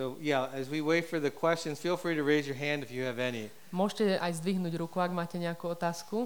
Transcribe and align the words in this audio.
So 0.00 0.16
yeah, 0.18 0.48
as 0.54 0.70
we 0.70 0.80
wait 0.80 1.04
for 1.04 1.20
the 1.20 1.30
questions, 1.30 1.78
feel 1.78 1.98
free 1.98 2.14
to 2.14 2.22
raise 2.22 2.46
your 2.46 2.56
hand 2.56 2.82
if 2.82 2.90
you 2.90 3.04
have 3.04 3.20
any. 3.20 3.52
Môžete 3.68 4.16
aj 4.16 4.40
zdvihnúť 4.40 4.72
ruku, 4.80 4.96
ak 4.96 5.12
máte 5.12 5.36
nejakú 5.36 5.68
otázku. 5.68 6.24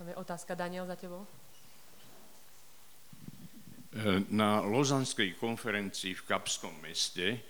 Tam 0.00 0.08
je 0.08 0.16
otázka, 0.16 0.56
Daniel, 0.56 0.88
za 0.88 0.96
tebou. 0.96 1.28
E, 3.92 4.24
Na 4.32 4.64
Lozanskej 4.64 5.36
konferencii 5.36 6.16
v 6.16 6.22
Kapskom 6.24 6.80
meste 6.80 7.44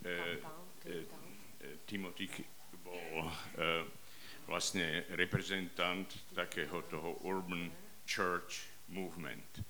e, 0.00 0.40
e, 0.88 1.04
Timothy 1.84 2.52
bol 3.12 3.28
e, 3.28 3.36
vlastne 4.48 5.04
reprezentant 5.12 6.08
takého 6.32 6.80
toho 6.88 7.20
Urban 7.28 7.68
Church 8.08 8.64
Movement. 8.88 9.60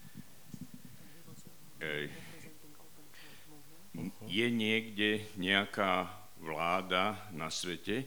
Je 4.30 4.46
niekde 4.46 5.26
nejaká 5.34 6.06
vláda 6.38 7.28
na 7.34 7.50
svete, 7.50 8.06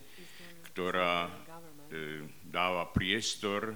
ktorá 0.71 1.27
e, 1.27 1.31
dáva 2.47 2.87
priestor 2.89 3.75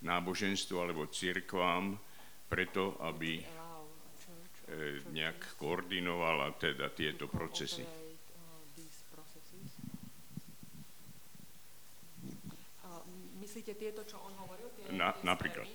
náboženstvu 0.00 0.76
alebo 0.78 1.10
cirkvám 1.10 1.98
preto, 2.48 2.98
aby 3.02 3.38
e, 3.38 3.44
nejak 5.12 5.58
koordinovala 5.60 6.56
teda 6.56 6.90
tieto 6.94 7.26
procesy. 7.30 8.09
Myslíte 13.70 13.86
tieto, 13.86 14.02
čo 14.02 14.18
on 14.18 14.34
hovoril? 14.34 14.66
Tie, 14.74 14.98
Na, 14.98 15.14
napríklad. 15.22 15.70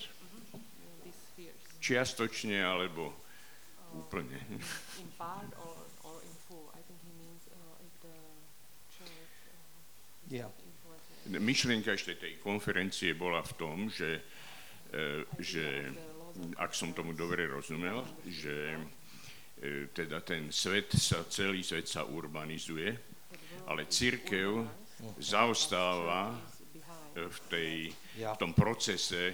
Čiastočne 1.80 2.60
alebo 2.60 3.16
úplne. 3.96 4.36
In 5.00 5.08
part 5.16 5.48
or, 5.64 5.80
or 6.04 6.20
in 6.28 6.36
full. 6.44 6.68
I 6.76 6.84
think 6.84 7.00
he 7.08 7.16
means 7.16 7.48
uh, 7.48 7.56
if 7.80 7.96
the 8.04 8.16
church 8.92 9.32
uh, 9.48 10.28
Yeah. 10.28 10.52
Myšlienka 11.40 11.96
ešte 11.96 12.20
tej 12.20 12.44
konferencie 12.44 13.16
bola 13.16 13.40
v 13.48 13.54
tom, 13.56 13.88
že, 13.88 14.20
e, 14.92 15.24
že 15.40 15.88
ak 16.60 16.76
som 16.76 16.92
tomu 16.92 17.16
dobre 17.16 17.48
rozumel, 17.48 18.04
že 18.28 18.76
e, 18.76 19.88
teda 19.96 20.20
ten 20.20 20.52
svet 20.52 20.92
sa, 21.00 21.24
celý 21.32 21.64
svet 21.64 21.88
sa 21.88 22.04
urbanizuje, 22.04 22.92
ale 23.72 23.88
církev 23.88 24.68
zaostáva 25.18 26.55
v, 27.16 27.40
tej, 27.48 27.72
v 28.20 28.38
tom 28.38 28.52
procese 28.52 29.34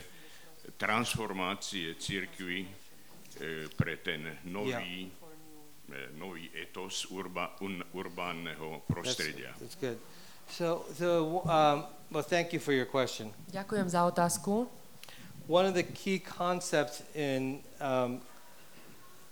transformácie 0.77 1.97
církvy 1.97 2.61
e, 2.61 2.67
pre 3.73 3.97
ten 3.97 4.37
nový, 4.45 5.09
e, 5.89 6.13
nový 6.13 6.49
etos 6.53 7.09
urba, 7.09 7.57
un, 7.65 7.81
urbánneho 7.93 8.81
That's, 8.81 8.87
prostredia. 8.87 9.51
that's 9.57 9.75
good. 9.75 9.97
So, 10.49 10.85
so 10.93 11.41
um, 11.47 11.85
well, 12.11 12.23
thank 12.23 12.53
you 12.53 12.59
for 12.59 12.73
your 12.73 12.85
question. 12.85 13.33
Ďakujem 13.49 13.89
za 13.89 14.05
otázku. 14.05 14.67
One 15.47 15.65
of 15.65 15.73
the 15.73 15.83
key 15.83 16.19
concepts 16.19 17.01
in 17.15 17.63
um, 17.81 18.21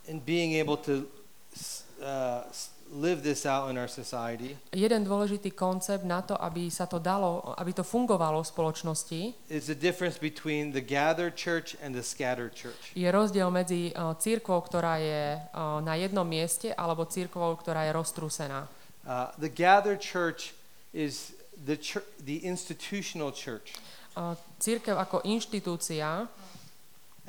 in 0.07 0.19
being 0.19 0.57
able 0.57 0.77
to 0.89 1.05
s- 1.53 1.85
uh, 2.01 2.47
live 2.91 3.21
this 3.21 3.45
out 3.45 3.69
in 3.69 3.77
our 3.77 3.87
society 3.89 4.57
Jeden 4.73 5.05
dôležitý 5.05 5.53
koncept 5.53 6.01
na 6.05 6.25
to, 6.25 6.33
aby 6.37 6.69
sa 6.73 6.89
to 6.89 6.97
dalo, 6.97 7.53
aby 7.57 7.73
to 7.73 7.85
fungovalo 7.85 8.41
v 8.41 8.47
spoločnosti, 8.49 9.21
is 9.49 9.69
the 9.69 9.77
difference 9.77 10.17
between 10.17 10.73
the 10.73 10.81
gathered 10.81 11.37
church 11.37 11.77
and 11.79 11.93
the 11.93 12.03
scattered 12.03 12.53
church. 12.57 12.93
je 12.97 13.05
rozdiel 13.05 13.49
medzi 13.53 13.93
uh, 13.93 14.17
církvou, 14.17 14.61
ktorá 14.65 14.97
je 14.97 15.37
uh, 15.37 15.79
na 15.85 15.93
jednom 15.95 16.25
mieste, 16.25 16.73
alebo 16.73 17.05
církvou, 17.05 17.53
ktorá 17.61 17.85
je 17.85 17.91
roztrúsená. 17.93 18.65
Uh, 19.05 19.29
the 19.37 19.49
gathered 19.49 20.01
church 20.01 20.57
is 20.93 21.33
the 21.55 21.77
chur- 21.77 22.05
the 22.25 22.41
institutional 22.41 23.29
church, 23.29 23.77
Uh, 24.17 24.33
církev 24.57 24.97
ako 24.97 25.21
inštitúcia 25.23 26.27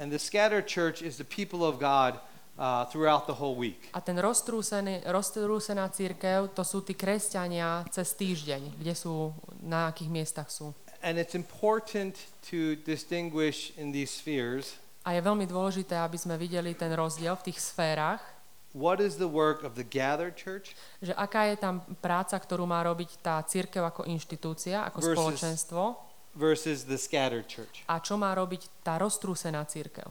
and 0.00 0.08
the 0.10 0.18
scattered 0.18 0.66
church 0.66 1.04
is 1.04 1.20
the 1.20 1.28
people 1.28 1.60
of 1.62 1.76
God 1.78 2.18
uh, 2.60 2.84
throughout 2.92 3.24
the 3.24 3.32
whole 3.32 3.56
week. 3.56 3.88
a 3.96 4.04
ten 4.04 4.20
roztrúsený, 4.20 5.08
roztrúsená 5.08 5.88
církev, 5.88 6.52
to 6.52 6.60
sú 6.60 6.84
tí 6.84 6.92
kresťania 6.92 7.88
cez 7.88 8.12
týždeň, 8.12 8.76
kde 8.76 8.92
sú, 8.92 9.32
na 9.64 9.88
akých 9.88 10.10
miestach 10.12 10.52
sú. 10.52 10.76
And 11.00 11.16
it's 11.16 11.32
important 11.32 12.12
to 12.52 12.76
distinguish 12.84 13.72
in 13.80 13.88
these 13.90 14.12
spheres 14.12 14.76
A 15.00 15.16
je 15.16 15.24
veľmi 15.24 15.48
dôležité, 15.48 15.96
aby 15.96 16.20
sme 16.20 16.36
videli 16.36 16.76
ten 16.76 16.92
rozdiel 16.92 17.32
v 17.40 17.48
tých 17.48 17.56
sférach, 17.56 18.20
what 18.76 19.00
is 19.00 19.16
the 19.16 19.26
work 19.26 19.64
of 19.64 19.74
the 19.74 19.82
gathered 19.82 20.36
church 20.36 20.76
že 21.00 21.10
aká 21.16 21.48
je 21.50 21.56
tam 21.56 21.80
práca, 21.98 22.36
ktorú 22.38 22.68
má 22.68 22.84
robiť 22.84 23.18
tá 23.18 23.40
církev 23.42 23.80
ako 23.82 24.04
inštitúcia, 24.06 24.84
ako 24.86 25.00
Versus- 25.00 25.16
spoločenstvo 25.16 25.82
versus 26.36 26.84
the 26.86 27.00
scattered 27.00 27.48
church. 27.48 27.82
a 27.88 27.98
čo 27.98 28.14
má 28.20 28.30
robiť 28.36 28.84
tá 28.84 29.00
roztrúsená 29.00 29.64
církev. 29.66 30.06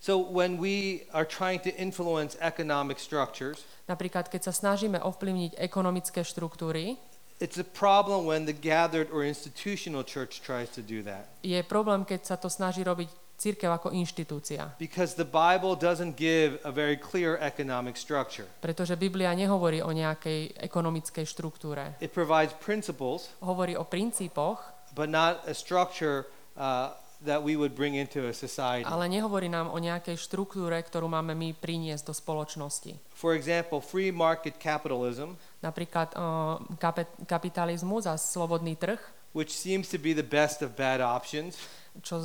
So 0.00 0.18
when 0.18 0.58
we 0.60 1.08
are 1.10 1.24
trying 1.24 1.60
to 1.64 1.72
influence 1.74 2.36
economic 2.40 2.98
structures, 3.00 3.64
Napríklad, 3.86 4.26
keď 4.26 4.50
sa 4.50 4.52
snažíme 4.52 4.98
ovplyvniť 4.98 5.62
ekonomické 5.62 6.26
štruktúry, 6.26 6.98
it's 7.38 7.54
a 7.54 7.66
problem 7.66 8.26
when 8.26 8.42
the 8.42 8.54
gathered 8.54 9.06
or 9.14 9.22
institutional 9.22 10.02
church 10.02 10.42
tries 10.42 10.66
to 10.74 10.82
do 10.82 11.06
that. 11.06 11.30
je 11.46 11.58
problém, 11.62 12.02
keď 12.02 12.34
sa 12.34 12.36
to 12.36 12.50
snaží 12.50 12.82
robiť 12.82 13.06
církev 13.36 13.68
ako 13.70 13.92
inštitúcia. 13.92 14.74
Because 14.80 15.14
the 15.14 15.28
Bible 15.28 15.76
doesn't 15.76 16.16
give 16.16 16.58
a 16.64 16.72
very 16.72 16.96
clear 16.96 17.36
economic 17.38 17.94
structure. 18.00 18.48
Pretože 18.64 18.96
Biblia 18.96 19.30
nehovorí 19.36 19.84
o 19.84 19.92
nejakej 19.92 20.56
ekonomickej 20.56 21.24
štruktúre. 21.28 21.94
It 22.02 22.10
provides 22.10 22.56
principles, 22.58 23.30
Hovorí 23.44 23.76
o 23.76 23.84
princípoch, 23.84 24.58
but 24.96 25.12
not 25.12 25.44
a 25.46 25.54
structure 25.54 26.26
uh, 26.56 26.96
that 27.24 27.40
we 27.40 27.56
would 27.56 27.72
bring 27.72 27.96
into 27.96 28.28
a 28.28 28.32
society. 28.32 28.84
ale 28.84 29.08
nehovorí 29.08 29.48
nám 29.48 29.72
o 29.72 29.78
nejakej 29.80 30.20
štruktúre, 30.20 30.76
ktorú 30.82 31.08
máme 31.08 31.32
my 31.32 31.56
priniesť 31.56 32.10
do 32.10 32.14
spoločnosti. 32.14 32.96
For 33.16 33.32
example, 33.32 33.80
free 33.80 34.12
market 34.12 34.60
capitalism, 34.60 35.38
Napríklad 35.64 36.12
uh, 36.14 36.60
kapet, 36.76 37.08
kapitalizmus 37.24 38.04
a 38.06 38.14
slobodný 38.20 38.76
trh, 38.76 39.00
which 39.32 39.50
seems 39.52 39.88
to 39.88 39.98
be 39.98 40.12
the 40.12 40.24
best 40.24 40.60
of 40.60 40.76
bad 40.76 41.00
options, 41.00 41.56
čo 42.04 42.20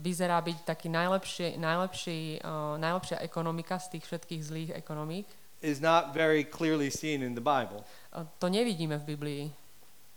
vyzerá 0.00 0.38
byť 0.38 0.62
taký 0.62 0.86
najlepší, 0.86 1.58
najlepší, 1.58 2.40
uh, 2.40 2.78
najlepšia 2.78 3.18
ekonomika 3.22 3.78
z 3.82 3.98
tých 3.98 4.04
všetkých 4.06 4.42
zlých 4.42 4.70
ekonomík. 4.78 5.26
is 5.62 5.80
not 5.80 6.14
very 6.14 6.44
clearly 6.44 6.90
seen 6.92 7.22
in 7.24 7.34
the 7.34 7.42
Bible. 7.42 7.82
Uh, 8.12 8.22
to 8.38 8.46
nevidíme 8.46 8.98
v 9.02 9.04
Biblii. 9.04 9.42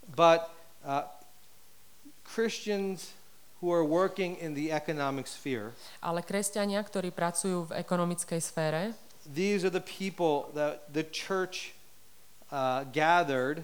But 0.06 0.46
uh, 0.86 1.10
Christians 2.24 3.14
who 3.60 3.72
are 3.72 3.84
working 3.84 4.40
in 4.40 4.56
the 4.56 4.72
economic 4.72 5.28
sphere, 5.28 5.76
Ale 6.00 6.24
kresťania, 6.24 6.80
ktorí 6.80 7.12
pracujú 7.12 7.68
v 7.68 7.76
ekonomickej 7.80 8.40
sfére, 8.40 8.82
these 9.28 9.68
are 9.68 9.74
the 9.74 9.84
people 9.84 10.48
that 10.56 10.88
the 10.90 11.04
church 11.04 11.76
uh, 12.50 12.88
gathered. 12.90 13.62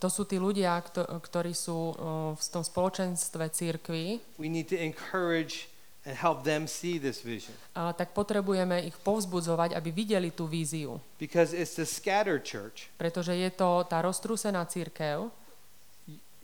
to 0.00 0.08
sú 0.08 0.24
tí 0.24 0.40
ľudia, 0.40 0.80
kto, 0.80 1.04
ktorí 1.20 1.52
sú 1.52 1.92
uh, 1.92 1.94
v 2.32 2.40
tom 2.48 2.64
spoločenstve 2.64 3.52
církvy, 3.52 4.20
we 4.40 4.48
need 4.48 4.64
to 4.68 4.78
encourage 4.78 5.68
and 6.08 6.16
help 6.16 6.40
them 6.40 6.64
see 6.64 6.96
this 6.96 7.20
vision. 7.20 7.52
Uh, 7.76 7.92
tak 7.92 8.16
potrebujeme 8.16 8.80
ich 8.80 8.96
povzbudzovať, 8.96 9.76
aby 9.76 9.90
videli 9.92 10.32
tú 10.32 10.48
víziu. 10.48 10.96
because 11.20 11.52
it's 11.52 11.76
the 11.76 11.84
scattered 11.84 12.48
church. 12.48 12.88
Pretože 12.96 13.36
je 13.36 13.50
to 13.52 13.84
tá 13.84 14.00
roztrúsená 14.00 14.64
církev, 14.64 15.28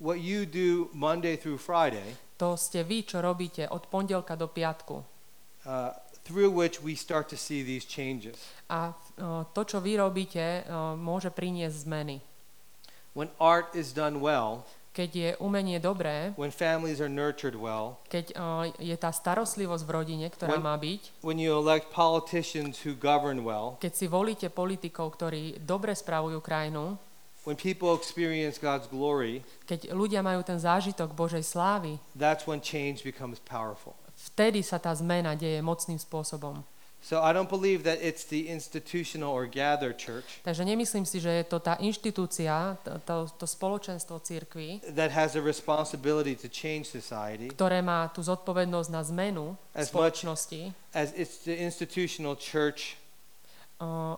what 0.05 0.21
you 0.21 0.45
do 0.45 0.93
monday 0.93 1.33
through 1.35 1.57
friday 1.57 2.13
to 2.37 2.61
ste 2.61 2.85
vy, 2.85 3.09
čo 3.09 3.25
robíte 3.25 3.65
od 3.65 3.89
pondelka 3.89 4.37
do 4.37 4.45
piatku. 4.45 5.01
uh, 5.65 5.97
through 6.29 6.53
which 6.53 6.85
we 6.85 6.93
start 6.93 7.25
to 7.33 7.37
see 7.41 7.65
these 7.65 7.89
changes 7.89 8.37
A 8.69 8.93
uh, 9.17 9.45
to, 9.57 9.61
čo 9.65 9.81
vy 9.81 9.97
robíte, 9.97 10.65
uh, 10.69 10.93
môže 10.93 11.33
priniesť 11.33 11.89
zmeny. 11.89 12.21
when 13.17 13.33
art 13.41 13.73
is 13.73 13.97
done 13.97 14.21
well 14.21 14.69
Keď 14.95 15.11
je 15.11 15.31
umenie 15.43 15.83
dobré, 15.83 16.31
when 16.39 16.55
families 16.55 17.03
are 17.03 17.11
nurtured 17.11 17.59
well 17.59 17.99
keď 18.07 18.31
uh, 18.39 18.71
je 18.79 18.95
tá 18.95 19.11
starostlivosť 19.11 19.83
v 19.83 19.91
rodine, 19.91 20.27
ktorá 20.31 20.55
When- 20.55 20.63
má 20.63 20.79
byť, 20.79 21.03
when 21.25 21.39
you 21.41 21.51
elect 21.51 21.91
politicians 21.91 22.87
who 22.87 22.95
govern 22.95 23.43
well 23.43 23.75
keď 23.83 23.93
si 23.95 24.07
volíte 24.07 24.47
politikov, 24.55 25.19
ktorí 25.19 25.59
dobre 25.59 25.97
spravujú 25.99 26.39
krajinu, 26.39 26.95
when 27.45 27.57
people 27.57 27.95
experience 27.95 28.59
god's 28.59 28.89
glory 28.89 29.45
keď 29.69 29.93
ľudia 29.93 30.21
majú 30.21 30.45
ten 30.45 30.57
zážitok 30.61 31.13
Božej 31.17 31.45
slávy, 31.45 31.97
that's 32.17 32.45
when 32.49 32.61
change 32.61 33.05
becomes 33.05 33.41
powerful 33.41 33.97
vtedy 34.33 34.63
sa 34.65 34.81
tá 34.81 34.95
zmena 34.95 35.37
deje 35.37 35.61
mocným 35.61 35.99
spôsobom. 36.01 36.65
So 37.05 37.21
I 37.21 37.37
don't 37.37 37.53
believe 37.53 37.85
that 37.85 38.01
it's 38.01 38.25
the 38.25 38.49
institutional 38.49 39.29
or 39.29 39.45
gather 39.45 39.93
church 39.93 40.41
Takže 40.41 40.65
nemyslím 40.65 41.05
si, 41.05 41.21
že 41.21 41.29
je 41.29 41.45
to 41.45 41.61
tá 41.61 41.77
inštitúcia, 41.77 42.81
to, 42.81 43.29
to, 43.29 43.45
spoločenstvo 43.45 44.25
církvy, 44.25 44.81
that 44.97 45.13
has 45.13 45.37
a 45.37 45.43
responsibility 45.45 46.33
to 46.33 46.49
change 46.49 46.89
society 46.89 47.53
ktoré 47.53 47.85
má 47.85 48.09
tú 48.09 48.25
zodpovednosť 48.25 48.89
na 48.89 49.05
zmenu 49.05 49.53
As 49.77 49.93
spoločnosti, 49.93 50.73
as 50.97 51.13
it's 51.13 51.45
the 51.45 51.53
institutional 51.53 52.41
church, 52.41 52.97
uh, 53.85 54.17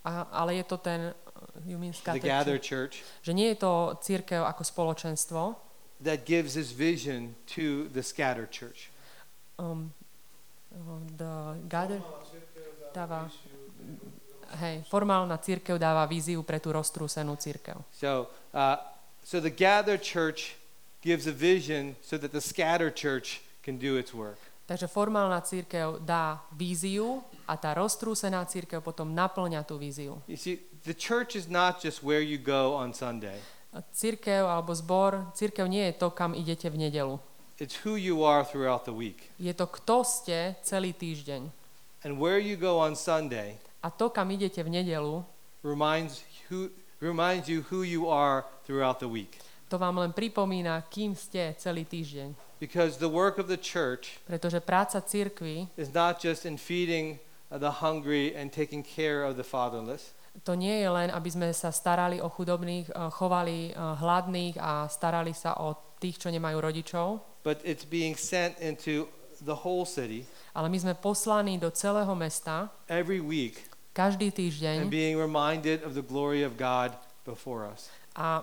a, 0.00 0.24
ale 0.32 0.56
je 0.60 0.64
to 0.64 0.80
ten, 0.80 1.12
mean 1.62 1.94
the 1.94 2.18
gather 2.18 2.58
church, 2.58 3.06
že 3.22 3.30
nie 3.30 3.54
je 3.54 3.62
to 3.62 3.94
církev 4.02 4.42
ako 4.42 4.62
spoločenstvo, 4.66 5.40
that 6.02 6.26
gives 6.26 6.58
his 6.58 6.74
vision 6.74 7.38
to 7.46 7.86
the 7.94 8.02
scattered 8.02 8.50
church. 8.50 8.90
um, 9.58 9.94
the 11.16 11.54
gather 11.68 12.02
dáva, 12.94 13.30
hej, 14.58 14.82
formálna 14.86 15.38
církev 15.38 15.78
dáva 15.78 16.06
víziu 16.06 16.42
pre 16.42 16.58
tú 16.62 16.70
roztrúsenú 16.70 17.34
církev. 17.34 17.78
So, 17.90 18.30
uh, 18.54 18.78
so 19.22 19.42
the 19.42 19.50
gather 19.50 19.98
church 19.98 20.54
gives 21.02 21.26
a 21.26 21.34
vision 21.34 21.98
so 22.02 22.18
that 22.18 22.30
the 22.30 22.42
scattered 22.42 22.94
church 22.94 23.42
can 23.62 23.78
do 23.78 23.98
its 23.98 24.14
work. 24.14 24.38
Takže 24.64 24.88
formálna 24.88 25.44
církev 25.44 26.00
dá 26.00 26.40
víziu 26.56 27.20
a 27.44 27.52
tá 27.60 27.76
roztrúsená 27.76 28.40
církev 28.48 28.80
potom 28.80 29.12
naplňa 29.12 29.60
tú 29.60 29.76
víziu. 29.76 30.24
You 30.24 30.40
see, 30.40 30.56
the 30.84 30.94
church 30.94 31.36
is 31.36 31.48
not 31.48 31.80
just 31.80 32.02
where 32.02 32.20
you 32.20 32.38
go 32.38 32.74
on 32.74 32.92
Sunday. 32.92 33.40
Církev 33.92 34.46
alebo 34.46 34.70
zbor, 34.70 35.34
církev 35.34 35.66
nie 35.66 35.90
je 35.90 35.94
to, 35.98 36.10
kam 36.14 36.30
idete 36.34 36.70
v 36.70 36.78
nedelu. 36.78 37.18
It's 37.58 37.82
who 37.82 37.96
you 37.98 38.22
are 38.22 38.44
throughout 38.44 38.84
the 38.84 38.94
week. 38.94 39.30
Je 39.38 39.50
to, 39.54 39.66
kto 39.66 40.06
ste 40.06 40.54
celý 40.62 40.94
týždeň. 40.94 41.50
And 42.06 42.20
where 42.20 42.38
you 42.38 42.54
go 42.54 42.78
on 42.78 42.94
Sunday 42.94 43.58
A 43.84 43.90
to, 43.90 44.08
kam 44.08 44.30
idete 44.30 44.62
v 44.62 44.70
nedelu, 44.70 45.24
reminds 45.64 46.24
who 46.48 46.70
reminds 47.00 47.48
you 47.48 47.64
who 47.68 47.82
you 47.82 48.08
are 48.08 48.44
throughout 48.64 49.00
the 49.00 49.08
week. 49.08 49.40
to 49.68 49.78
vám 49.78 49.98
len 49.98 50.12
pripomína, 50.12 50.86
kým 50.86 51.16
ste 51.18 51.52
celý 51.58 51.84
týždeň. 51.84 52.32
Because 52.62 52.96
the 52.96 53.10
work 53.10 53.42
of 53.42 53.50
the 53.50 53.58
church 53.58 54.22
Pretože 54.24 54.62
práca 54.62 55.02
církvy 55.02 55.68
is 55.76 55.90
not 55.90 56.22
just 56.22 56.46
in 56.46 56.56
feeding 56.56 57.18
uh, 57.50 57.58
the 57.58 57.82
hungry 57.82 58.32
and 58.32 58.54
taking 58.54 58.80
care 58.86 59.26
of 59.26 59.36
the 59.36 59.44
fatherless, 59.44 60.14
to 60.42 60.58
nie 60.58 60.82
je 60.82 60.88
len, 60.90 61.08
aby 61.14 61.30
sme 61.30 61.48
sa 61.54 61.70
starali 61.70 62.18
o 62.18 62.26
chudobných, 62.26 62.90
eh, 62.90 62.96
chovali 63.14 63.70
eh, 63.70 63.74
hladných 63.76 64.58
a 64.58 64.90
starali 64.90 65.30
sa 65.30 65.62
o 65.62 65.78
tých, 66.02 66.18
čo 66.18 66.28
nemajú 66.34 66.58
rodičov, 66.58 67.08
but 67.44 67.60
it's 67.62 67.84
being 67.84 68.16
sent 68.16 68.58
into 68.58 69.06
the 69.44 69.54
whole 69.54 69.84
city 69.84 70.24
ale 70.56 70.72
my 70.72 70.78
sme 70.80 70.94
poslaní 70.96 71.60
do 71.60 71.68
celého 71.68 72.10
mesta 72.16 72.72
every 72.88 73.20
week 73.20 73.68
každý 73.92 74.32
and 74.32 74.36
týždeň 74.38 74.76
being 74.88 75.20
reminded 75.20 75.84
of 75.84 75.92
the 75.92 76.02
glory 76.02 76.40
of 76.40 76.56
God 76.56 76.96
before 77.28 77.68
us. 77.68 77.92
a 78.16 78.40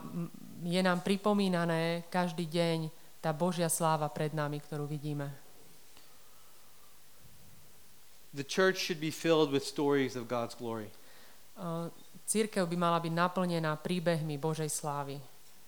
je 0.61 0.81
nám 0.83 1.01
pripomínané 1.01 2.05
každý 2.13 2.45
deň 2.45 2.91
tá 3.21 3.29
Božia 3.33 3.69
sláva 3.69 4.09
pred 4.09 4.33
nami, 4.33 4.57
ktorú 4.57 4.89
vidíme. 4.89 5.29
The 8.33 8.41
church 8.41 8.81
should 8.81 8.97
be 8.97 9.13
filled 9.13 9.53
with 9.53 9.61
stories 9.61 10.17
of 10.17 10.25
God's 10.25 10.57
glory. 10.57 10.89
Církev 12.25 12.63
by 12.63 12.77
mala 12.79 12.97
byť 13.03 13.11
naplnená 13.11 13.75
príbehmi 13.75 14.39
Božej 14.39 14.71
slávy. 14.71 15.19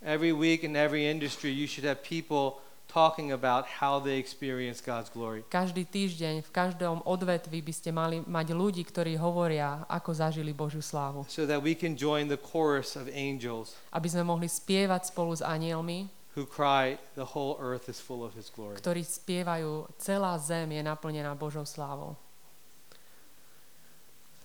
Every 0.04 0.32
week 0.32 0.64
in 0.64 0.76
every 0.76 1.08
industry, 1.08 1.48
you 1.52 1.64
should 1.64 1.84
have 1.88 2.04
people 2.04 2.60
talking 2.88 3.32
about 3.32 3.66
how 3.80 3.98
they 3.98 4.18
experience 4.20 4.80
God's 4.80 5.10
glory. 5.10 5.42
Každý 5.50 5.84
týždeň, 5.88 6.46
v 6.46 6.50
každom 6.54 7.02
odvetvi 7.02 7.58
by 7.64 7.72
ste 7.74 7.90
mali 7.90 8.22
mať 8.22 8.54
ľudí, 8.54 8.84
ktorí 8.86 9.18
hovoria, 9.18 9.82
ako 9.90 10.14
zažili 10.14 10.54
Božiu 10.54 10.84
slávu. 10.84 11.26
So 11.26 11.48
that 11.48 11.64
we 11.64 11.74
can 11.74 11.96
join 11.98 12.28
the 12.30 12.38
chorus 12.38 12.94
of 12.94 13.10
angels 13.10 13.74
Aby 13.90 14.08
sme 14.12 14.22
mohli 14.22 14.46
spievať 14.46 15.10
spolu 15.10 15.34
s 15.34 15.42
anielmi, 15.42 16.06
who 16.38 16.46
cry, 16.46 16.96
The 17.18 17.34
whole 17.34 17.58
earth 17.58 17.90
is 17.90 17.98
full 17.98 18.22
of 18.22 18.36
His 18.38 18.52
glory. 18.52 18.78
ktorí 18.78 19.02
spievajú, 19.02 19.90
celá 19.98 20.38
zem 20.38 20.70
je 20.74 20.82
naplnená 20.84 21.34
Božou 21.34 21.66
slávou. 21.66 22.14
Aha. 22.14 22.24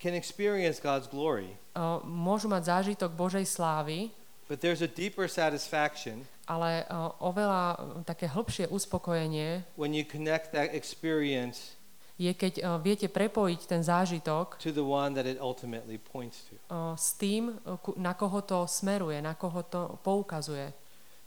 can 0.01 0.17
experience 0.17 0.81
God's 0.81 1.11
glory, 1.11 1.53
uh, 1.77 2.01
môžu 2.07 2.49
mať 2.49 2.73
zážitok 2.73 3.13
Božej 3.13 3.45
slávy, 3.45 4.09
but 4.49 4.65
there's 4.65 4.81
a 4.81 4.89
deeper 4.89 5.29
satisfaction 5.29 6.25
ale 6.51 6.83
uh, 6.91 7.15
oveľa 7.23 7.79
také 8.03 8.27
hĺbšie 8.27 8.67
uspokojenie 8.75 9.63
when 9.79 9.95
you 9.95 10.03
connect 10.03 10.51
that 10.51 10.75
experience 10.75 11.79
je, 12.21 12.33
keď 12.37 12.53
uh, 12.61 12.77
viete 12.77 13.09
prepojiť 13.09 13.61
ten 13.65 13.81
zážitok 13.81 14.61
to 14.61 14.69
the 14.69 14.85
one 14.85 15.17
that 15.17 15.25
it 15.25 15.41
ultimately 15.41 15.97
points 15.97 16.45
to. 16.47 16.61
uh, 16.69 16.93
s 16.93 17.17
tým, 17.17 17.57
ku- 17.81 17.97
na 17.97 18.13
koho 18.13 18.45
to 18.45 18.69
smeruje, 18.69 19.17
na 19.19 19.33
koho 19.33 19.65
to 19.65 19.97
poukazuje. 20.05 20.69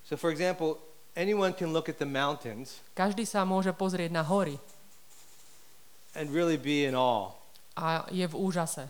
So, 0.05 0.13
for 0.13 0.29
example, 0.29 0.77
anyone 1.17 1.57
can 1.57 1.73
look 1.73 1.89
at 1.89 1.97
the 1.97 2.05
mountains 2.05 2.77
Každý 2.93 3.25
sa 3.25 3.41
môže 3.41 3.73
pozrieť 3.73 4.13
na 4.13 4.21
hory 4.21 4.62
and 6.13 6.29
really 6.29 6.62
be 6.62 6.85
in 6.85 6.93
awe. 6.93 7.33
a 7.73 8.05
je 8.13 8.21
v 8.29 8.35
úžase. 8.38 8.85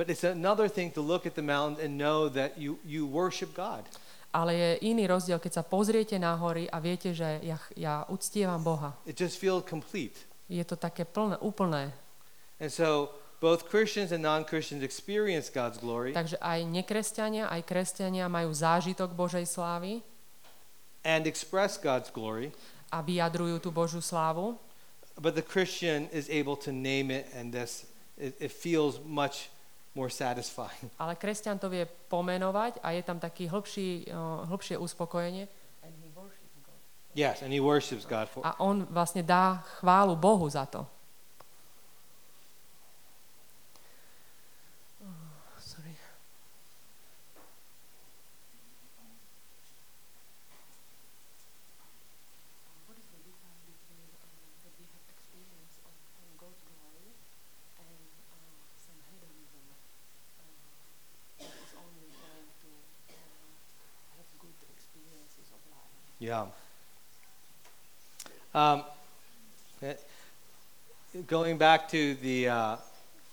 But 0.00 0.08
it's 0.08 0.24
another 0.24 0.64
thing 0.64 0.88
to 0.96 1.04
look 1.04 1.28
at 1.28 1.36
the 1.36 1.44
mountain 1.44 1.76
and 1.76 2.00
know 2.00 2.32
that 2.32 2.56
you, 2.56 2.80
you 2.88 3.04
worship 3.04 3.52
God. 3.52 3.84
Ale 4.32 4.54
je 4.54 4.70
iný 4.86 5.04
rozdiel, 5.10 5.36
keď 5.36 5.60
sa 5.60 5.64
pozriete 5.66 6.16
na 6.16 6.38
hory 6.38 6.70
a 6.70 6.78
viete, 6.80 7.10
že 7.12 7.42
ja, 7.44 7.58
ja 7.76 7.94
uctievam 8.08 8.62
Boha. 8.62 8.96
It 9.04 9.18
just 9.18 9.36
feels 9.36 9.60
complete. 9.66 10.16
Je 10.50 10.66
to 10.66 10.74
také 10.74 11.06
plné, 11.06 11.38
úplné. 11.38 11.94
And 12.58 12.68
so 12.68 13.14
both 13.38 13.70
Christians 13.70 14.10
and 14.10 14.26
non-Christians 14.26 14.82
experience 14.82 15.48
God's 15.48 15.78
glory 15.78 16.12
Takže 16.12 16.36
aj 16.42 16.66
nekresťania, 16.66 17.48
aj 17.48 17.62
kresťania 17.64 18.26
majú 18.26 18.50
zážitok 18.50 19.14
Božej 19.14 19.46
slávy 19.46 20.02
and 21.06 21.24
express 21.24 21.80
God's 21.80 22.12
glory, 22.12 22.52
a 22.90 23.00
vyjadrujú 23.00 23.62
tú 23.62 23.70
Božiu 23.70 24.02
slávu, 24.02 24.58
but 25.16 25.38
the 25.38 25.46
Christian 25.46 26.10
is 26.10 26.26
able 26.26 26.58
to 26.58 26.74
name 26.74 27.14
it 27.14 27.30
and 27.32 27.54
this 27.54 27.86
it, 28.18 28.34
it 28.36 28.52
feels 28.52 28.98
much 29.06 29.48
more 29.94 30.10
satisfying. 30.10 30.90
ale 31.02 31.14
kresťan 31.14 31.56
to 31.56 31.70
vie 31.70 31.86
pomenovať 32.10 32.82
a 32.82 32.92
je 32.92 33.02
tam 33.06 33.22
taký 33.22 33.46
hĺbší, 33.46 34.10
uh, 34.10 34.44
hĺbšie 34.50 34.76
uspokojenie 34.76 35.46
Yes, 37.14 37.42
and 37.42 37.52
he 37.52 37.58
worships 37.58 38.06
God 38.06 38.28
for 38.28 38.40
a 38.46 38.54
on 38.62 38.86
vlastne 38.86 39.22
dá 39.26 39.66
chválu 39.82 40.14
Bohu 40.14 40.46
za 40.46 40.66
to. 40.66 40.86
Sorry. 45.58 45.94
What 52.86 52.94
is 52.94 53.06
the 53.10 53.18
difference 53.26 53.58
between 53.66 54.06
uh, 54.06 54.30
that 54.62 54.72
we 54.78 54.86
Yeah. 66.20 66.46
Um, 68.60 68.84
going 71.26 71.56
back 71.56 71.88
to 71.88 72.14
the, 72.20 72.48
uh, 72.48 72.76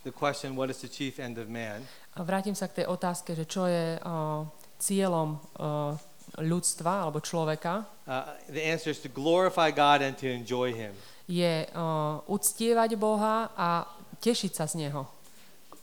the 0.04 0.12
question, 0.12 0.56
what 0.56 0.70
is 0.70 0.80
the 0.80 0.88
chief 0.88 1.20
end 1.20 1.36
of 1.36 1.52
man? 1.52 1.84
A 2.16 2.24
vrátim 2.24 2.56
sa 2.56 2.66
k 2.66 2.82
tej 2.82 2.86
otázke, 2.88 3.36
že 3.36 3.44
čo 3.44 3.68
je 3.68 4.00
uh, 4.00 4.48
cieľom 4.80 5.36
uh, 5.60 5.92
ľudstva 6.40 7.04
alebo 7.04 7.20
človeka, 7.20 7.84
Uh, 8.08 8.24
the 8.48 8.64
answer 8.64 8.88
is 8.88 9.04
to 9.04 9.12
glorify 9.12 9.68
God 9.68 10.00
and 10.00 10.16
to 10.16 10.24
enjoy 10.24 10.72
Him. 10.72 10.96
je 11.28 11.68
uh, 11.76 12.24
uctievať 12.24 12.96
Boha 12.96 13.52
a 13.52 13.84
tešiť 14.24 14.56
sa 14.56 14.64
z 14.64 14.80
Neho. 14.80 15.04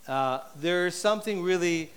Uh, 0.09 0.41
there's 0.57 0.97
something 0.97 1.45
really 1.45 1.93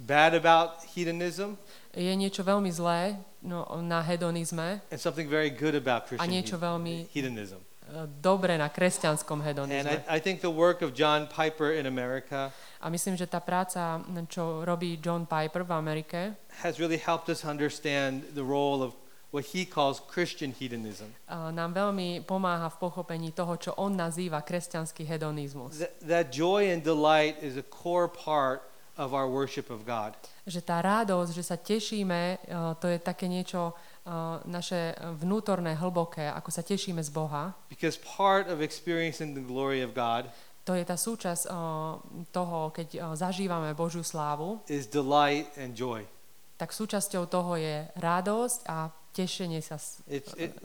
bad 0.00 0.32
about 0.32 0.80
hedonism 0.96 1.60
Je 1.92 2.16
niečo 2.16 2.40
veľmi 2.40 2.72
zlé 2.72 3.20
no, 3.42 3.66
na 3.82 4.00
hedonizme 4.00 4.80
and 4.90 4.98
something 4.98 5.28
very 5.28 5.50
good 5.50 5.74
about 5.74 6.06
a 6.06 6.06
Christian 6.14 6.30
niečo 6.30 6.56
hed- 6.56 6.62
veľmi 6.62 6.94
hedonism. 7.10 7.58
uh, 7.90 8.06
dobré 8.22 8.54
na 8.56 8.70
kresťanskom 8.70 9.42
And 9.42 9.46
hedonizme. 9.50 10.00
I, 10.08 10.16
I 10.16 10.18
think 10.22 10.40
the 10.40 10.50
work 10.50 10.80
of 10.80 10.94
John 10.94 11.26
Piper 11.26 11.74
in 11.74 11.86
America 11.86 12.54
A 12.82 12.90
myslím, 12.90 13.14
že 13.14 13.30
tá 13.30 13.38
práca, 13.38 14.02
čo 14.26 14.66
robí 14.66 14.98
John 14.98 15.22
Piper 15.22 15.62
v 15.62 15.70
Amerike, 15.70 16.34
has 16.66 16.82
really 16.82 16.98
helped 16.98 17.30
us 17.30 17.46
understand 17.46 18.26
the 18.34 18.42
role 18.42 18.82
of 18.82 18.94
what 19.30 19.54
he 19.54 19.62
calls 19.64 20.02
Christian 20.10 20.50
hedonism. 20.50 21.08
a 21.30 21.54
nám 21.54 21.72
veľmi 21.72 22.26
pomáha 22.26 22.66
v 22.68 22.76
pochopení 22.82 23.30
toho, 23.30 23.54
čo 23.56 23.70
on 23.78 23.94
nazýva 23.94 24.42
kresťanský 24.42 25.06
hedonizmus. 25.06 25.78
That, 25.78 25.94
that 26.04 26.26
joy 26.34 26.68
and 26.74 26.82
delight 26.82 27.38
is 27.38 27.54
a 27.54 27.62
core 27.62 28.10
part 28.10 28.66
of 28.96 29.12
our 29.12 29.28
worship 29.28 29.70
of 29.70 29.84
God. 29.84 30.16
Že 30.44 30.60
tá 30.62 30.82
radosť, 30.82 31.30
že 31.32 31.44
sa 31.44 31.56
tešíme, 31.56 32.20
uh, 32.48 32.74
to 32.76 32.90
je 32.90 32.98
také 32.98 33.28
niečo 33.30 33.72
uh, 33.72 34.42
naše 34.44 34.96
vnútorné, 35.22 35.78
hlboké, 35.78 36.28
ako 36.28 36.50
sa 36.50 36.62
tešíme 36.66 37.00
z 37.00 37.10
Boha. 37.12 37.56
Because 37.72 37.96
part 37.96 38.50
of 38.52 38.60
experiencing 38.60 39.32
the 39.32 39.44
glory 39.44 39.80
of 39.80 39.94
God 39.96 40.28
To 40.62 40.78
je 40.78 40.86
tá 40.86 40.94
súčasť 40.94 41.50
uh, 41.50 41.98
toho, 42.30 42.70
keď 42.70 43.18
zažívame 43.18 43.74
Božiu 43.74 44.06
slávu, 44.06 44.62
is 44.70 44.86
delight 44.86 45.50
and 45.58 45.74
joy. 45.74 46.06
tak 46.54 46.70
súčasťou 46.70 47.26
toho 47.26 47.58
je 47.58 47.90
radosť 47.98 48.70
a 48.70 48.86
tešenie 49.10 49.58
sa 49.58 49.82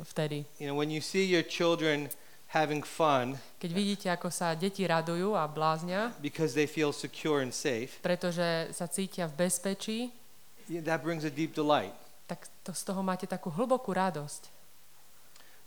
vtedy. 0.05 0.45
you 0.61 0.69
know, 0.69 0.77
when 0.77 0.93
you 0.93 1.01
see 1.01 1.25
your 1.25 1.41
children 1.41 2.13
having 2.51 2.83
fun 2.83 3.35
Keď 3.59 3.71
vidíte, 3.73 4.07
ako 4.11 4.31
sa 4.31 4.55
deti 4.55 4.87
radujú 4.87 5.35
a 5.35 5.47
bláznia, 5.49 6.13
because 6.23 6.53
they 6.55 6.67
feel 6.69 6.95
secure 6.95 7.43
and 7.43 7.51
safe, 7.51 7.99
pretože 7.99 8.71
sa 8.71 8.87
cítia 8.87 9.27
v 9.27 9.47
bezpečí, 9.47 9.97
yeah, 10.71 10.83
that 10.83 11.03
brings 11.03 11.27
a 11.27 11.31
deep 11.31 11.51
delight. 11.51 11.93
tak 12.27 12.47
to 12.63 12.75
z 12.75 12.83
toho 12.83 12.99
máte 13.03 13.23
takú 13.23 13.47
hlbokú 13.51 13.95
radosť. 13.95 14.51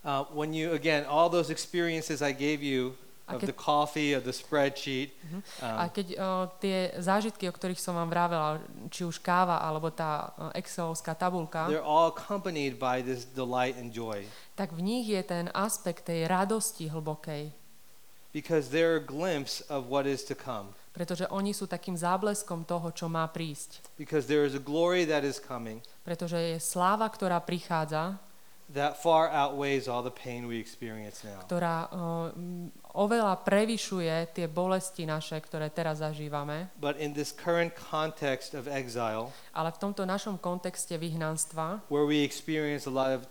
Uh, 0.00 0.24
when 0.32 0.56
you, 0.56 0.72
again, 0.72 1.04
all 1.04 1.28
those 1.28 1.52
experiences 1.52 2.24
I 2.24 2.32
gave 2.32 2.64
you 2.64 2.96
of 3.28 3.46
the 3.46 3.52
coffee, 3.52 4.12
of 4.12 4.24
the 4.24 4.32
spreadsheet, 4.32 5.14
A 5.62 5.86
um, 5.86 5.90
keď 5.92 6.06
uh, 6.18 6.44
tie 6.58 6.90
zážitky, 6.98 7.46
o 7.46 7.54
ktorých 7.54 7.78
som 7.78 7.94
vám 7.94 8.10
vravela, 8.10 8.58
či 8.90 9.06
už 9.06 9.22
káva 9.22 9.62
alebo 9.62 9.92
tá 9.92 10.34
excelovská 10.56 11.14
tabulka, 11.14 11.70
they're 11.70 11.84
all 11.84 12.10
accompanied 12.10 12.80
by 12.80 13.04
this 13.04 13.22
delight 13.24 13.78
and 13.78 13.94
joy 13.94 14.26
tak 14.60 14.76
v 14.76 14.84
nich 14.84 15.08
je 15.08 15.24
ten 15.24 15.48
aspekt 15.56 16.04
tej 16.12 16.28
radosti 16.28 16.92
hlbokej. 16.92 17.56
because 18.32 18.70
they're 18.70 18.96
a 18.96 19.02
glimpse 19.02 19.58
of 19.66 19.90
what 19.90 20.06
is 20.06 20.22
to 20.22 20.34
come. 20.36 20.70
Pretože 20.92 21.26
oni 21.30 21.54
sú 21.54 21.66
takým 21.70 21.94
zábleskom 21.94 22.66
toho, 22.66 22.90
čo 22.94 23.06
má 23.08 23.26
prísť. 23.30 23.82
Because 23.96 24.26
there 24.26 24.42
is 24.46 24.54
a 24.54 24.62
glory 24.62 25.06
that 25.06 25.22
is 25.22 25.38
coming 25.38 25.82
Pretože 26.02 26.38
je 26.38 26.58
sláva, 26.58 27.06
ktorá 27.10 27.38
prichádza, 27.42 28.18
that 28.70 29.02
far 29.02 29.26
outweighs 29.34 29.90
all 29.90 30.02
the 30.02 30.14
pain 30.14 30.46
we 30.46 30.62
experience 30.62 31.26
now. 31.26 31.42
ktorá 31.46 31.90
uh, 31.90 32.30
oveľa 32.94 33.42
prevyšuje 33.42 34.30
tie 34.30 34.46
bolesti 34.46 35.02
naše, 35.06 35.38
ktoré 35.42 35.70
teraz 35.74 35.98
zažívame. 35.98 36.70
But 36.78 36.98
in 37.02 37.10
this 37.14 37.34
current 37.34 37.74
context 37.74 38.54
of 38.54 38.70
exile, 38.70 39.34
Ale 39.50 39.74
v 39.74 39.78
tomto 39.78 40.06
našom 40.06 40.38
kontexte 40.38 40.94
vyhnanstva, 41.02 41.82
where 41.90 42.06
we 42.06 42.22
experience 42.22 42.86
a 42.86 42.94
lot 42.94 43.10
of 43.10 43.26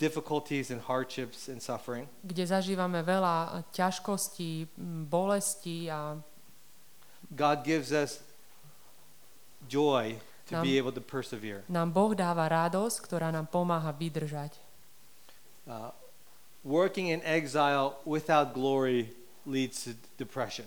difficulties 0.00 0.72
and 0.72 0.80
hardships 0.80 1.52
and 1.52 1.60
suffering, 1.60 2.08
kde 2.24 2.48
zažívame 2.48 3.04
veľa 3.04 3.68
ťažkostí, 3.70 4.64
m, 4.74 5.04
bolestí 5.04 5.92
a 5.92 6.16
God 7.28 7.60
gives 7.62 7.92
us 7.92 8.24
joy 9.68 10.16
to 10.48 10.56
Nám- 10.58 10.64
be 10.64 10.80
able 10.80 10.90
to 10.90 11.04
persevere. 11.04 11.62
nám 11.68 11.92
Boh 11.92 12.16
dáva 12.16 12.48
radosť, 12.48 12.96
ktorá 13.04 13.28
nám 13.28 13.46
pomáha 13.46 13.92
vydržať. 13.92 14.56
Uh, 15.68 15.92
working 16.64 17.12
in 17.12 17.20
exile 17.22 17.94
without 18.02 18.56
glory 18.56 19.12
leads 19.44 19.84
to 19.86 19.94
depression. 20.16 20.66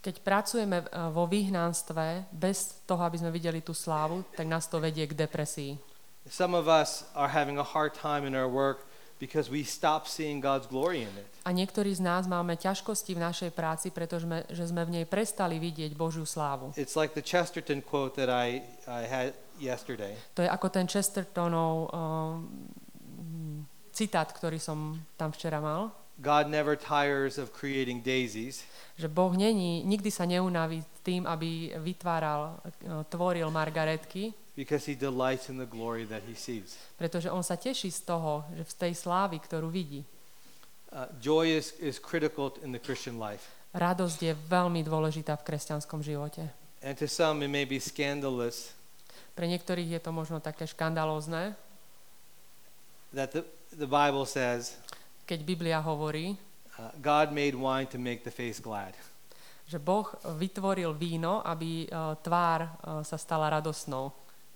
Keď 0.00 0.24
pracujeme 0.24 0.80
eh, 0.80 0.88
vo 1.12 1.28
vyhnanstve 1.28 2.32
bez 2.32 2.80
toho, 2.88 3.04
aby 3.04 3.20
sme 3.20 3.30
videli 3.30 3.60
tú 3.60 3.76
slávu, 3.76 4.24
tak 4.32 4.48
nás 4.48 4.64
to 4.66 4.80
vedie 4.80 5.04
k 5.04 5.12
depresii. 5.12 5.76
Some 6.28 6.52
of 6.52 6.68
us 6.68 7.08
are 7.16 7.32
having 7.32 7.56
a 7.56 7.64
hard 7.64 7.96
time 7.96 8.26
in 8.28 8.36
our 8.36 8.48
work 8.48 8.84
because 9.20 9.50
we 9.50 9.62
stop 9.62 10.08
seeing 10.08 10.40
God's 10.40 10.66
glory 10.66 11.04
in 11.04 11.12
it. 11.16 11.28
A 11.44 11.52
niektorí 11.52 11.92
z 11.92 12.00
nás 12.00 12.24
máme 12.28 12.56
ťažkosti 12.56 13.16
v 13.16 13.20
našej 13.20 13.50
práci, 13.52 13.92
pretože 13.92 14.24
sme, 14.24 14.44
že 14.48 14.64
sme 14.68 14.84
v 14.84 15.00
nej 15.00 15.04
prestali 15.04 15.60
vidieť 15.60 15.92
Božiu 15.96 16.24
slávu. 16.24 16.72
It's 16.76 16.96
like 16.96 17.12
the 17.12 17.24
Chesterton 17.24 17.84
quote 17.84 18.16
that 18.16 18.32
I, 18.32 18.64
I 18.88 19.04
had 19.04 19.36
yesterday. 19.60 20.16
To 20.36 20.44
je 20.44 20.48
ako 20.48 20.68
ten 20.72 20.88
Chestertonov 20.88 21.92
um, 21.92 22.48
citát, 23.92 24.28
ktorý 24.32 24.56
som 24.56 25.00
tam 25.20 25.32
včera 25.36 25.60
mal, 25.60 25.92
God 26.20 26.52
never 26.52 26.76
tires 26.76 27.40
of 27.40 27.48
creating 27.56 28.04
daisies. 28.04 28.64
že 29.00 29.08
Boh 29.08 29.32
není, 29.32 29.80
nikdy 29.88 30.12
sa 30.12 30.28
neunaví 30.28 30.84
tým, 31.00 31.24
aby 31.24 31.72
vytváral, 31.80 32.60
uh, 32.60 33.00
tvoril 33.08 33.48
margaretky, 33.48 34.36
because 34.60 34.84
he 34.84 34.92
delights 34.92 35.48
in 35.48 35.56
the 35.56 35.64
glory 35.64 36.04
that 36.04 36.20
he 36.28 36.36
sees. 36.36 36.76
pretože 37.00 37.32
on 37.32 37.40
sa 37.40 37.56
teší 37.56 37.88
z 37.88 38.04
toho, 38.04 38.44
že 38.52 38.68
z 38.68 38.74
tej 38.76 38.92
slávy, 38.92 39.40
ktorú 39.40 39.72
vidí. 39.72 40.04
Uh, 40.92 41.08
joy 41.16 41.56
is, 41.56 41.72
is 41.80 41.96
critical 41.96 42.52
in 42.60 42.76
the 42.76 42.82
Christian 42.82 43.16
life. 43.16 43.48
Radosť 43.72 44.18
je 44.20 44.32
veľmi 44.36 44.84
dôležitá 44.84 45.40
v 45.40 45.46
kresťanskom 45.48 46.04
živote. 46.04 46.44
And 46.84 46.92
to 47.00 47.08
some, 47.08 47.40
it 47.40 47.48
may 47.48 47.64
be 47.64 47.80
scandalous 47.80 48.76
Pre 49.40 49.46
niektorých 49.48 49.96
je 49.96 50.00
to 50.04 50.12
možno 50.12 50.36
také 50.42 50.68
škandalózne, 50.68 51.56
that 53.16 53.32
the, 53.32 53.40
the 53.72 53.88
Bible 53.88 54.28
says 54.28 54.76
keď 55.24 55.46
Biblia 55.46 55.78
hovorí, 55.78 56.34
uh, 56.76 56.90
God 56.98 57.30
made 57.30 57.54
wine 57.54 57.86
to 57.88 57.96
make 57.96 58.26
the 58.26 58.34
face 58.34 58.58
glad. 58.58 58.92
že 59.70 59.78
Boh 59.78 60.10
vytvoril 60.34 60.90
víno, 60.98 61.46
aby 61.46 61.86
uh, 61.86 62.18
tvár 62.18 62.66
uh, 62.66 62.70
sa 63.06 63.14
stala 63.14 63.46
radosnou. 63.46 64.10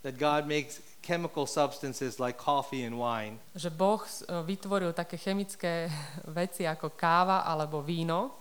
That 0.04 0.20
God 0.20 0.44
makes 0.44 0.84
chemical 1.00 1.48
substances 1.48 2.20
like 2.20 2.36
coffee 2.36 2.84
and 2.84 3.00
wine 3.00 3.40
Že 3.56 3.72
Boh 3.72 4.04
uh, 4.04 4.44
vytvoril 4.44 4.92
také 4.92 5.16
chemické 5.16 5.88
veci 6.38 6.68
ako 6.68 6.92
káva 6.92 7.40
alebo 7.48 7.80
víno, 7.80 8.36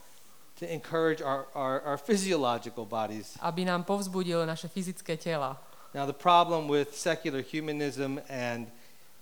to 0.60 0.68
encourage 0.68 1.24
our, 1.24 1.48
our, 1.56 1.82
our 1.88 1.98
physiological 1.98 2.86
bodies. 2.86 3.40
aby 3.42 3.66
nám 3.66 3.84
povzbudil 3.84 4.46
naše 4.46 4.68
fyzické 4.68 5.18
tela. 5.18 5.58
Now, 5.94 6.06
the 6.06 6.14
problem 6.14 6.68
with 6.68 6.98
secular 6.98 7.40
humanism 7.42 8.18
and 8.30 8.68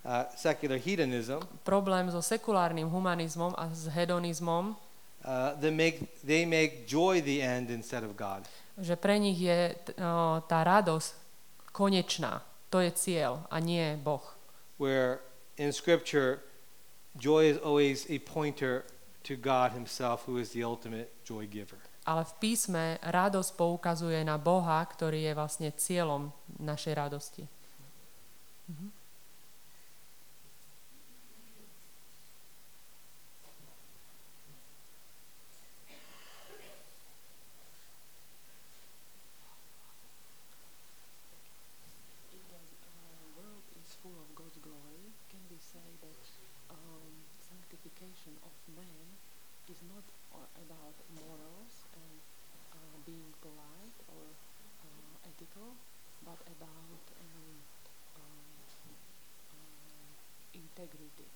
uh, 0.02 0.26
secular 0.36 0.82
hedonism, 0.82 1.46
Problém 1.64 2.12
so 2.12 2.26
sekulárnym 2.26 2.90
humanizmom 2.90 3.54
a 3.58 3.70
s 3.70 3.86
hedonizmom, 3.92 4.76
uh, 5.24 5.54
they, 5.60 5.72
make, 5.72 5.98
they 6.26 6.44
make 6.46 6.88
joy 6.88 7.22
the 7.22 7.42
end 7.44 7.70
instead 7.70 8.04
of 8.04 8.18
God. 8.18 8.48
že 8.82 8.96
pre 8.96 9.20
nich 9.20 9.38
je 9.38 9.76
uh, 10.00 10.42
tá 10.48 10.64
radosť 10.64 11.21
konečná. 11.72 12.44
To 12.72 12.80
je 12.80 12.92
cieľ 12.92 13.48
a 13.52 13.60
nie 13.60 14.00
Boh. 14.00 14.24
Where 14.80 15.20
in 15.60 15.76
Scripture, 15.76 16.40
joy 17.20 17.52
is 17.52 17.58
always 17.60 18.08
a 18.08 18.20
pointer 18.24 18.88
to 19.24 19.36
God 19.36 19.72
Himself, 19.72 20.26
who 20.26 20.38
is 20.38 20.52
the 20.52 20.64
ultimate 20.64 21.12
joy 21.24 21.46
giver. 21.46 21.78
Ale 22.02 22.26
v 22.26 22.34
písme 22.42 22.98
radosť 23.06 23.54
poukazuje 23.54 24.26
na 24.26 24.42
Boha, 24.42 24.82
ktorý 24.82 25.22
je 25.22 25.34
vlastne 25.38 25.70
cieľom 25.70 26.34
našej 26.58 26.94
radosti. 26.98 27.46
if 42.32 42.44
the 42.50 42.64
uh, 42.82 43.38
world 43.38 43.66
is 43.78 43.94
full 44.02 44.16
of 44.18 44.30
God's 44.34 44.58
glory, 44.64 45.06
can 45.30 45.44
we 45.54 45.60
say 45.60 45.86
that 46.02 46.22
um, 46.72 47.12
sanctification 47.44 48.34
of 48.42 48.54
man 48.74 49.06
is 49.68 49.80
not 49.88 50.04
uh, 50.36 50.48
about 50.64 50.96
morals 51.12 51.88
and 51.96 52.16
uh, 52.72 52.96
being 53.06 53.32
polite 53.44 53.98
or 54.12 54.24
uh, 54.84 55.30
ethical, 55.30 55.76
but 56.24 56.40
about 56.48 57.04
um, 57.20 57.56
um, 58.20 58.48
um, 59.56 60.10
integrity. 60.56 61.30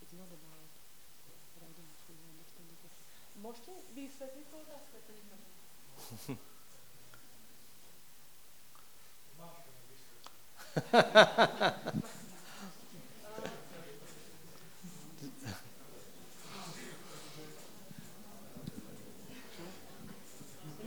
It's 0.00 0.14
not 0.16 0.28
about, 0.28 0.68
but 1.56 1.62
I 1.64 1.72
don't 1.72 1.96
fully 2.04 2.24
understand 2.28 2.68
the 2.68 2.78
question. 2.80 3.04
Môžete 3.40 3.72
vysvetliť 3.96 4.46
tú 4.52 4.56
otázku? 4.60 4.94
To 5.00 5.12
nechápem. 5.16 6.40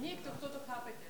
Niekto, 0.02 0.30
kto 0.38 0.48
to 0.54 0.60
chápete? 0.68 1.08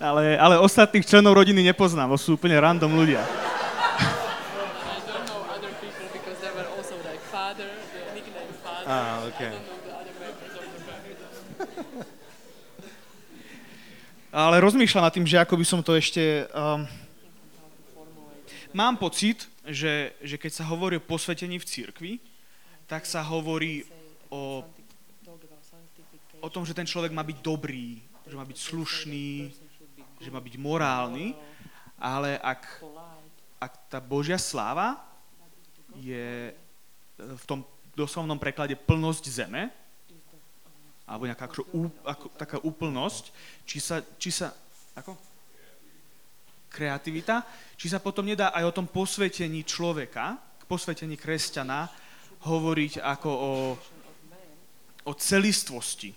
Ale, 0.00 0.38
ale 0.38 0.54
ostatných 0.62 1.02
členov 1.02 1.34
rodiny 1.34 1.66
nepoznám, 1.66 2.14
sú 2.14 2.38
úplne 2.38 2.54
random 2.56 2.94
ľudia. 2.94 3.22
Ah, 8.90 9.22
okay. 9.26 9.54
Ale 14.30 14.62
rozmýšľam 14.62 15.02
nad 15.06 15.14
tým, 15.14 15.26
že 15.26 15.42
ako 15.42 15.58
by 15.58 15.66
som 15.66 15.82
to 15.82 15.98
ešte... 15.98 16.46
Um, 16.54 16.86
mám 18.70 18.94
pocit, 18.94 19.50
že, 19.66 20.14
že 20.22 20.38
keď 20.38 20.62
sa 20.62 20.64
hovorí 20.70 20.98
o 20.98 21.02
posvetení 21.02 21.58
v 21.58 21.66
cirkvi, 21.66 22.12
tak 22.86 23.10
sa 23.10 23.26
hovorí 23.26 23.82
o, 24.30 24.62
Talk 25.26 25.42
about 25.42 25.62
sanctification. 25.66 26.29
O 26.40 26.48
tom, 26.48 26.64
že 26.64 26.76
ten 26.76 26.88
človek 26.88 27.12
má 27.12 27.22
byť 27.22 27.38
dobrý, 27.44 28.00
že 28.26 28.34
má 28.36 28.44
byť 28.44 28.58
slušný, 28.58 29.52
že 30.20 30.28
má 30.32 30.40
byť 30.40 30.54
morálny, 30.60 31.32
ale 32.00 32.40
ak, 32.40 32.84
ak 33.60 33.72
tá 33.92 33.98
Božia 34.00 34.40
sláva 34.40 35.00
je 35.96 36.52
e, 36.52 36.54
v 37.20 37.44
tom 37.44 37.60
doslovnom 37.92 38.40
preklade 38.40 38.76
plnosť 38.76 39.24
zeme, 39.28 39.68
alebo 41.04 41.26
nejaká 41.26 41.50
ako, 41.50 41.62
ako, 42.06 42.26
taká 42.38 42.56
úplnosť, 42.62 43.34
či 43.66 43.82
sa, 43.82 43.98
či 44.16 44.30
sa, 44.30 44.54
ako? 44.94 45.18
Kreativita, 46.70 47.42
či 47.74 47.90
sa 47.90 47.98
potom 47.98 48.22
nedá 48.22 48.54
aj 48.54 48.70
o 48.70 48.76
tom 48.76 48.86
posvetení 48.86 49.66
človeka, 49.66 50.38
posvetení 50.70 51.18
kresťana, 51.18 51.90
hovoriť 52.46 53.02
ako 53.02 53.30
o, 53.30 53.52
o 55.02 55.12
celistvosti, 55.18 56.14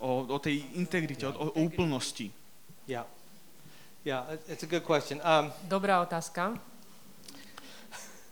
o, 0.00 0.26
o 0.28 0.38
tej 0.38 0.64
integrite, 0.74 1.26
o, 1.26 1.32
o 1.32 1.50
úplnosti. 1.62 2.30
Yeah. 2.88 3.06
Yeah, 4.04 4.32
it- 4.34 4.42
it's 4.48 4.62
a 4.62 4.70
good 4.70 4.84
question. 4.84 5.20
Um, 5.24 5.50
Dobrá 5.66 6.00
otázka. 6.00 6.54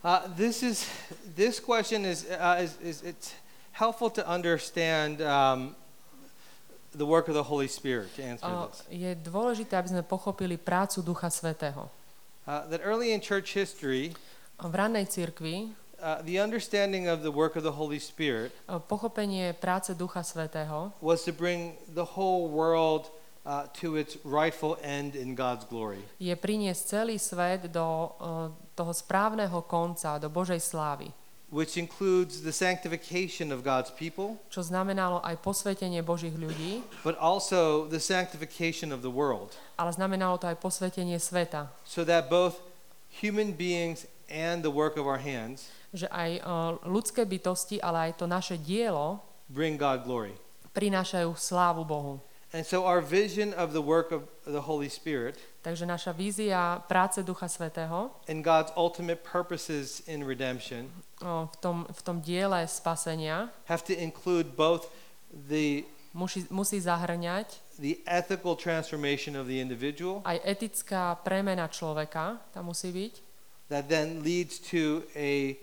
uh, 0.05 0.29
this 0.37 0.63
is 0.63 0.87
this 1.35 1.59
question 1.61 2.05
is, 2.05 2.27
uh, 2.31 2.63
is, 2.63 2.77
is 2.83 3.03
it's 3.03 3.35
helpful 3.73 4.11
to 4.11 4.23
understand 4.29 5.21
um, 5.23 5.75
the 6.95 7.05
work 7.07 7.27
of 7.29 7.35
the 7.35 7.43
Holy 7.43 7.67
Spirit 7.69 8.15
to 8.15 8.23
answer 8.23 8.47
O, 8.47 8.69
this. 8.71 8.83
Je 8.91 9.11
dôležité, 9.19 9.75
aby 9.75 9.89
sme 9.99 10.03
pochopili 10.07 10.55
prácu 10.55 11.03
Ducha 11.03 11.27
Svetého. 11.31 11.91
Uh, 12.47 12.63
that 12.71 12.79
early 12.85 13.11
in 13.11 13.19
church 13.21 13.55
history, 13.57 14.13
V 14.63 14.71
rannej 14.71 15.11
cirkvi 15.11 15.75
uh, 16.05 16.21
the 16.29 16.37
understanding 16.37 17.09
of 17.09 17.25
the 17.25 17.33
work 17.33 17.57
of 17.57 17.65
the 17.65 17.73
Holy 17.73 17.97
Spirit 17.97 18.53
o, 18.69 18.77
pochopenie 18.77 19.57
práce 19.57 19.97
Ducha 19.97 20.21
Svetého 20.21 20.93
was 21.01 21.25
to 21.25 21.33
bring 21.33 21.73
the 21.97 22.05
whole 22.05 22.53
world 22.53 23.09
uh, 23.49 23.65
to 23.81 23.97
its 23.97 24.21
rightful 24.21 24.77
end 24.85 25.17
in 25.17 25.33
God's 25.35 25.65
glory. 25.65 26.05
je 26.21 26.37
priniesť 26.37 26.83
celý 26.85 27.17
svet 27.17 27.73
do 27.73 27.81
o, 27.81 28.09
toho 28.77 28.93
správneho 28.93 29.65
konca, 29.65 30.21
do 30.21 30.29
Božej 30.29 30.61
slávy. 30.61 31.09
which 31.55 31.79
includes 31.79 32.43
the 32.43 32.51
sanctification 32.51 33.53
of 33.55 33.63
God's 33.63 33.87
people, 33.95 34.35
Čo 34.51 34.67
znamenalo 34.67 35.23
aj 35.23 35.39
posvetenie 35.39 36.03
Božích 36.03 36.35
ľudí, 36.35 36.83
but 37.07 37.15
also 37.17 37.87
the 37.87 38.03
sanctification 38.03 38.91
of 38.91 39.07
the 39.07 39.13
world, 39.13 39.55
ale 39.79 39.95
znamenalo 39.95 40.35
to 40.37 40.51
aj 40.51 40.59
posvetenie 40.59 41.15
sveta. 41.17 41.71
so 41.87 42.03
that 42.03 42.27
both 42.27 42.59
human 43.23 43.55
beings 43.55 44.03
and 44.27 44.67
the 44.67 44.73
work 44.73 44.99
of 44.99 45.07
our 45.07 45.21
hands 45.23 45.71
Že 45.95 46.11
aj 46.11 46.31
o, 46.35 46.41
ľudské 46.91 47.23
bytosti, 47.23 47.79
ale 47.79 48.11
aj 48.11 48.19
to 48.19 48.27
naše 48.27 48.59
dielo 48.59 49.23
bring 49.47 49.79
God 49.79 50.03
glory. 50.03 50.35
prinášajú 50.75 51.39
slávu 51.39 51.87
Bohu. 51.87 52.19
And 52.51 52.63
so 52.63 52.87
our 52.87 53.03
vision 53.03 53.51
of 53.55 53.75
the 53.75 53.83
work 53.83 54.11
of 54.15 54.27
the 54.47 54.63
Holy 54.63 54.91
Spirit 54.91 55.39
Takže 55.65 55.87
naša 55.89 56.13
vízia 56.13 56.79
práce 56.87 57.19
Ducha 57.25 57.49
Svetého 57.51 58.15
and 58.31 58.45
God's 58.47 58.71
ultimate 58.77 59.25
purposes 59.27 60.05
in 60.07 60.23
redemption 60.23 60.87
o, 61.19 61.51
v 61.51 61.57
tom, 61.59 61.77
v 61.89 62.01
tom 62.05 62.23
diele 62.23 62.63
spasenia 62.69 63.51
have 63.67 63.83
to 63.83 63.91
include 63.97 64.55
both 64.55 64.87
the 65.31 65.83
musí, 66.15 66.47
musí 66.53 66.79
zahrňať 66.79 67.59
the 67.83 67.99
ethical 68.07 68.55
transformation 68.55 69.35
of 69.35 69.51
the 69.51 69.59
individual 69.59 70.23
aj 70.23 70.39
etická 70.47 71.19
premena 71.27 71.67
človeka, 71.67 72.39
tam 72.55 72.71
musí 72.71 72.95
byť, 72.95 73.13
that 73.67 73.91
then 73.91 74.23
leads 74.23 74.63
to 74.63 75.03
a 75.19 75.59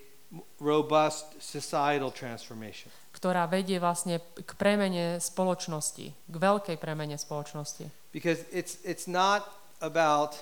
robust 0.60 1.36
societal 1.44 2.12
transformation. 2.12 2.88
ktorá 3.12 3.44
vedie 3.46 3.76
vlastne 3.78 4.24
k 4.40 4.52
premene 4.56 5.20
spoločnosti, 5.20 6.08
k 6.16 6.36
veľkej 6.36 6.80
premene 6.80 7.20
spoločnosti. 7.20 7.92
Because 8.16 8.48
it's, 8.52 8.80
it's 8.88 9.08
not 9.08 9.44
about, 9.84 10.40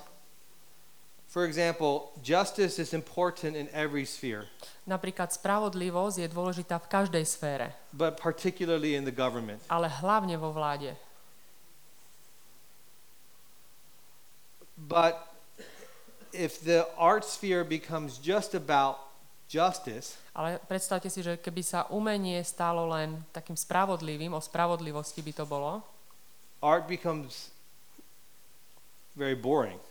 for 1.26 1.46
example, 1.50 2.14
justice 2.22 2.78
is 2.78 2.94
important 2.94 3.58
in 3.58 3.66
every 3.74 4.06
sphere, 4.06 4.46
Napríklad 4.86 5.30
spravodlivosť 5.34 6.18
je 6.22 6.28
dôležitá 6.30 6.78
v 6.82 6.88
každej 6.90 7.26
sfére, 7.26 7.74
but 7.94 8.18
particularly 8.18 8.94
in 8.98 9.06
the 9.06 9.14
government. 9.14 9.62
ale 9.70 9.90
hlavne 9.90 10.38
vo 10.38 10.54
vláde. 10.54 10.94
But 14.78 15.18
if 16.32 16.62
the 16.62 16.88
art 16.98 17.26
sphere 17.26 17.66
becomes 17.66 18.18
just 18.18 18.54
about 18.56 19.09
justice, 19.50 20.16
Ale 20.32 20.62
predstavte 20.64 21.10
si, 21.10 21.20
že 21.20 21.36
keby 21.36 21.66
sa 21.66 21.90
umenie 21.90 22.38
stalo 22.46 22.86
len 22.88 23.18
takým 23.34 23.58
spravodlivým, 23.58 24.32
o 24.32 24.40
spravodlivosti 24.40 25.20
by 25.20 25.34
to 25.34 25.46
bolo, 25.50 25.82
art 26.62 26.86
becomes 26.86 27.50
very 29.18 29.36
boring. 29.36 29.82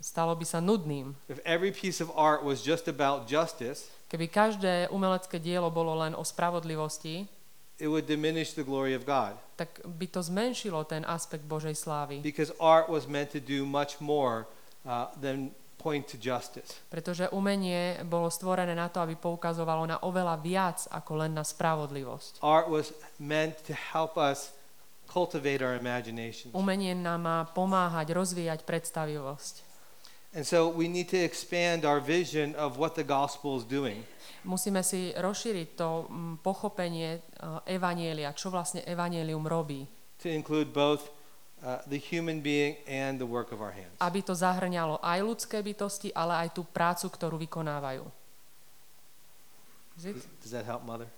stalo 0.00 0.32
by 0.34 0.46
sa 0.46 0.58
nudným. 0.62 1.14
If 1.28 1.42
every 1.44 1.70
piece 1.70 2.00
of 2.00 2.08
art 2.16 2.40
was 2.42 2.64
just 2.64 2.88
about 2.88 3.28
justice, 3.28 3.86
Keby 4.08 4.32
každé 4.32 4.88
umelecké 4.88 5.36
dielo 5.36 5.68
bolo 5.68 5.92
len 5.92 6.16
o 6.16 6.24
spravodlivosti, 6.24 7.28
it 7.76 7.92
would 7.92 8.08
diminish 8.08 8.56
the 8.56 8.64
glory 8.64 8.96
of 8.96 9.04
God. 9.04 9.36
tak 9.58 9.82
by 9.84 10.06
to 10.08 10.22
zmenšilo 10.22 10.80
ten 10.88 11.04
aspekt 11.04 11.44
Božej 11.44 11.74
slávy. 11.76 12.22
Because 12.24 12.54
art 12.56 12.88
was 12.88 13.04
meant 13.10 13.34
to 13.34 13.42
do 13.42 13.66
much 13.68 14.00
more 14.00 14.46
uh, 14.86 15.10
than 15.18 15.50
point 15.78 16.10
to 16.10 16.18
justice. 16.18 16.82
Pretože 16.90 17.30
umenie 17.30 18.02
bolo 18.02 18.26
stvorené 18.26 18.74
na 18.74 18.90
to, 18.90 18.98
aby 18.98 19.14
poukazovalo 19.14 19.86
na 19.86 20.02
oveľa 20.02 20.36
viac 20.42 20.78
ako 20.90 21.24
len 21.24 21.32
na 21.38 21.46
spravodlivosť. 21.46 22.42
Art 22.42 22.66
was 22.66 22.90
meant 23.22 23.62
to 23.64 23.72
help 23.72 24.18
us 24.18 24.50
cultivate 25.06 25.62
our 25.62 25.78
imaginations. 25.78 26.50
Umenie 26.52 26.98
nám 26.98 27.22
má 27.22 27.38
pomáhať 27.46 28.10
rozvíjať 28.12 28.66
predstavivosť. 28.66 29.64
And 30.36 30.44
so 30.44 30.68
we 30.68 30.92
need 30.92 31.08
to 31.08 31.16
expand 31.16 31.88
our 31.88 32.04
vision 32.04 32.52
of 32.58 32.76
what 32.76 32.92
the 32.98 33.06
gospel 33.06 33.56
is 33.56 33.64
doing. 33.64 34.04
Musíme 34.44 34.84
si 34.84 35.16
rozšíriť 35.16 35.68
to 35.72 36.04
mm, 36.04 36.44
pochopenie 36.44 37.16
uh, 37.40 37.64
evanielia, 37.64 38.36
čo 38.36 38.52
vlastne 38.52 38.84
evanielium 38.84 39.48
robí. 39.48 39.88
to 40.18 40.28
include 40.28 40.72
both 40.72 41.10
uh, 41.62 41.78
the 41.86 41.98
human 41.98 42.40
being 42.40 42.76
and 42.86 43.18
the 43.18 43.26
work 43.26 43.50
of 43.52 43.60
our 43.60 43.72
hands. 43.74 43.94
Aby 43.98 44.22
to 44.22 44.34
zahrňalo 44.34 45.02
aj 45.02 45.18
ľudské 45.22 45.58
bytosti, 45.62 46.14
ale 46.14 46.46
aj 46.46 46.54
tú 46.54 46.62
prácu, 46.62 47.10
ktorú 47.10 47.36
vykonávajú. 47.38 48.06
Does 49.98 50.54
that 50.54 50.62
help, 50.62 50.86
Mother? 50.86 51.10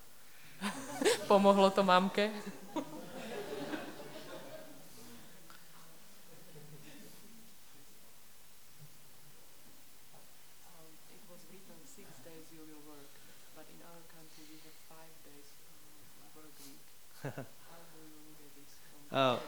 Pomohlo 1.28 1.68
to 1.68 1.84
mamke? 1.84 2.32
Um, 2.32 2.84
it 11.12 11.20
was 11.28 11.44
written 11.52 11.76
six 11.84 12.08
days 12.24 12.48
you 12.48 12.64
will 12.64 12.80
work, 12.88 13.12
but 13.52 13.68
in 13.68 13.80
Oh, 19.12 19.40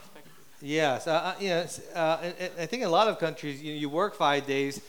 yes. 0.82 1.06
Uh, 1.06 1.10
uh, 1.10 1.34
yes. 1.38 1.78
Uh, 1.94 2.18
I 2.58 2.66
think 2.66 2.82
in 2.82 2.88
a 2.88 2.92
lot 2.92 3.06
of 3.06 3.16
countries, 3.16 3.62
you, 3.62 3.70
you 3.72 3.86
work 3.86 4.18
five 4.18 4.42
days 4.42 4.82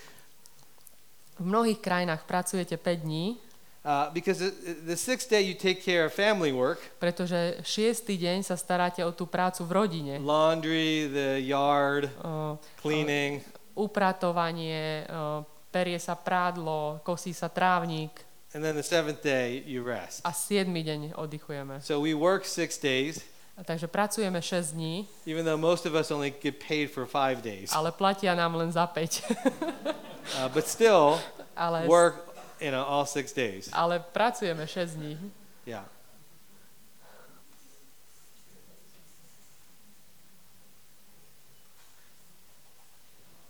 V 1.34 1.45
mnohých 1.45 1.82
krajinách 1.82 2.29
pracujete 2.29 2.77
5 2.77 3.01
dní, 3.01 3.38
uh, 3.82 4.13
because 4.13 4.38
the, 4.38 4.53
the 4.86 4.93
sixth 4.93 5.29
day 5.29 5.41
you 5.41 5.58
take 5.58 5.82
care 5.82 6.06
of 6.06 6.13
family 6.13 6.53
work, 6.53 6.77
pretože 7.01 7.58
šiestý 7.65 8.21
deň 8.21 8.45
sa 8.45 8.53
staráte 8.53 9.01
o 9.01 9.10
tú 9.10 9.25
prácu 9.25 9.65
v 9.65 9.71
rodine. 9.73 10.13
laundry, 10.21 11.10
the 11.10 11.41
yard, 11.41 12.06
O, 12.21 12.62
cleaning. 12.77 13.41
upratovanie, 13.73 15.10
o, 15.10 15.41
perie 15.73 15.97
sa 15.97 16.13
prádlo, 16.13 17.01
kosí 17.01 17.34
sa 17.34 17.49
trávnik 17.49 18.13
And 18.53 18.62
then 18.62 18.77
the 18.77 18.86
seventh 18.86 19.25
day 19.25 19.65
you 19.65 19.82
rest. 19.82 20.21
a 20.21 20.29
siedmy 20.29 20.86
deň 20.86 21.17
oddychujeme. 21.17 21.82
So 21.82 21.97
we 21.97 22.13
work 22.13 22.45
six 22.45 22.77
days, 22.77 23.25
Takže 23.65 23.87
pracujeme 23.87 24.41
6 24.41 24.71
dní, 24.71 25.07
even 25.27 25.45
though 25.45 25.61
most 25.61 25.85
of 25.85 25.93
us 25.93 26.11
only 26.11 26.33
get 26.41 26.55
paid 26.67 26.87
for 26.91 27.05
five 27.05 27.41
days. 27.41 27.69
ale 27.73 27.91
platia 27.91 28.35
nám 28.35 28.55
len 28.55 28.71
za 28.71 28.87
5. 28.87 29.23
Uh, 30.23 30.47
but 30.53 30.63
still, 30.67 31.19
ale, 31.55 31.83
work, 31.87 32.15
you 32.61 32.71
know, 32.71 32.81
all 32.87 33.05
six 33.05 33.33
days. 33.33 33.69
ale 33.73 33.99
pracujeme 33.99 34.67
6 34.67 34.91
dní. 34.95 35.31
Yeah. 35.65 35.83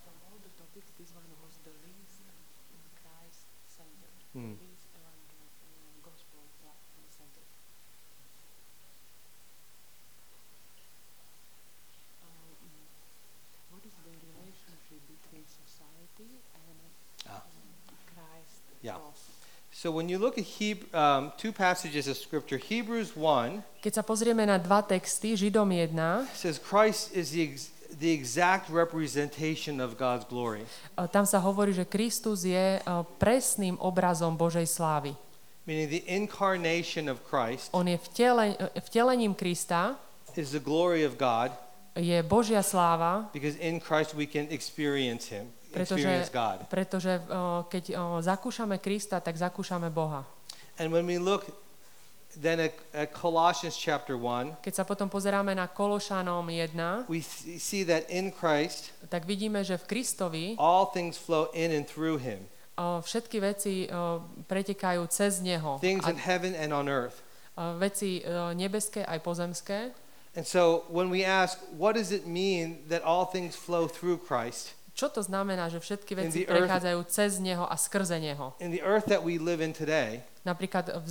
From 0.03 0.15
all 0.27 0.37
the 0.43 0.51
topics, 0.59 0.89
this 0.99 1.11
one 1.15 1.27
was 1.43 1.55
the 1.63 1.73
least 1.87 2.19
Christ-centered, 2.99 4.17
Hmm. 4.35 4.55
least 4.59 4.85
evangel- 4.97 5.53
uh, 5.63 5.95
gospel-centered. 6.03 7.49
Um, 12.23 12.51
what 13.71 13.83
is 13.87 13.95
the 14.03 14.11
relationship 14.11 15.01
between 15.07 15.45
society 15.47 16.31
and 16.57 16.77
Ah. 17.27 17.41
um, 17.41 17.63
Christ 18.11 18.61
Yeah. 18.81 18.97
cross? 18.99 19.21
So 19.83 19.91
when 19.91 20.07
you 20.07 20.17
look 20.17 20.37
at 20.37 20.45
Heb- 20.45 20.87
um, 20.95 21.33
two 21.35 21.51
passages 21.51 22.07
of 22.07 22.15
Scripture, 22.15 22.55
Hebrews 22.55 23.19
1 23.19 23.83
Keď 23.83 23.99
sa 23.99 23.99
pozrieme 23.99 24.47
na 24.47 24.55
dva 24.55 24.79
texty, 24.79 25.35
Židom 25.35 25.75
1, 25.75 26.23
says 26.31 26.55
Christ 26.55 27.11
is 27.11 27.35
the, 27.35 27.43
ex- 27.43 27.67
the 27.91 28.15
exact 28.15 28.71
representation 28.71 29.83
of 29.83 29.99
God's 29.99 30.23
glory. 30.23 30.63
e, 30.95 31.03
tam 31.11 31.27
sa 31.27 31.43
hovorí, 31.43 31.75
že 31.75 31.83
Kristus 31.83 32.47
je 32.47 32.79
e, 32.79 32.81
presným 33.19 33.75
obrazom 33.83 34.39
Božej 34.39 34.71
slávy. 34.71 35.19
Meaning 35.67 35.91
the 35.91 36.07
incarnation 36.07 37.11
of 37.11 37.19
Christ 37.27 37.67
On 37.75 37.83
je 37.83 37.99
vtele, 37.99 38.55
e, 38.55 38.79
vtelením 38.87 39.35
Krista, 39.35 39.99
is 40.39 40.55
the 40.55 40.63
glory 40.63 41.03
of 41.03 41.19
God 41.19 41.51
je 41.95 42.23
Božia 42.23 42.63
sláva, 42.63 43.29
because 43.33 43.59
in 43.59 43.83
Christ 43.83 44.17
we 44.17 44.25
can 44.25 44.49
experience 44.49 45.29
Him, 45.29 45.51
pretože, 45.73 46.11
pretože 46.69 47.13
o, 47.25 47.65
keď 47.65 47.83
o, 47.91 48.21
zakúšame 48.21 48.77
Krista, 48.77 49.17
tak 49.17 49.33
zakúšame 49.33 49.89
Boha. 49.89 50.21
And 50.77 50.93
when 50.93 51.09
we 51.09 51.17
look 51.17 51.49
then 52.33 52.57
at, 52.59 52.73
at 52.93 53.13
Colossians 53.13 53.77
chapter 53.77 54.17
1, 54.17 54.57
Keď 54.61 54.73
sa 54.73 54.83
potom 54.85 55.05
pozeráme 55.05 55.53
na 55.53 55.69
Kološanom 55.69 56.45
1, 56.45 57.05
we 57.09 57.21
see 57.57 57.85
that 57.85 58.05
in 58.09 58.33
Christ 58.33 58.89
tak 59.09 59.25
vidíme, 59.25 59.61
že 59.61 59.77
v 59.77 59.85
Kristovi 59.85 60.45
all 60.57 60.89
things 60.89 61.13
flow 61.17 61.49
in 61.53 61.69
and 61.69 61.85
through 61.85 62.17
Him. 62.17 62.45
o, 62.73 63.05
všetky 63.05 63.37
veci 63.37 63.85
o, 63.85 64.21
pretekajú 64.49 65.05
cez 65.13 65.45
Neho. 65.45 65.77
Things 65.77 66.01
A 66.05 66.13
in 66.13 66.17
heaven 66.17 66.57
and 66.57 66.73
on 66.73 66.89
earth. 66.89 67.21
o, 67.53 67.77
veci 67.77 68.25
o, 68.25 68.49
nebeské 68.57 69.05
aj 69.05 69.21
pozemské. 69.21 69.93
And 70.33 70.41
so 70.41 70.89
when 70.89 71.13
we 71.13 71.21
ask, 71.21 71.61
what 71.77 71.93
does 71.93 72.09
it 72.09 72.25
mean 72.25 72.81
that 72.89 73.05
all 73.05 73.29
things 73.29 73.53
flow 73.53 73.85
through 73.85 74.17
Christ? 74.25 74.73
Čo 74.93 75.09
to 75.09 75.25
znamená, 75.25 75.73
že 75.73 75.81
všetky 75.81 76.13
veci 76.13 76.39
prechádzajú 76.45 76.99
cez 77.09 77.41
Neho 77.41 77.65
a 77.65 77.73
skrze 77.73 78.21
Neho? 78.21 78.53
In 78.61 78.69
the 78.69 78.81
earth 78.85 79.09
that 79.09 79.25
we 79.25 79.41
live 79.41 79.57
in 79.57 79.73
today, 79.73 80.21
Napríklad 80.45 80.91
v, 80.91 81.07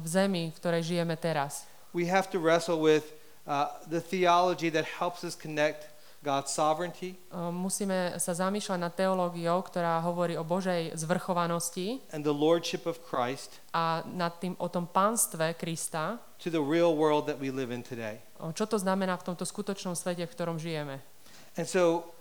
v 0.00 0.06
zemi, 0.08 0.50
v 0.50 0.56
ktorej 0.58 0.82
žijeme 0.82 1.14
teraz. 1.14 1.68
we 1.94 2.06
have 2.10 2.26
to 2.30 2.38
wrestle 2.38 2.78
with 2.82 3.14
uh, 3.46 3.66
the 3.86 4.00
theology 4.02 4.70
that 4.70 4.86
helps 4.98 5.22
us 5.22 5.34
connect 5.34 5.86
God's 6.20 6.52
sovereignty 6.52 7.16
Musíme 7.32 8.12
sa 8.20 8.36
zamýšľať 8.36 8.78
nad 8.82 8.92
teológiou, 8.92 9.62
ktorá 9.64 10.04
hovorí 10.04 10.36
o 10.36 10.44
Božej 10.44 10.92
zvrchovanosti 10.98 12.02
and 12.12 12.26
the 12.26 12.34
lordship 12.34 12.84
of 12.84 13.00
Christ 13.06 13.62
a 13.72 14.04
nad 14.04 14.36
tým, 14.36 14.52
o 14.60 14.68
tom 14.68 14.84
pánstve 14.90 15.54
Krista. 15.56 16.18
to 16.42 16.50
the 16.50 16.60
real 16.60 16.92
world 16.92 17.24
that 17.30 17.38
we 17.40 17.48
live 17.48 17.70
in 17.72 17.80
today. 17.80 18.20
Čo 18.40 18.66
to 18.68 18.76
znamená 18.76 19.16
v 19.16 19.32
tomto 19.32 19.44
skutočnom 19.48 19.96
svete, 19.96 20.24
v 20.26 20.32
ktorom 20.32 20.56
žijeme? 20.60 21.00
And 21.56 21.64
so, 21.64 22.12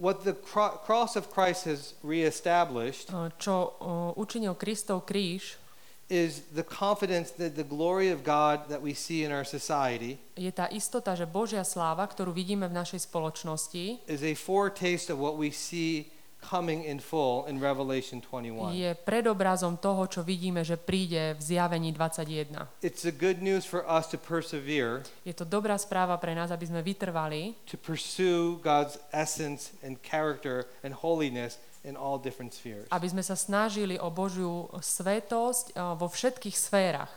what 0.00 0.24
the 0.24 0.32
cro- 0.32 0.80
cross 0.80 1.14
of 1.14 1.28
Christ 1.28 1.68
has 1.68 1.94
reestablished 2.00 3.12
O, 3.12 3.28
Čo 3.36 3.76
uh, 3.78 4.16
učinil 4.16 4.56
Kristov 4.56 5.04
kríž, 5.04 5.60
is 6.08 6.48
the 6.50 6.64
confidence 6.64 7.30
that 7.36 7.54
the 7.54 7.62
glory 7.62 8.10
of 8.10 8.24
God 8.24 8.66
that 8.66 8.82
we 8.82 8.96
see 8.96 9.22
in 9.22 9.30
our 9.30 9.44
society 9.44 10.18
je 10.34 10.50
tá 10.50 10.66
istota, 10.72 11.12
že 11.12 11.28
Božia 11.28 11.62
sláva, 11.62 12.08
ktorú 12.08 12.32
vidíme 12.32 12.64
v 12.66 12.74
našej 12.74 13.06
spoločnosti, 13.06 14.08
is 14.08 14.24
a 14.24 14.32
foretaste 14.32 15.12
of 15.12 15.20
what 15.20 15.36
we 15.36 15.52
see 15.52 16.08
coming 16.40 16.82
in 16.82 16.98
full 16.98 17.44
in 17.46 17.60
Revelation 17.60 18.18
21. 18.20 18.72
je 18.72 18.90
predobrazom 18.96 19.76
toho, 19.76 20.08
čo 20.08 20.24
vidíme, 20.24 20.64
že 20.64 20.74
príde 20.74 21.36
v 21.36 21.42
zjavení 21.44 21.92
21. 21.92 22.66
It's 22.82 23.04
a 23.04 23.12
good 23.14 23.44
news 23.44 23.62
for 23.68 23.84
us 23.84 24.08
to 24.10 24.18
persevere, 24.18 25.04
Je 25.22 25.36
to 25.36 25.44
dobrá 25.44 25.76
správa 25.76 26.16
pre 26.16 26.32
nás, 26.34 26.48
aby 26.50 26.66
sme 26.66 26.80
vytrvali, 26.80 27.54
to 27.68 27.76
pursue 27.76 28.58
God's 28.64 28.96
essence 29.12 29.70
and 29.84 30.00
character 30.00 30.66
and 30.82 30.96
holiness 30.96 31.60
in 31.84 31.96
all 31.96 32.16
different 32.20 32.52
spheres. 32.52 32.88
aby 32.90 33.06
sme 33.08 33.24
sa 33.24 33.36
snažili 33.36 33.96
o 33.96 34.08
Božiu 34.12 34.68
svetosť 34.80 35.76
o, 35.76 35.94
vo 35.96 36.08
všetkých 36.08 36.56
sférach. 36.56 37.12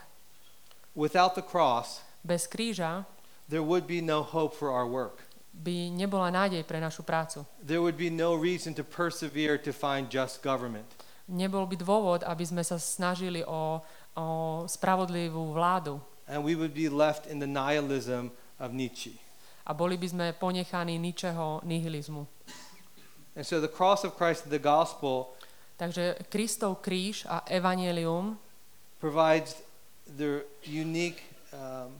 Without 0.94 1.34
the 1.34 1.42
cross, 1.42 2.04
Bez 2.24 2.46
kríža 2.48 3.04
there 3.50 3.60
would 3.60 3.84
be 3.84 4.00
no 4.00 4.22
hope 4.24 4.56
for 4.56 4.72
our 4.72 4.88
work. 4.88 5.23
By 5.54 5.94
nebola 5.94 6.34
nádej 6.34 6.66
pre 6.66 6.82
našu 6.82 7.06
prácu. 7.06 7.46
There 7.62 7.80
would 7.80 7.96
be 7.96 8.10
no 8.10 8.34
reason 8.34 8.74
to 8.74 8.82
persevere 8.82 9.56
to 9.62 9.70
find 9.70 10.10
just 10.10 10.42
government. 10.42 10.84
Nebol 11.30 11.64
by 11.64 11.76
dôvod, 11.78 12.20
aby 12.26 12.44
sme 12.44 12.60
sa 12.60 12.76
snažili 12.76 13.40
o, 13.46 13.80
o 14.18 14.26
spravodlivú 14.68 15.54
vládu 15.54 16.02
And 16.24 16.40
we 16.40 16.56
would 16.56 16.72
be 16.72 16.88
left 16.88 17.28
in 17.28 17.36
the 17.38 17.48
nihilism 17.48 18.32
of 18.56 18.72
Nietzsche. 18.72 19.20
a 19.64 19.72
boli 19.72 19.96
by 19.96 20.08
sme 20.08 20.26
ponechaní 20.36 21.00
ničeho 21.00 21.64
nihilizmu. 21.64 22.26
And 23.36 23.44
so 23.44 23.60
the 23.60 23.68
cross 23.72 24.04
of 24.04 24.16
Christ, 24.16 24.48
the 24.52 24.60
gospel, 24.60 25.32
Takže 25.74 26.30
Kristov 26.30 26.78
kríž 26.86 27.26
a 27.26 27.42
evanelium 27.50 28.38
provides 29.02 29.58
the 30.06 30.46
unique 30.62 31.18
um, 31.50 31.98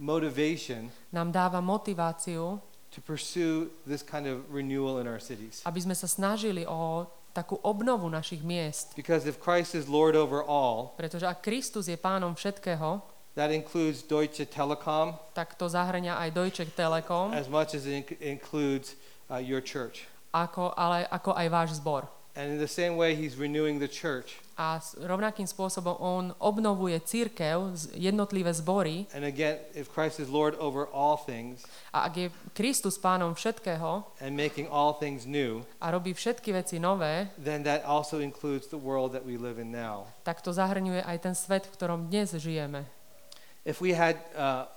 motivation 0.00 0.88
nám 1.12 1.28
dáva 1.28 1.60
motiváciu, 1.60 2.56
to 2.90 2.98
pursue 3.04 3.68
this 3.86 4.00
kind 4.02 4.26
of 4.26 4.42
renewal 4.48 4.98
in 4.98 5.06
our 5.06 5.20
cities. 5.20 5.60
aby 5.68 5.78
sme 5.78 5.92
sa 5.94 6.08
snažili 6.08 6.64
o 6.64 7.04
takú 7.30 7.60
obnovu 7.62 8.10
našich 8.10 8.42
miest. 8.42 8.96
Because 8.98 9.28
if 9.28 9.38
Christ 9.38 9.76
is 9.78 9.86
Lord 9.86 10.16
over 10.18 10.42
all, 10.42 10.96
Pretože 10.98 11.28
ak 11.28 11.44
Kristus 11.44 11.86
je 11.86 11.94
pánom 11.94 12.34
všetkého, 12.34 12.98
that 13.38 13.54
includes 13.54 14.02
Deutsche 14.02 14.42
Telekom 14.42 15.14
tak 15.36 15.54
to 15.54 15.70
zahrňa 15.70 16.18
aj 16.18 16.28
Deutsche 16.34 16.66
Telekom, 16.74 17.30
as 17.30 17.46
much 17.46 17.78
as 17.78 17.86
it 17.86 17.94
inc- 18.02 18.18
includes 18.18 18.98
uh, 19.30 19.38
your 19.38 19.62
church. 19.62 20.10
ako, 20.34 20.74
ale 20.74 21.06
ako 21.06 21.30
aj 21.38 21.46
váš 21.46 21.70
zbor. 21.78 22.10
And 22.40 22.52
in 22.52 22.58
the 22.58 22.68
same 22.68 22.96
way, 22.96 23.12
He's 23.12 23.36
renewing 23.36 23.76
the 23.84 23.88
church. 23.88 24.40
A 24.56 24.80
rovnakým 24.96 25.44
spôsobom 25.44 25.96
on 26.00 26.32
obnovuje 26.40 27.00
církev, 27.04 27.76
jednotlivé 27.92 28.52
zbory 28.52 29.04
And 29.16 29.24
again, 29.24 29.60
if 29.76 29.92
Christ 29.92 30.20
is 30.20 30.28
Lord 30.28 30.56
over 30.56 30.88
all 30.88 31.20
things 31.20 31.64
a 31.92 32.08
ak 32.08 32.12
je 32.16 32.26
Kristus 32.52 33.00
pánom 33.00 33.32
všetkého 33.36 34.04
and 34.20 34.36
making 34.36 34.68
all 34.68 34.96
things 34.96 35.24
new, 35.24 35.64
a 35.80 35.92
robí 35.92 36.12
všetky 36.12 36.52
veci 36.52 36.76
nové, 36.80 37.28
then 37.40 37.64
that 37.64 37.84
also 37.84 38.20
includes 38.20 38.68
the 38.68 38.80
world 38.80 39.12
that 39.16 39.24
we 39.24 39.40
live 39.40 39.56
in 39.60 39.72
now. 39.72 40.08
tak 40.24 40.40
to 40.44 40.52
zahrňuje 40.52 41.04
aj 41.04 41.16
ten 41.24 41.32
svet, 41.36 41.64
v 41.68 41.72
ktorom 41.76 42.12
dnes 42.12 42.36
žijeme. 42.36 42.84
If 43.64 43.80
we 43.84 43.92
had 43.96 44.16
uh, 44.36 44.68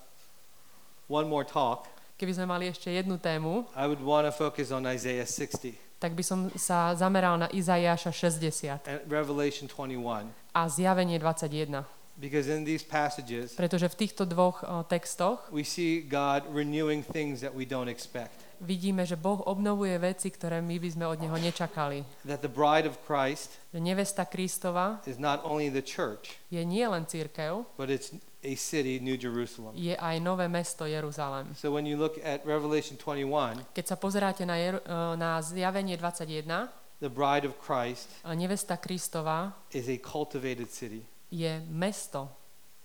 one 1.07 1.27
more 1.27 1.47
talk, 1.47 1.87
Keby 2.15 2.39
sme 2.39 2.45
mali 2.47 2.71
ešte 2.71 2.87
jednu 2.87 3.19
tému, 3.19 3.67
I 3.75 3.83
would 3.83 3.99
want 3.99 4.23
to 4.23 4.31
focus 4.31 4.71
on 4.71 4.87
Isaiah 4.87 5.27
60 5.27 5.92
tak 6.03 6.19
by 6.19 6.23
som 6.27 6.51
sa 6.59 6.91
zameral 6.99 7.39
na 7.39 7.47
Izaiáša 7.47 8.11
60 8.11 8.83
and 8.83 8.99
Revelation 9.07 9.71
21. 9.71 10.27
a 10.51 10.67
zjavenie 10.67 11.15
21. 11.15 11.87
Because 12.19 12.45
in 12.51 12.67
these 12.67 12.83
passages, 12.83 13.55
Pretože 13.55 13.87
v 13.87 13.95
týchto 13.95 14.27
dvoch 14.27 14.61
o, 14.67 14.83
textoch 14.83 15.47
we 15.49 15.63
see 15.63 16.03
God 16.03 16.43
renewing 16.51 17.01
things 17.07 17.39
that 17.39 17.55
we 17.55 17.63
don't 17.63 17.87
expect. 17.87 18.42
Vidíme, 18.61 19.05
že 19.05 19.15
Boh 19.15 19.41
obnovuje 19.45 19.95
veci, 19.97 20.29
ktoré 20.29 20.61
my 20.61 20.77
by 20.77 20.89
sme 20.91 21.05
od 21.07 21.19
Neho 21.21 21.37
nečakali. 21.37 22.03
That 22.25 22.41
the 22.41 22.51
bride 22.51 22.85
of 22.85 22.97
Christ 23.03 23.53
Že 23.73 23.79
nevesta 23.81 24.25
Kristova 24.25 25.01
is 25.07 25.17
not 25.17 25.41
only 25.41 25.71
the 25.73 25.81
church, 25.81 26.37
je 26.49 26.61
nie 26.61 26.85
len 26.85 27.05
církev, 27.05 27.65
but 27.77 27.89
it's 27.89 28.13
a 28.43 28.53
city, 28.59 28.99
New 28.99 29.15
Jerusalem. 29.15 29.71
je 29.73 29.95
aj 29.95 30.19
nové 30.19 30.51
mesto 30.51 30.83
Jeruzalém. 30.83 31.55
So 31.55 31.71
when 31.71 31.87
you 31.87 31.95
look 31.95 32.19
at 32.21 32.43
Revelation 32.43 32.99
21, 32.99 33.63
Keď 33.71 33.85
sa 33.87 33.95
pozeráte 33.95 34.43
na, 34.43 34.59
Jeru, 34.59 34.79
e, 34.83 34.95
na 35.15 35.39
zjavenie 35.39 35.95
21, 35.95 36.67
the 36.99 37.11
bride 37.11 37.47
of 37.47 37.55
Christ 37.59 38.11
a 38.23 38.35
nevesta 38.35 38.75
Kristova 38.75 39.55
is 39.71 39.87
a 39.87 39.97
cultivated 39.99 40.67
city. 40.67 41.01
je 41.33 41.63
mesto, 41.71 42.29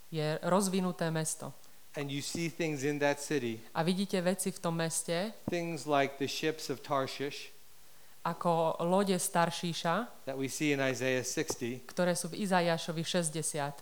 je 0.09 0.39
rozvinuté 0.43 1.11
mesto. 1.13 1.53
And 1.99 2.07
you 2.15 2.23
see 2.23 2.47
things 2.47 2.87
in 2.87 3.03
that 3.03 3.19
city, 3.19 3.59
A 3.75 3.83
vidíte 3.83 4.23
veci 4.23 4.55
v 4.55 4.59
tom 4.63 4.79
meste, 4.79 5.35
things 5.51 5.83
like 5.83 6.23
the 6.23 6.31
ships 6.31 6.71
of 6.71 6.79
Tarshish 6.79 7.51
ako 8.23 8.77
lode 8.85 9.17
Staršíša, 9.19 10.27
that 10.27 10.37
we 10.37 10.47
see 10.47 10.71
in 10.77 10.79
Isaiah 10.79 11.25
60, 11.25 11.91
ktoré 11.91 12.13
sú 12.15 12.29
v 12.29 12.45
Izajašovi 12.45 13.03
60. 13.03 13.73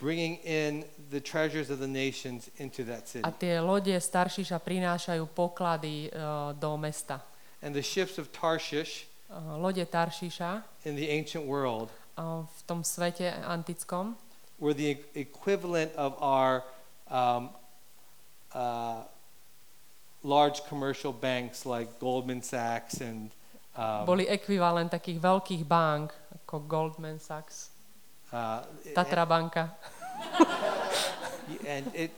bringing 0.00 0.40
in 0.44 0.84
the 1.12 1.20
treasures 1.20 1.68
of 1.68 1.76
the 1.76 1.90
nations 1.90 2.48
into 2.56 2.84
that 2.88 3.04
city. 3.04 3.24
A 3.26 3.32
tie 3.34 3.60
lode 3.60 3.92
Staršíša 3.92 4.56
prinášajú 4.62 5.28
poklady 5.34 6.08
e, 6.08 6.10
do 6.56 6.72
mesta. 6.80 7.20
And 7.60 7.76
the 7.76 7.84
ships 7.84 8.16
of 8.16 8.32
Tarshish 8.32 9.10
E, 9.30 9.34
lode 9.60 9.84
Taršíša 9.86 10.62
in 10.84 10.96
the 10.96 11.06
ancient 11.06 11.46
world 11.46 11.86
e, 12.18 12.22
v 12.42 12.60
tom 12.66 12.82
svete 12.82 13.30
antickom 13.46 14.18
were 14.58 14.74
the 14.74 14.98
equivalent 15.14 15.94
of 15.94 16.18
our 16.18 16.66
um, 17.10 17.50
uh, 18.54 19.02
large 20.22 20.64
commercial 20.68 21.12
banks 21.12 21.66
like 21.66 21.98
Goldman 21.98 22.42
Sachs 22.42 23.00
and 23.00 23.30
um, 23.76 24.06
boli 24.06 24.26
ekvivalent 24.26 24.90
takých 24.90 25.18
veľkých 25.20 25.62
bank, 25.66 26.12
ako 26.42 26.66
Goldman 26.66 27.18
Sachs, 27.18 27.70
uh, 28.32 28.62
Tatra 28.94 29.26
banka. 29.26 29.74
and 31.66 31.90
it, 31.94 32.14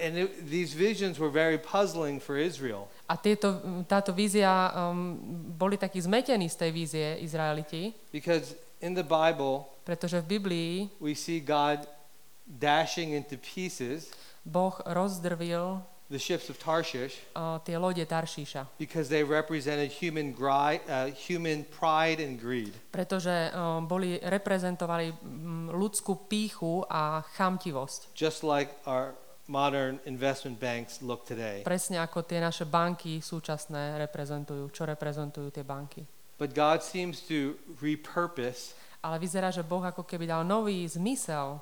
and 0.00 0.16
it, 0.16 0.48
these 0.48 0.72
visions 0.72 1.20
were 1.20 1.28
very 1.28 1.58
puzzling 1.58 2.16
for 2.16 2.40
Israel 2.40 2.88
A 3.10 3.18
tieto, 3.18 3.60
táto 3.84 4.14
vízia, 4.14 4.70
um, 4.72 5.18
boli 5.52 5.76
takí 5.76 6.00
zmetení 6.00 6.48
z 6.48 6.56
tej 6.56 6.70
vízie 6.72 7.06
Izraeliti, 7.20 7.92
because 8.14 8.54
in 8.80 8.94
the 8.94 9.04
Bible 9.04 9.66
pretože 9.84 10.22
v 10.22 10.26
Biblii 10.38 10.72
we 11.02 11.18
see 11.18 11.42
God 11.42 11.84
dashing 12.46 13.12
into 13.18 13.34
pieces 13.36 14.14
Boh 14.44 14.74
rozdrvil 14.86 15.82
the 16.10 16.18
ships 16.18 16.50
of 16.50 16.58
Tarshish 16.58 17.22
tie 17.62 17.78
lode 17.78 18.02
Taršíša, 18.02 18.66
because 18.82 19.06
they 19.06 19.22
represented 19.22 19.94
human, 19.94 20.34
gri- 20.34 20.82
uh, 20.90 21.06
human 21.14 21.62
pride 21.70 22.18
and 22.18 22.34
greed. 22.34 22.74
pretože 22.90 23.30
um, 23.54 23.86
boli, 23.86 24.18
reprezentovali 24.18 25.14
um, 25.22 25.70
ľudskú 25.70 26.26
píchu 26.26 26.82
a 26.90 27.22
chamtivosť. 27.38 28.10
just 28.18 28.42
like 28.42 28.74
our 28.90 29.14
modern 29.46 30.02
investment 30.06 30.58
banks 30.58 30.98
look 30.98 31.22
today. 31.26 31.62
Presne 31.62 32.02
ako 32.02 32.26
tie 32.26 32.42
naše 32.42 32.66
banky 32.66 33.22
súčasné 33.22 33.98
reprezentujú, 34.02 34.70
čo 34.74 34.82
reprezentujú 34.86 35.54
tie 35.54 35.62
banky. 35.62 36.02
But 36.40 36.56
God 36.56 36.82
seems 36.82 37.22
to 37.30 37.54
repurpose 37.78 38.74
Ale 39.00 39.16
vyzerá, 39.16 39.48
že 39.48 39.64
Boh 39.64 39.80
ako 39.80 40.04
keby 40.04 40.28
dal 40.28 40.44
nový 40.44 40.84
zmysel 40.84 41.56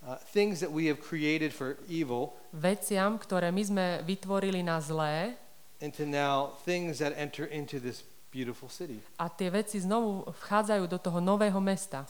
uh, 0.00 0.16
things 0.32 0.60
that 0.60 0.70
we 0.72 0.86
have 0.88 0.98
created 1.00 1.52
for 1.52 1.76
evil 1.88 2.34
veciam, 2.50 3.18
ktoré 3.20 3.52
my 3.52 3.62
sme 3.62 3.86
vytvorili 4.02 4.64
na 4.64 4.80
zlé 4.80 5.36
into 5.80 6.04
now 6.04 6.56
things 6.64 7.00
that 7.00 7.12
enter 7.16 7.48
into 7.48 7.80
this 7.80 8.04
beautiful 8.28 8.68
city. 8.68 9.00
a 9.18 9.26
tie 9.28 9.50
veci 9.50 9.80
znovu 9.80 10.28
vchádzajú 10.44 10.84
do 10.86 10.98
toho 11.00 11.18
nového 11.18 11.58
mesta. 11.58 12.04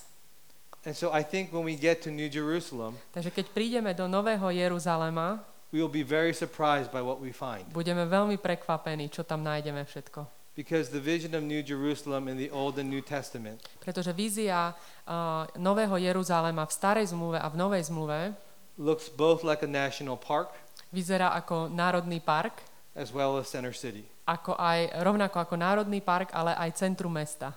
And 0.80 0.96
so 0.96 1.12
I 1.12 1.20
think 1.20 1.52
when 1.52 1.68
we 1.68 1.76
get 1.76 2.00
to 2.04 2.10
New 2.10 2.26
Jerusalem, 2.26 2.96
Takže 3.12 3.28
keď 3.30 3.46
prídeme 3.52 3.92
do 3.92 4.08
Nového 4.08 4.48
Jeruzalema, 4.48 5.44
we 5.70 5.78
will 5.84 5.92
be 5.92 6.00
very 6.00 6.32
surprised 6.32 6.88
by 6.88 7.04
what 7.04 7.20
we 7.20 7.36
find. 7.36 7.68
budeme 7.68 8.08
veľmi 8.08 8.40
prekvapení, 8.40 9.12
čo 9.12 9.20
tam 9.22 9.44
nájdeme 9.44 9.84
všetko. 9.84 10.39
Because 10.58 10.90
the 10.90 11.00
vision 11.00 11.32
of 11.34 11.46
New 11.46 11.62
Jerusalem 11.62 12.28
in 12.28 12.36
the 12.36 12.50
Old 12.50 12.76
and 12.78 12.90
New 12.90 13.02
Testament 13.02 13.62
Pretože 13.80 14.12
vízia 14.12 14.74
uh, 15.06 15.46
Nového 15.56 15.96
Jeruzalema 15.96 16.66
v 16.66 16.72
starej 16.72 17.06
zmluve 17.14 17.38
a 17.38 17.48
v 17.48 17.56
novej 17.56 17.88
zmluve 17.88 18.34
looks 18.80 19.08
both 19.12 19.44
like 19.44 19.62
a 19.62 19.70
national 19.70 20.16
park 20.16 20.50
vyzerá 20.90 21.30
ako 21.38 21.70
národný 21.70 22.18
park, 22.18 22.62
as 22.98 23.14
well 23.14 23.38
as 23.38 23.46
center 23.46 23.70
city. 23.70 24.02
ako 24.26 24.58
aj, 24.58 24.90
rovnako 25.02 25.38
ako 25.38 25.54
národný 25.54 26.02
park, 26.02 26.34
ale 26.34 26.54
aj 26.54 26.74
centrum 26.74 27.14
mesta. 27.14 27.54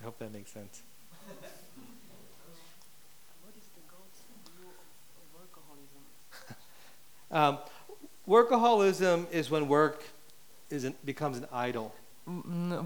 I 0.00 0.04
hope 0.04 0.20
that 0.20 0.28
makes 0.28 0.52
sense. 0.52 0.84
What 3.40 3.56
is 3.56 3.64
the 3.72 3.84
God's 3.88 4.20
view 4.52 4.68
of 5.16 5.24
workaholism? 5.32 6.04
Um, 7.34 7.58
workaholism 8.30 9.26
is 9.34 9.50
when 9.50 9.66
work 9.66 10.06
is 10.70 10.86
an, 10.86 10.94
becomes 11.02 11.36
an 11.36 11.50
idol. 11.50 11.90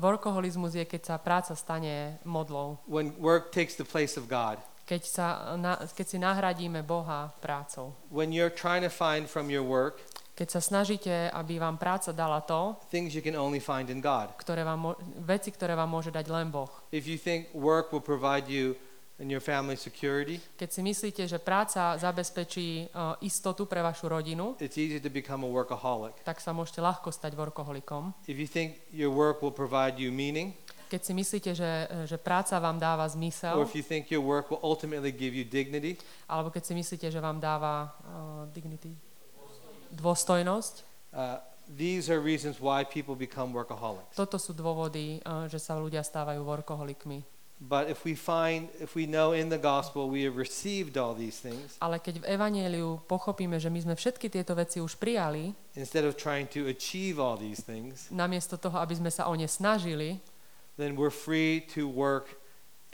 Workoholizmus 0.00 0.74
je, 0.74 0.82
keď 0.88 1.02
sa 1.04 1.14
práca 1.20 1.52
stane 1.52 2.16
modlou. 2.24 2.80
When 2.88 3.12
work 3.20 3.52
takes 3.52 3.76
the 3.76 3.84
place 3.84 4.16
of 4.16 4.26
God. 4.26 4.56
Keď, 4.88 5.02
sa, 5.04 5.54
na, 5.60 5.76
keď 5.76 6.06
si 6.08 6.16
nahradíme 6.16 6.80
Boha 6.80 7.28
prácou. 7.44 7.92
When 8.08 8.32
you're 8.32 8.50
trying 8.50 8.80
to 8.80 8.90
find 8.90 9.28
from 9.28 9.52
your 9.52 9.62
work 9.62 10.00
Keď 10.38 10.48
sa 10.54 10.62
snažíte, 10.62 11.10
aby 11.34 11.58
vám 11.58 11.82
práca 11.82 12.14
dala 12.14 12.38
to, 12.46 12.78
things 12.94 13.10
you 13.10 13.18
can 13.18 13.34
only 13.34 13.58
find 13.58 13.90
in 13.90 13.98
God. 13.98 14.32
ktoré 14.38 14.62
vám, 14.62 14.94
veci, 15.26 15.50
ktoré 15.50 15.74
vám 15.74 15.90
môže 15.90 16.14
dať 16.14 16.30
len 16.30 16.48
Boh. 16.48 16.70
If 16.94 17.10
you 17.10 17.18
think 17.18 17.50
work 17.52 17.90
will 17.90 18.02
provide 18.02 18.46
you 18.46 18.78
and 19.18 19.26
your 19.30 19.42
family 19.42 19.74
security, 19.74 20.38
Keď 20.54 20.70
si 20.70 20.80
myslíte, 20.80 21.22
že 21.26 21.42
práca 21.42 21.98
zabezpečí 21.98 22.86
uh, 22.94 23.18
istotu 23.20 23.66
pre 23.66 23.82
vašu 23.82 24.06
rodinu, 24.06 24.54
it's 24.62 24.78
easy 24.78 25.02
to 25.02 25.10
become 25.10 25.42
a 25.42 25.50
workaholic. 25.50 26.14
tak 26.22 26.38
sa 26.38 26.54
môžete 26.54 26.78
ľahko 26.78 27.10
stať 27.10 27.34
workoholikom. 27.34 28.14
If 28.30 28.38
you 28.38 28.46
think 28.46 28.78
your 28.94 29.10
work 29.10 29.42
will 29.42 29.54
provide 29.54 29.98
you 29.98 30.14
meaning, 30.14 30.54
Keď 30.88 31.02
si 31.04 31.12
myslíte, 31.12 31.50
že, 31.52 31.84
že 32.08 32.16
práca 32.16 32.56
vám 32.56 32.80
dáva 32.80 33.04
or 33.04 33.12
zmysel, 33.12 33.60
if 33.60 33.76
you 33.76 33.84
think 33.84 34.08
your 34.08 34.24
work 34.24 34.48
will 34.48 34.62
ultimately 34.64 35.12
give 35.12 35.36
you 35.36 35.44
dignity, 35.44 36.00
alebo 36.24 36.48
keď 36.48 36.64
si 36.64 36.72
myslíte, 36.72 37.12
že 37.12 37.20
vám 37.20 37.36
dáva 37.36 37.92
uh, 38.08 38.48
dignity, 38.48 38.96
dôstojnosť, 39.92 40.74
uh, 41.12 41.44
these 41.76 42.08
are 42.08 42.16
reasons 42.22 42.56
why 42.56 42.88
people 42.88 43.12
become 43.12 43.52
workaholics. 43.52 44.16
toto 44.16 44.40
sú 44.40 44.56
dôvody, 44.56 45.20
uh, 45.28 45.44
že 45.44 45.60
sa 45.60 45.76
ľudia 45.76 46.00
stávajú 46.00 46.40
workoholikmi. 46.40 47.37
But 47.58 47.90
if 47.90 48.06
we 48.06 48.14
find, 48.14 48.70
if 48.78 48.94
we 48.94 49.10
know 49.10 49.34
in 49.34 49.50
the 49.50 49.58
gospel 49.58 50.06
we 50.06 50.22
have 50.22 50.38
received 50.38 50.94
all 50.94 51.10
these 51.10 51.42
things, 51.42 51.74
Ale 51.82 51.98
keď 51.98 52.22
v 52.22 52.24
Evanieliu 52.30 53.02
pochopíme, 53.10 53.58
že 53.58 53.66
my 53.66 53.82
sme 53.82 53.94
všetky 53.98 54.30
tieto 54.30 54.54
veci 54.54 54.78
už 54.78 54.94
prijali, 54.94 55.50
instead 55.74 56.06
of 56.06 56.14
trying 56.14 56.46
to 56.46 56.70
achieve 56.70 57.18
all 57.18 57.34
these 57.34 57.58
things, 57.58 58.06
namiesto 58.14 58.54
toho, 58.54 58.78
aby 58.78 58.94
sme 58.94 59.10
sa 59.10 59.26
o 59.26 59.34
ne 59.34 59.50
snažili, 59.50 60.22
then 60.78 60.94
we're 60.94 61.10
free 61.10 61.58
to 61.74 61.90
work 61.90 62.38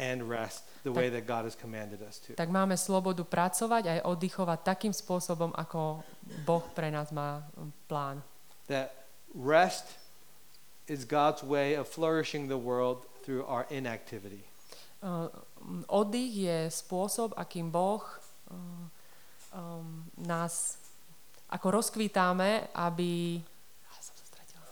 and 0.00 0.24
rest 0.24 0.64
the 0.80 0.88
way 0.88 1.12
that 1.12 1.28
God 1.28 1.44
has 1.44 1.52
commanded 1.52 2.00
us 2.00 2.16
to. 2.24 2.32
tak 2.32 2.48
máme 2.48 2.72
slobodu 2.80 3.20
pracovať 3.20 3.84
aj 3.84 3.98
oddychovať 4.08 4.58
takým 4.64 4.96
spôsobom, 4.96 5.52
ako 5.60 6.00
Boh 6.48 6.64
pre 6.72 6.88
nás 6.88 7.12
má 7.12 7.44
um, 7.60 7.68
plán. 7.84 8.24
That 8.72 8.96
rest 9.36 10.00
is 10.88 11.04
God's 11.04 11.44
way 11.44 11.76
of 11.76 11.84
flourishing 11.84 12.48
the 12.48 12.56
world 12.56 13.04
through 13.28 13.44
our 13.44 13.68
inactivity. 13.68 14.48
Um, 15.04 15.84
oddych 15.84 16.32
je 16.32 16.58
spôsob, 16.72 17.36
akým 17.36 17.68
Boh 17.68 18.00
um, 18.48 20.00
nás 20.16 20.80
ako 21.52 21.76
rozkvítáme, 21.76 22.72
aby... 22.72 23.36
Ah, 23.84 24.00
som 24.00 24.16
sa 24.16 24.24
stratila. 24.24 24.64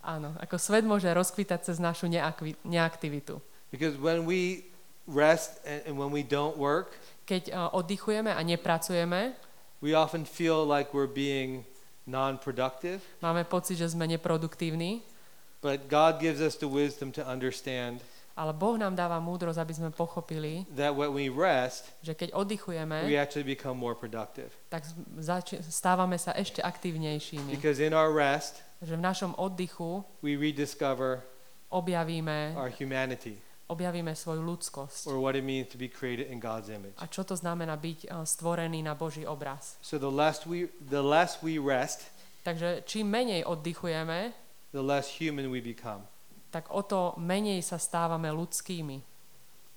Áno, 0.00 0.32
ako 0.40 0.56
svet 0.56 0.88
môže 0.88 1.12
rozkvítať 1.12 1.68
cez 1.68 1.76
našu 1.76 2.08
neakvi- 2.08 2.56
neaktivitu. 2.64 3.36
Because 3.68 4.00
when 4.00 4.24
we 4.24 4.64
rest 5.04 5.60
and, 5.68 5.84
and 5.84 5.94
when 6.00 6.08
we 6.08 6.24
don't 6.24 6.56
work, 6.56 6.96
Keď 7.28 7.52
uh, 7.52 7.68
oddychujeme 7.76 8.32
a 8.32 8.40
nepracujeme, 8.40 9.36
we 9.84 9.92
often 9.92 10.24
feel 10.24 10.64
like 10.64 10.96
we're 10.96 11.04
being 11.04 11.68
non-productive, 12.08 13.04
máme 13.20 13.44
pocit, 13.44 13.76
že 13.76 13.92
sme 13.92 14.08
neproduktívni, 14.08 15.04
but 15.60 15.88
God 15.88 16.20
gives 16.20 16.40
us 16.40 16.54
the 16.56 16.68
wisdom 16.68 17.10
to 17.12 17.22
understand 17.22 18.00
ale 18.38 18.54
Boh 18.54 18.78
nám 18.78 18.94
dáva 18.94 19.18
múdrosť, 19.18 19.58
aby 19.58 19.74
sme 19.74 19.90
pochopili, 19.90 20.62
that 20.78 20.94
when 20.94 21.10
we 21.10 21.26
rest, 21.26 21.90
že 22.06 22.14
keď 22.14 22.30
we 22.30 22.38
oddychujeme, 22.38 22.96
actually 23.18 23.42
become 23.42 23.74
more 23.74 23.98
productive. 23.98 24.54
tak 24.70 24.86
z- 24.86 24.94
zači- 25.18 25.58
stávame 25.66 26.14
sa 26.22 26.30
ešte 26.38 26.62
aktívnejšími. 26.62 27.50
Because 27.50 27.82
in 27.82 27.90
our 27.90 28.14
rest, 28.14 28.62
Že 28.78 28.94
v 28.94 29.02
našom 29.02 29.32
oddychu 29.34 30.06
we 30.22 30.38
rediscover 30.38 31.26
objavíme 31.66 32.54
our 32.54 32.70
humanity. 32.70 33.42
objavíme 33.66 34.14
svoju 34.14 34.38
ľudskosť. 34.46 35.10
or 35.10 35.18
what 35.18 35.34
it 35.34 35.42
means 35.42 35.66
to 35.68 35.76
be 35.76 35.90
created 35.90 36.30
in 36.30 36.38
God's 36.38 36.70
image. 36.70 36.94
A 37.02 37.10
čo 37.10 37.26
to 37.26 37.34
znamená 37.34 37.74
byť 37.74 38.06
uh, 38.06 38.22
stvorený 38.22 38.86
na 38.86 38.94
Boží 38.94 39.26
obraz. 39.26 39.76
So 39.82 39.98
the 39.98 40.08
less 40.08 40.46
we 40.46 40.70
the 40.78 41.02
less 41.02 41.42
we 41.42 41.58
rest, 41.58 42.06
Takže 42.46 42.86
čím 42.86 43.10
menej 43.12 43.44
oddychujeme, 43.44 44.30
the 44.70 44.82
less 44.82 45.08
human 45.18 45.48
we 45.48 45.60
become. 45.60 46.04
tak 46.48 46.72
o 46.72 46.80
to 46.80 47.12
menej 47.20 47.60
sa 47.60 47.76
stávame 47.76 48.32
ľudskými. 48.32 49.04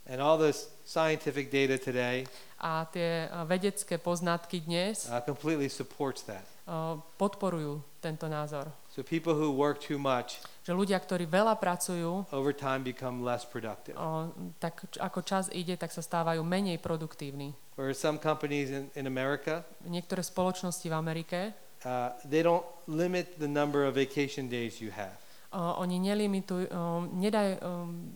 And 0.09 0.17
all 0.17 0.35
this 0.35 0.65
scientific 0.81 1.53
data 1.53 1.77
today 1.77 2.25
A 2.57 2.89
tie 2.89 3.29
uh, 3.29 3.45
vedecké 3.45 4.01
poznatky 4.01 4.65
dnes 4.65 5.05
uh, 5.05 5.21
completely 5.21 5.69
supports 5.69 6.25
that. 6.25 6.41
uh, 6.65 6.97
podporujú 7.21 7.81
tento 8.01 8.25
názor. 8.25 8.65
So 8.89 9.05
people 9.05 9.37
who 9.37 9.53
work 9.53 9.77
too 9.77 10.01
much 10.01 10.41
Že 10.65 10.73
ľudia, 10.77 10.97
ktorí 10.97 11.25
veľa 11.29 11.53
pracujú, 11.57 12.25
over 12.33 12.49
time 12.53 12.81
become 12.81 13.21
less 13.21 13.45
productive. 13.45 13.93
uh, 13.93 14.29
tak 14.57 14.89
ako 14.97 15.21
čas 15.21 15.49
ide, 15.53 15.77
tak 15.77 15.93
sa 15.93 16.01
stávajú 16.01 16.41
menej 16.41 16.81
produktívni. 16.81 17.53
Whereas 17.77 18.01
some 18.01 18.17
companies 18.17 18.73
in, 18.73 18.89
in 18.97 19.05
America, 19.05 19.61
Niektoré 19.85 20.25
spoločnosti 20.25 20.85
v 20.85 20.95
Amerike, 20.97 21.39
uh, 21.85 22.11
they 22.25 22.41
don't 22.41 22.65
limit 22.87 23.39
the 23.39 23.47
number 23.47 23.85
of 23.85 23.95
vacation 23.95 24.47
days 24.49 24.81
you 24.81 24.91
have. 24.91 25.15
uh, 25.51 25.75
oni 25.79 25.99
nelimitujú, 25.99 26.69
um, 26.71 27.09
nedaj, 27.19 27.59
um, 27.59 28.07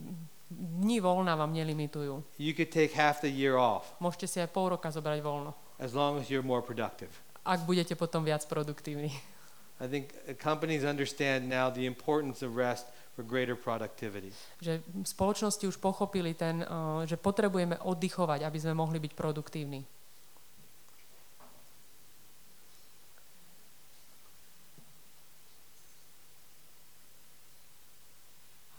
dní 0.50 1.02
voľna 1.02 1.36
vám 1.36 1.52
nelimitujú. 1.52 2.24
You 2.40 2.54
could 2.54 2.72
take 2.72 2.94
half 2.96 3.20
the 3.20 3.30
year 3.30 3.58
off 3.60 3.90
Môžete 4.00 4.28
si 4.30 4.38
aj 4.40 4.50
pol 4.54 4.72
roka 4.72 4.88
zobrať 4.88 5.20
voľno, 5.20 5.52
as 5.82 5.92
long 5.92 6.16
as 6.22 6.30
you're 6.32 6.46
more 6.46 6.62
productive. 6.64 7.12
ak 7.46 7.62
budete 7.66 7.94
potom 7.94 8.26
viac 8.26 8.42
produktívni. 8.50 9.14
I 9.78 9.86
think 9.92 10.16
uh, 10.26 10.32
companies 10.40 10.88
understand 10.88 11.46
now 11.46 11.68
the 11.68 11.84
importance 11.86 12.40
of 12.42 12.56
rest 12.56 12.88
for 13.14 13.28
greater 13.28 13.56
productivity. 13.56 14.32
Že 14.60 14.80
spoločnosti 15.04 15.68
už 15.68 15.78
pochopili 15.78 16.32
ten, 16.32 16.64
uh, 16.64 17.04
že 17.04 17.16
potrebujeme 17.16 17.76
oddychovať, 17.84 18.48
aby 18.48 18.58
sme 18.60 18.74
mohli 18.76 19.00
byť 19.00 19.12
produktívni. 19.14 19.84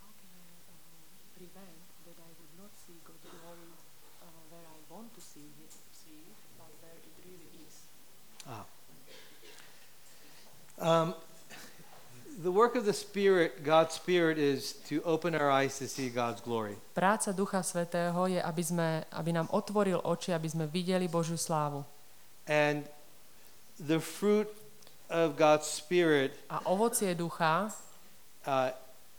How 0.00 0.08
can 0.16 0.32
I 0.32 0.48
uh, 0.64 0.76
prevent 1.36 1.80
that 2.08 2.18
I 2.20 2.30
would 2.40 2.54
not 2.60 2.72
see 2.76 2.96
God's 3.04 3.24
glory 3.24 3.68
uh, 4.20 4.28
where 4.48 4.64
I 4.64 4.78
want 4.88 5.12
to 5.16 5.20
see 5.20 5.48
it, 5.64 5.72
see 5.92 6.24
it, 6.28 6.36
but 6.60 6.72
where 6.80 6.96
it 6.96 7.14
really 7.24 7.48
is? 7.64 7.76
Um, 10.78 11.14
the 12.44 12.52
work 12.52 12.76
of 12.76 12.84
the 12.84 12.85
Spirit, 12.96 13.62
God's 13.64 13.94
Spirit, 13.94 14.38
is 14.38 14.72
to 14.88 15.02
open 15.04 15.34
our 15.34 15.50
eyes 15.50 15.78
to 15.78 15.86
see 15.88 16.08
God's 16.08 16.40
glory. 16.40 16.76
Práca 16.96 17.36
Ducha 17.36 17.60
Svetého 17.60 18.16
je, 18.26 18.40
aby, 18.40 18.62
sme, 18.64 18.88
aby 19.12 19.30
nám 19.36 19.52
otvoril 19.52 20.00
oči, 20.00 20.32
aby 20.32 20.48
sme 20.48 20.64
videli 20.64 21.04
Božiu 21.06 21.36
slávu. 21.36 21.84
And 22.48 22.88
the 23.76 24.00
fruit 24.00 24.48
of 25.10 25.36
God's 25.36 25.66
Spirit 25.66 26.34
A 26.48 26.64
ovocie 26.64 27.14
ducha 27.14 27.70
uh, 28.46 28.70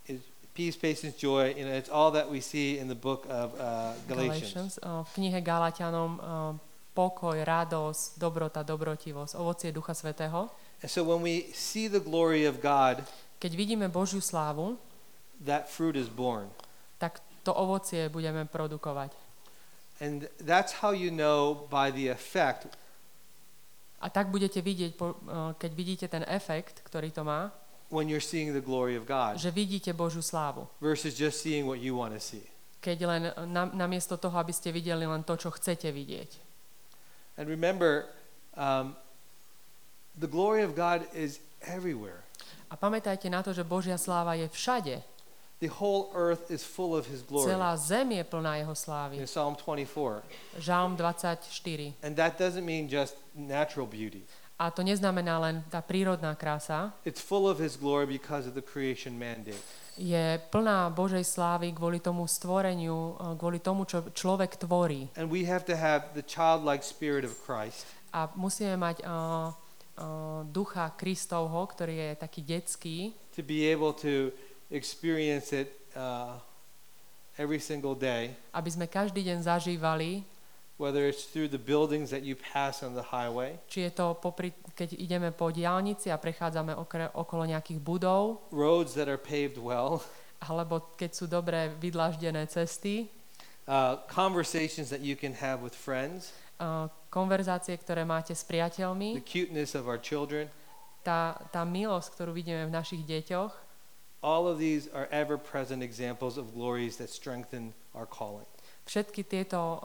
is 0.07 0.19
peace, 0.53 0.75
patience, 0.75 1.15
joy. 1.15 1.53
Know, 1.53 1.71
it's 1.71 1.89
all 1.89 2.11
that 2.11 2.29
we 2.29 2.41
see 2.41 2.79
in 2.79 2.87
the 2.87 2.97
book 2.97 3.27
of 3.29 3.53
uh, 3.59 3.93
Galatians. 4.07 4.53
Galatians, 4.53 4.73
uh, 4.81 5.03
v 5.03 5.11
knihe 5.21 5.39
Galatianom 5.43 6.11
uh, 6.17 6.53
pokoj, 6.97 7.37
radosť, 7.37 8.17
dobrota, 8.17 8.65
dobrotivosť, 8.65 9.37
ovocie 9.37 9.69
Ducha 9.69 9.93
Svetého. 9.93 10.49
And 10.81 10.89
so 10.89 11.05
when 11.05 11.21
we 11.21 11.53
see 11.53 11.85
the 11.85 12.01
glory 12.01 12.45
of 12.45 12.61
God, 12.61 13.05
Keď 13.38 13.52
vidíme 13.54 13.86
Božiu 13.89 14.21
slávu, 14.21 14.78
that 15.45 15.69
fruit 15.69 15.93
is 15.95 16.10
born. 16.10 16.50
tak 16.97 17.21
to 17.45 17.54
ovocie 17.54 18.10
budeme 18.10 18.50
produkovať. 18.50 19.13
And 20.02 20.30
that's 20.41 20.82
how 20.82 20.93
you 20.93 21.10
know 21.10 21.65
by 21.69 21.89
the 21.89 22.10
effect 22.10 22.69
A 23.97 24.13
tak 24.13 24.30
budete 24.30 24.62
vidieť, 24.62 24.93
uh, 24.93 25.58
keď 25.58 25.71
vidíte 25.73 26.06
ten 26.06 26.21
efekt, 26.30 26.86
ktorý 26.86 27.10
to 27.10 27.26
má, 27.26 27.50
when 27.89 28.06
you're 28.06 28.21
seeing 28.21 28.54
the 28.54 28.62
glory 28.62 28.93
of 28.93 29.10
God 29.10 29.41
že 29.41 29.50
vidíte 29.50 29.89
Božiu 29.97 30.21
slávu. 30.21 30.69
versus 30.78 31.17
just 31.17 31.41
seeing 31.41 31.65
what 31.65 31.82
you 31.82 31.97
want 31.97 32.13
to 32.13 32.21
see. 32.21 32.45
Keď 32.78 32.97
len 33.10 33.23
na, 33.50 33.65
namiesto 33.73 34.21
toho, 34.21 34.38
aby 34.38 34.54
ste 34.54 34.69
videli 34.69 35.02
len 35.02 35.26
to, 35.26 35.34
čo 35.34 35.50
chcete 35.50 35.89
vidieť. 35.89 36.30
And 37.41 37.50
remember, 37.50 38.06
um, 38.54 38.93
the 40.13 40.30
glory 40.30 40.62
of 40.62 40.78
God 40.78 41.10
is 41.13 41.41
everywhere. 41.65 42.26
A 42.67 42.75
pamätajte 42.75 43.32
na 43.32 43.43
to, 43.43 43.56
že 43.56 43.63
Božia 43.63 43.95
sláva 43.95 44.36
je 44.36 44.47
všade. 44.51 44.99
The 45.58 45.73
whole 45.82 46.13
earth 46.13 46.53
is 46.53 46.62
full 46.62 46.93
of 46.93 47.10
His 47.10 47.25
glory. 47.25 47.49
Celá 47.49 47.73
zem 47.82 48.12
je 48.12 48.23
plná 48.23 48.62
jeho 48.62 48.75
slávy. 48.77 49.17
In 49.17 49.25
Psalm 49.25 49.58
24. 49.58 50.21
Žalm 50.62 50.93
24. 50.95 51.97
And 52.06 52.13
that 52.13 52.38
doesn't 52.38 52.62
mean 52.62 52.86
just 52.86 53.17
natural 53.34 53.89
beauty. 53.89 54.21
A 54.58 54.69
to 54.69 54.86
neznamená 54.86 55.38
len 55.41 55.65
tá 55.69 55.82
prírodná 55.82 56.38
krása. 56.38 56.93
It's 57.06 57.21
full 57.21 57.49
of 57.49 57.58
His 57.58 57.73
glory 57.73 58.06
because 58.06 58.45
of 58.45 58.53
the 58.53 58.62
creation 58.62 59.17
mandate. 59.17 59.58
Je 59.97 60.38
plná 60.53 60.93
Božej 60.93 61.25
slávy 61.25 61.73
kvôli 61.73 61.97
tomu 61.97 62.30
stvoreniu, 62.30 63.17
eh, 63.17 63.34
kvôli 63.34 63.58
tomu, 63.58 63.89
čo 63.89 64.06
človek 64.13 64.62
tvorí. 64.62 65.10
And 65.17 65.34
we 65.34 65.41
have 65.49 65.65
to 65.65 65.73
have 65.73 66.13
the 66.13 66.21
childlike 66.21 66.86
spirit 66.86 67.25
of 67.25 67.34
Christ 67.41 67.89
A 68.13 68.32
musíme 68.34 68.77
mať 68.80 69.03
uh, 69.03 69.51
uh, 69.97 70.45
ducha 70.47 70.93
Kristovho, 70.95 71.65
ktorý 71.67 71.93
je 71.97 72.10
taký 72.17 72.41
detský, 72.45 72.97
to 73.33 73.41
be 73.43 73.69
able 73.69 73.93
to 73.93 74.31
experience 74.69 75.53
it 75.53 75.73
uh, 75.93 76.38
every 77.38 77.60
single 77.60 77.97
day, 77.97 78.33
aby 78.53 78.69
sme 78.69 78.86
každý 78.89 79.25
deň 79.25 79.45
zažívali, 79.45 80.25
whether 80.77 81.10
it's 81.10 81.25
through 81.29 81.49
the 81.49 81.62
buildings 81.62 82.13
that 82.13 82.21
you 82.21 82.38
pass 82.38 82.86
on 82.86 82.93
the 82.93 83.13
highway, 83.13 83.57
či 83.69 83.89
je 83.89 83.91
to 83.93 84.17
popri, 84.17 84.53
keď 84.77 84.97
ideme 84.97 85.29
po 85.33 85.49
diálnici 85.49 86.13
a 86.13 86.17
prechádzame 86.21 86.77
okre, 86.77 87.10
okolo 87.17 87.49
nejakých 87.49 87.81
budov, 87.81 88.45
roads 88.53 88.93
that 88.93 89.10
are 89.10 89.19
paved 89.19 89.57
well, 89.57 90.01
alebo 90.41 90.93
keď 90.97 91.12
sú 91.13 91.25
dobre 91.25 91.73
vydlaždené 91.81 92.45
cesty, 92.45 93.10
uh, 93.65 93.97
conversations 94.05 94.89
that 94.89 95.01
you 95.01 95.17
can 95.17 95.33
have 95.33 95.62
with 95.65 95.73
friends, 95.73 96.33
uh, 96.62 96.89
konverzácie, 97.17 97.73
ktoré 97.82 98.06
máte 98.06 98.38
s 98.38 98.45
the 98.45 98.53
priateľmi, 98.53 99.25
cuteness 99.25 99.73
of 99.73 99.89
our 99.89 99.97
children. 99.97 100.45
tá, 101.01 101.41
tá 101.49 101.65
milosť, 101.65 102.13
ktorú 102.13 102.38
vidíme 102.38 102.69
v 102.69 102.75
našich 102.77 103.01
deťoch, 103.01 103.65
All 104.21 104.49
of 104.49 104.58
these 104.58 104.89
are 104.89 105.06
ever 105.13 105.38
present 105.38 105.86
examples 105.86 106.41
of 106.41 106.49
glories 106.58 106.97
that 106.97 107.13
strengthen 107.13 107.77
our 107.93 108.10
calling. 108.10 108.49
Všetky 108.89 109.30
tieto 109.30 109.60
uh, 109.60 109.80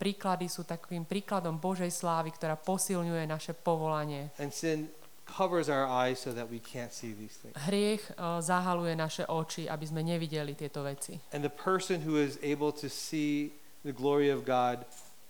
príklady 0.00 0.50
sú 0.50 0.66
takým 0.66 1.06
príkladom 1.06 1.62
Božej 1.62 1.92
slávy, 1.94 2.34
ktorá 2.34 2.58
posilňuje 2.58 3.24
naše 3.30 3.54
povolanie. 3.54 4.34
And 4.42 4.50
sin 4.50 4.90
covers 5.28 5.70
our 5.70 5.86
eyes 5.86 6.18
so 6.18 6.34
that 6.34 6.50
we 6.50 6.58
can't 6.58 6.90
see 6.90 7.14
these 7.14 7.38
things. 7.38 7.54
Hriech 7.70 8.02
uh, 8.18 8.42
zahaluje 8.42 8.98
naše 8.98 9.22
oči, 9.22 9.70
aby 9.70 9.84
sme 9.86 10.02
nevideli 10.02 10.58
tieto 10.58 10.82
veci. 10.82 11.20
And 11.30 11.46
the 11.46 11.52
person 11.52 12.02
who 12.02 12.18
is 12.18 12.40
able 12.42 12.74
to 12.80 12.90
see 12.90 13.54
the 13.86 13.94
glory 13.94 14.34
of 14.34 14.42
God 14.42 14.82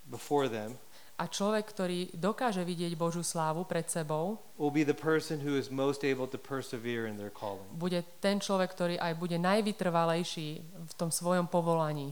before 0.08 0.48
them 0.48 0.80
A 1.14 1.31
človek, 1.31 1.70
ktorý 1.70 2.11
dokáže 2.11 2.66
vidieť 2.66 2.98
Božiu 2.98 3.22
slávu 3.22 3.62
pred 3.62 3.87
sebou, 3.87 4.42
will 4.59 4.74
be 4.74 4.83
the 4.83 4.96
person 4.96 5.38
who 5.46 5.55
is 5.55 5.70
most 5.70 6.03
able 6.03 6.27
to 6.27 6.35
persevere 6.35 7.07
in 7.07 7.14
their 7.14 7.31
calling. 7.31 7.62
bude 7.70 8.03
ten 8.18 8.42
človek, 8.42 8.74
ktorý 8.74 8.94
aj 8.98 9.14
bude 9.14 9.38
najvytrvalejší 9.38 10.48
v 10.90 10.92
tom 10.98 11.14
svojom 11.14 11.46
povolaní. 11.46 12.11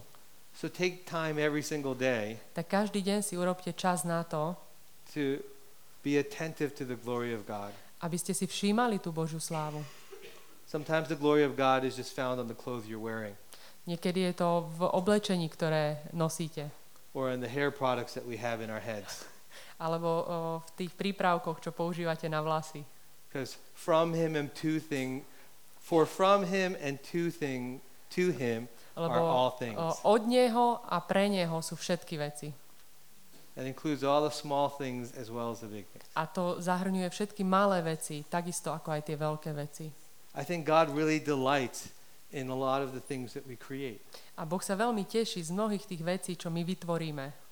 So 0.55 0.71
take 0.71 1.03
time 1.09 1.41
every 1.41 1.65
single 1.65 1.97
day 1.99 2.37
Tak 2.55 2.69
každý 2.71 3.03
deň 3.03 3.27
si 3.27 3.35
urobte 3.35 3.75
čas 3.75 4.07
na 4.07 4.23
to, 4.23 4.55
to 5.11 5.43
be 6.07 6.15
attentive 6.21 6.71
to 6.79 6.87
the 6.87 6.95
glory 6.95 7.35
of 7.35 7.43
God. 7.43 7.75
aby 8.03 8.15
ste 8.19 8.35
si 8.35 8.47
všímali 8.47 9.03
tú 9.03 9.11
Božiu 9.11 9.43
slávu. 9.43 9.83
Sometimes 10.71 11.11
the 11.11 11.19
glory 11.19 11.43
of 11.43 11.59
God 11.59 11.83
is 11.83 11.99
just 11.99 12.15
found 12.15 12.39
on 12.39 12.47
the 12.47 12.57
clothes 12.57 12.87
you're 12.87 13.03
wearing 13.03 13.35
Niekedy 13.83 14.31
je 14.31 14.35
to 14.39 14.71
v 14.79 14.87
oblečení, 14.95 15.51
ktoré 15.51 16.07
nosíte. 16.15 16.71
Or 17.15 17.31
in 17.31 17.41
the 17.41 17.49
hair 17.49 17.71
products 17.71 18.15
that 18.15 18.25
we 18.25 18.37
have 18.37 18.61
in 18.61 18.71
our 18.71 18.81
heads. 18.81 19.25
Alebo 19.77 20.09
o, 20.09 20.25
v 20.63 20.71
tých 20.79 20.93
prípravkoch, 20.97 21.61
čo 21.61 21.71
používate 21.75 22.31
na 22.31 22.41
vlasy. 22.41 22.87
Because 23.29 23.57
from 23.75 24.13
him 24.13 24.37
and 24.37 24.53
to 24.61 24.81
thing, 24.81 25.25
for 25.81 26.05
from 26.05 26.45
him 26.45 26.77
and 26.81 27.01
to 27.13 27.33
thing, 27.33 27.81
to 28.13 28.33
him 28.33 28.69
are 28.97 29.09
Lebo 29.09 29.21
all 29.25 29.53
things. 29.57 29.77
o, 29.77 30.17
od 30.17 30.23
Neho 30.29 30.81
a 30.85 31.01
pre 31.01 31.29
Neho 31.29 31.61
sú 31.65 31.77
všetky 31.77 32.17
veci. 32.21 32.49
That 33.53 33.69
includes 33.69 34.01
all 34.01 34.25
the 34.25 34.33
small 34.33 34.73
things 34.73 35.13
as 35.13 35.29
well 35.29 35.53
as 35.53 35.61
the 35.61 35.69
big 35.69 35.85
things. 35.93 36.09
A 36.17 36.25
to 36.33 36.57
zahrňuje 36.57 37.09
všetky 37.13 37.45
malé 37.45 37.85
veci, 37.85 38.25
takisto 38.25 38.73
ako 38.73 38.97
aj 38.97 39.03
tie 39.05 39.17
veľké 39.21 39.51
veci. 39.53 39.87
I 40.33 40.41
think 40.49 40.65
God 40.65 40.89
really 40.89 41.21
delights 41.21 41.93
in 42.33 42.49
a 42.49 42.57
lot 42.57 42.81
of 42.81 42.97
the 42.97 43.01
things 43.01 43.37
that 43.37 43.45
we 43.47 43.55
create. 43.57 44.01
A 44.41 44.49
Boh 44.49 44.61
sa 44.65 44.73
veľmi 44.73 45.05
teší 45.05 45.45
z 45.45 45.53
mnohých 45.53 45.85
tých 45.85 46.03
vecí, 46.03 46.33
čo 46.35 46.49
my 46.49 46.65
vytvoríme. 46.65 47.43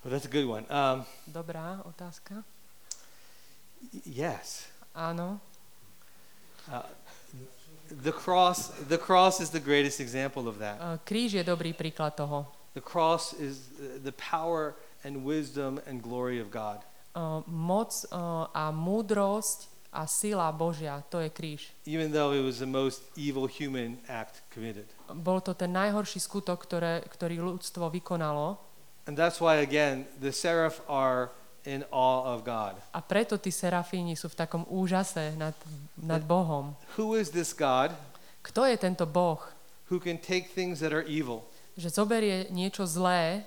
Well, 0.00 0.16
that's 0.16 0.24
a 0.24 0.32
good 0.32 0.48
one. 0.48 0.64
Um, 0.72 1.04
Dobrá 1.28 1.84
otázka. 1.84 2.40
Yes. 4.08 4.64
Áno. 4.96 5.44
Uh, 6.64 6.80
the 8.02 8.12
cross, 8.12 8.68
the 8.88 8.98
cross 8.98 9.40
is 9.40 9.50
the 9.50 9.60
greatest 9.60 10.00
example 10.00 10.48
of 10.48 10.58
that. 10.58 10.80
Uh, 10.80 10.98
Kríž 11.04 11.34
je 11.36 11.44
dobrý 11.44 11.72
príklad 11.72 12.16
toho. 12.16 12.46
The 12.74 12.80
cross 12.80 13.34
is 13.34 13.70
the 14.02 14.14
power 14.14 14.74
and 15.04 15.24
wisdom 15.24 15.80
and 15.86 16.02
glory 16.02 16.38
of 16.38 16.50
God. 16.50 16.82
Uh, 17.14 17.42
Moc 17.50 17.90
uh, 18.12 18.46
a 18.54 18.70
múdrosť 18.70 19.66
a 19.90 20.06
sila 20.06 20.46
Božia, 20.54 21.02
to 21.10 21.18
je 21.18 21.26
kríž. 21.26 21.74
Even 21.82 22.14
though 22.14 22.30
it 22.30 22.46
was 22.46 22.62
the 22.62 22.70
most 22.70 23.02
evil 23.18 23.50
human 23.50 23.98
act 24.06 24.46
committed. 24.54 24.86
Bol 25.10 25.42
to 25.42 25.50
ten 25.58 25.74
najhorší 25.74 26.22
skutok, 26.22 26.62
ktoré, 26.62 27.02
ktorý 27.10 27.42
ľudstvo 27.42 27.90
vykonalo 27.90 28.70
And 29.06 29.16
that's 29.16 29.40
why, 29.40 29.56
again, 29.56 30.06
the 30.20 30.30
seraph 30.30 30.80
are 30.86 31.32
in 31.64 31.84
awe 31.92 32.34
of 32.34 32.44
God. 32.44 32.76
a 32.92 33.00
preto 33.00 33.38
tí 33.38 33.52
serafíni 33.52 34.16
sú 34.16 34.28
v 34.28 34.36
takom 34.36 34.64
úžase 34.68 35.36
nad, 35.36 35.54
nad 35.96 36.22
Bohom. 36.24 36.74
Who 36.98 37.14
is 37.16 37.30
this 37.30 37.52
God 37.54 37.94
Kto 38.40 38.64
je 38.64 38.76
tento 38.80 39.04
Boh, 39.04 39.40
who 39.92 40.00
can 40.00 40.16
take 40.16 40.50
things 40.56 40.80
that 40.80 40.92
are 40.92 41.04
evil 41.06 41.44
že 41.78 41.88
zoberie 41.88 42.50
niečo 42.52 42.84
zlé 42.84 43.46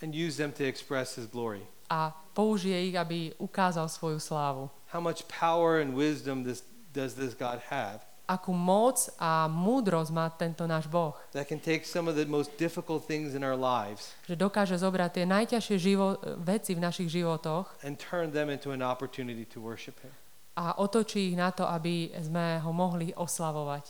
and 0.00 0.14
use 0.14 0.38
them 0.38 0.54
to 0.54 0.64
express 0.64 1.16
his 1.18 1.26
glory? 1.26 1.66
a 1.90 2.10
použije 2.34 2.90
ich, 2.90 2.94
aby 2.98 3.34
ukázal 3.38 3.88
svoju 3.88 4.18
slávu? 4.18 4.70
How 4.90 5.00
much 5.02 5.26
power 5.26 5.82
and 5.82 5.94
wisdom 5.94 6.42
this, 6.42 6.62
does 6.94 7.14
this 7.14 7.34
God 7.34 7.58
have 7.70 8.05
Akú 8.26 8.50
moc 8.50 9.06
a 9.22 9.46
múdrosť 9.46 10.10
má 10.10 10.26
tento 10.34 10.66
náš 10.66 10.90
Boh, 10.90 11.14
that 11.30 11.46
can 11.46 11.62
take 11.62 11.86
some 11.86 12.10
of 12.10 12.18
the 12.18 12.26
most 12.26 12.50
difficult 12.58 13.06
things 13.06 13.38
in 13.38 13.46
our 13.46 13.54
lives 13.54 14.18
že 14.26 14.34
dokáže 14.34 14.74
zobrať 14.74 15.22
tie 15.22 15.24
najťažšie 15.30 15.76
živo- 15.78 16.18
veci 16.42 16.74
v 16.74 16.82
našich 16.82 17.06
životoch 17.06 17.70
and 17.86 17.94
turn 18.02 18.34
them 18.34 18.50
into 18.50 18.74
an 18.74 18.82
opportunity 18.82 19.46
to 19.46 19.62
worship 19.62 19.94
him? 20.02 20.10
a 20.58 20.74
otočí 20.82 21.30
ich 21.30 21.36
na 21.38 21.52
to, 21.52 21.68
aby 21.68 22.10
sme 22.16 22.58
ho 22.64 22.72
mohli 22.72 23.12
oslavovať. 23.12 23.84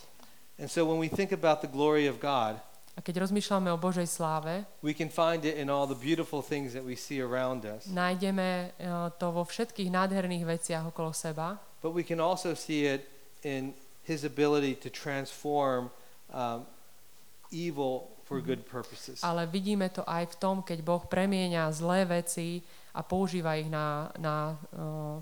And 0.59 0.67
so 0.69 0.83
when 0.85 0.99
we 0.99 1.07
think 1.07 1.31
about 1.31 1.63
the 1.63 1.71
glory 1.71 2.05
of 2.05 2.21
God, 2.21 2.61
A 2.97 3.05
keď 3.05 3.29
rozmýšľame 3.29 3.69
o 3.73 3.77
Božej 3.77 4.09
sláve, 4.09 4.65
we 4.81 4.97
can 4.97 5.13
find 5.13 5.45
it 5.45 5.61
in 5.61 5.69
all 5.69 5.85
the 5.85 5.97
beautiful 5.97 6.41
things 6.41 6.73
that 6.73 6.81
we 6.81 6.97
see 6.97 7.21
around 7.21 7.65
us, 7.69 7.85
nájdeme 7.89 8.73
eh, 8.73 8.89
to 9.21 9.33
vo 9.33 9.45
všetkých 9.45 9.93
nádherných 9.93 10.45
veciach 10.49 10.85
okolo 10.93 11.13
seba, 11.13 11.61
but 11.85 11.93
we 11.93 12.01
can 12.01 12.21
also 12.21 12.57
see 12.57 12.89
it 12.89 13.05
in 13.45 13.77
his 14.07 14.23
ability 14.25 14.79
to 14.79 14.89
transform 14.89 15.91
um, 16.31 16.63
evil 17.51 18.11
for 18.27 18.43
good 18.43 18.63
purposes. 18.67 19.23
ale 19.23 19.47
vidíme 19.47 19.87
to 19.91 20.03
aj 20.07 20.35
v 20.35 20.37
tom, 20.39 20.57
keď 20.63 20.79
Boh 20.83 21.03
premieňa 21.07 21.71
zlé 21.75 22.07
veci 22.07 22.63
a 22.95 23.03
používa 23.03 23.55
ich 23.59 23.71
na... 23.71 24.11
na 24.19 24.55
uh, 24.75 25.19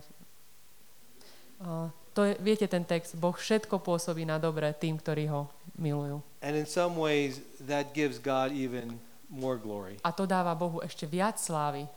uh, 1.65 1.89
to 2.15 2.23
je, 2.31 2.39
viete 2.39 2.71
ten 2.71 2.87
text, 2.87 3.19
Boh 3.19 3.35
všetko 3.35 3.83
pôsobí 3.83 4.23
na 4.23 4.39
dobre 4.39 4.71
tým, 4.79 4.95
ktorí 4.95 5.27
ho 5.27 5.51
milujú. 5.75 6.23
And 6.39 6.55
in 6.55 6.65
some 6.65 6.95
ways, 6.95 7.43
that 7.67 7.91
gives 7.91 8.23
God 8.23 8.55
even 8.55 9.03
more 9.27 9.59
glory. 9.59 9.99
A 10.07 10.15
to 10.15 10.23
dáva 10.23 10.55
Bohu 10.55 10.79
ešte 10.79 11.11
viac 11.11 11.43
slávy. 11.43 11.91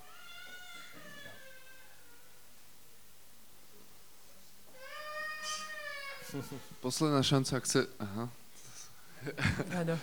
Posledná 6.85 7.23
šanca 7.23 7.59
chce... 7.59 7.87
Aha. 7.99 8.23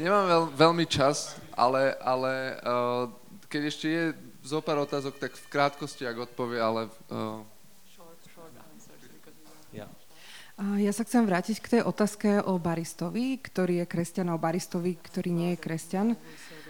Nemám 0.00 0.26
veľ, 0.26 0.42
veľmi 0.58 0.86
čas, 0.90 1.38
ale, 1.54 1.94
ale 2.02 2.58
uh, 2.66 3.06
keď 3.46 3.62
ešte 3.70 3.86
je 3.86 4.04
zo 4.42 4.58
pár 4.58 4.82
otázok, 4.82 5.22
tak 5.22 5.38
v 5.38 5.46
krátkosti, 5.46 6.02
ak 6.02 6.26
odpovie, 6.30 6.58
ale 6.58 6.90
uh, 7.10 7.42
Yeah. 9.74 9.90
Ja 10.78 10.94
sa 10.94 11.02
chcem 11.02 11.26
vrátiť 11.26 11.58
k 11.58 11.66
tej 11.66 11.82
otázke 11.82 12.38
o 12.46 12.62
baristovi, 12.62 13.42
ktorý 13.42 13.82
je 13.82 13.90
kresťan 13.90 14.30
a 14.30 14.38
o 14.38 14.42
baristovi, 14.42 14.94
ktorý 14.94 15.34
nie 15.34 15.50
je 15.50 15.58
kresťan. 15.58 16.14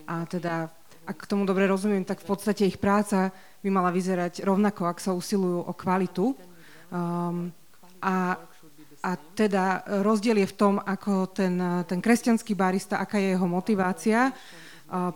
A 0.08 0.24
teda, 0.24 0.72
ak 1.04 1.16
k 1.20 1.28
tomu 1.28 1.44
dobre 1.44 1.68
rozumiem, 1.68 2.00
tak 2.00 2.24
v 2.24 2.32
podstate 2.32 2.64
ich 2.64 2.80
práca 2.80 3.28
by 3.60 3.68
mala 3.68 3.92
vyzerať 3.92 4.40
rovnako, 4.40 4.88
ak 4.88 5.04
sa 5.04 5.12
usilujú 5.12 5.68
o 5.68 5.72
kvalitu. 5.76 6.32
Um, 6.88 7.52
a, 8.04 8.36
a 9.00 9.10
teda 9.32 9.88
rozdiel 10.04 10.44
je 10.44 10.52
v 10.52 10.58
tom, 10.60 10.74
ako 10.76 11.32
ten, 11.32 11.56
ten 11.88 12.04
kresťanský 12.04 12.52
barista, 12.52 13.00
aká 13.00 13.16
je 13.16 13.32
jeho 13.32 13.48
motivácia, 13.48 14.28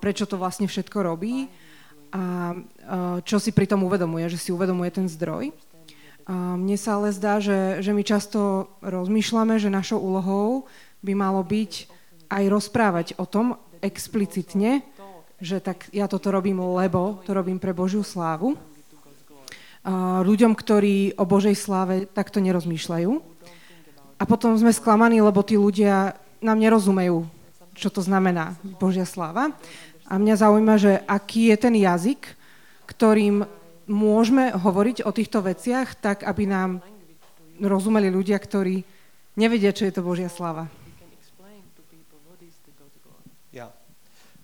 prečo 0.01 0.25
to 0.25 0.41
vlastne 0.41 0.65
všetko 0.65 1.05
robí 1.05 1.53
a 2.09 2.57
čo 3.21 3.37
si 3.37 3.53
pri 3.53 3.69
tom 3.69 3.85
uvedomuje, 3.85 4.33
že 4.33 4.41
si 4.41 4.49
uvedomuje 4.49 4.89
ten 4.89 5.05
zdroj. 5.05 5.53
Mne 6.33 6.77
sa 6.81 6.97
ale 6.97 7.13
zdá, 7.13 7.41
že, 7.41 7.85
že 7.85 7.93
my 7.93 8.05
často 8.05 8.73
rozmýšľame, 8.85 9.61
že 9.61 9.73
našou 9.73 10.01
úlohou 10.01 10.65
by 11.05 11.13
malo 11.13 11.45
byť 11.45 11.89
aj 12.29 12.45
rozprávať 12.49 13.07
o 13.17 13.25
tom 13.25 13.57
explicitne, 13.81 14.85
že 15.41 15.61
tak 15.61 15.89
ja 15.93 16.05
toto 16.05 16.29
robím, 16.29 16.61
lebo 16.61 17.25
to 17.25 17.33
robím 17.33 17.57
pre 17.57 17.73
Božiu 17.73 18.05
slávu. 18.05 18.57
Ľuďom, 20.25 20.53
ktorí 20.59 21.15
o 21.15 21.25
Božej 21.25 21.55
sláve 21.55 22.11
takto 22.11 22.43
nerozmýšľajú. 22.43 23.11
A 24.19 24.23
potom 24.27 24.59
sme 24.59 24.75
sklamaní, 24.75 25.23
lebo 25.23 25.47
tí 25.47 25.55
ľudia 25.55 26.19
nám 26.43 26.59
nerozumejú, 26.59 27.23
čo 27.79 27.89
to 27.89 28.03
znamená 28.03 28.59
Božia 28.83 29.07
sláva. 29.07 29.55
A 30.11 30.19
mňa 30.19 30.35
zaujíma, 30.43 30.75
že 30.81 30.99
aký 31.07 31.55
je 31.55 31.57
ten 31.61 31.75
jazyk, 31.79 32.35
ktorým 32.91 33.47
môžeme 33.87 34.51
hovoriť 34.53 35.07
o 35.07 35.15
týchto 35.15 35.41
veciach 35.45 35.95
tak, 36.03 36.27
aby 36.27 36.51
nám 36.51 36.83
rozumeli 37.63 38.11
ľudia, 38.11 38.37
ktorí 38.37 38.83
nevedia, 39.39 39.71
čo 39.71 39.87
je 39.87 39.95
to 39.95 40.03
Božia 40.03 40.27
sláva. 40.27 40.67
Yeah. 43.49 43.73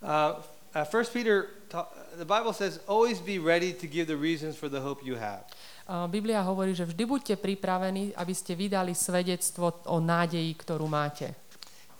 Uh, 0.00 0.40
uh, 0.74 0.84
First 0.84 1.14
Peter, 1.14 1.48
ta- 1.70 1.88
the 2.18 2.26
Bible 2.26 2.52
says, 2.52 2.80
always 2.86 3.18
be 3.18 3.38
ready 3.38 3.72
to 3.72 3.86
give 3.86 4.06
the 4.06 4.16
reasons 4.18 4.56
for 4.56 4.68
the 4.68 4.80
hope 4.80 5.02
you 5.06 5.14
have. 5.16 5.46
A 5.84 6.08
Biblia 6.08 6.40
hovorí, 6.40 6.72
že 6.72 6.88
vždy 6.88 7.04
buďte 7.04 7.34
pripravení, 7.36 8.16
aby 8.16 8.32
ste 8.32 8.56
vydali 8.56 8.96
svedectvo 8.96 9.84
o 9.84 10.00
nádeji, 10.00 10.48
ktorú 10.56 10.88
máte. 10.88 11.36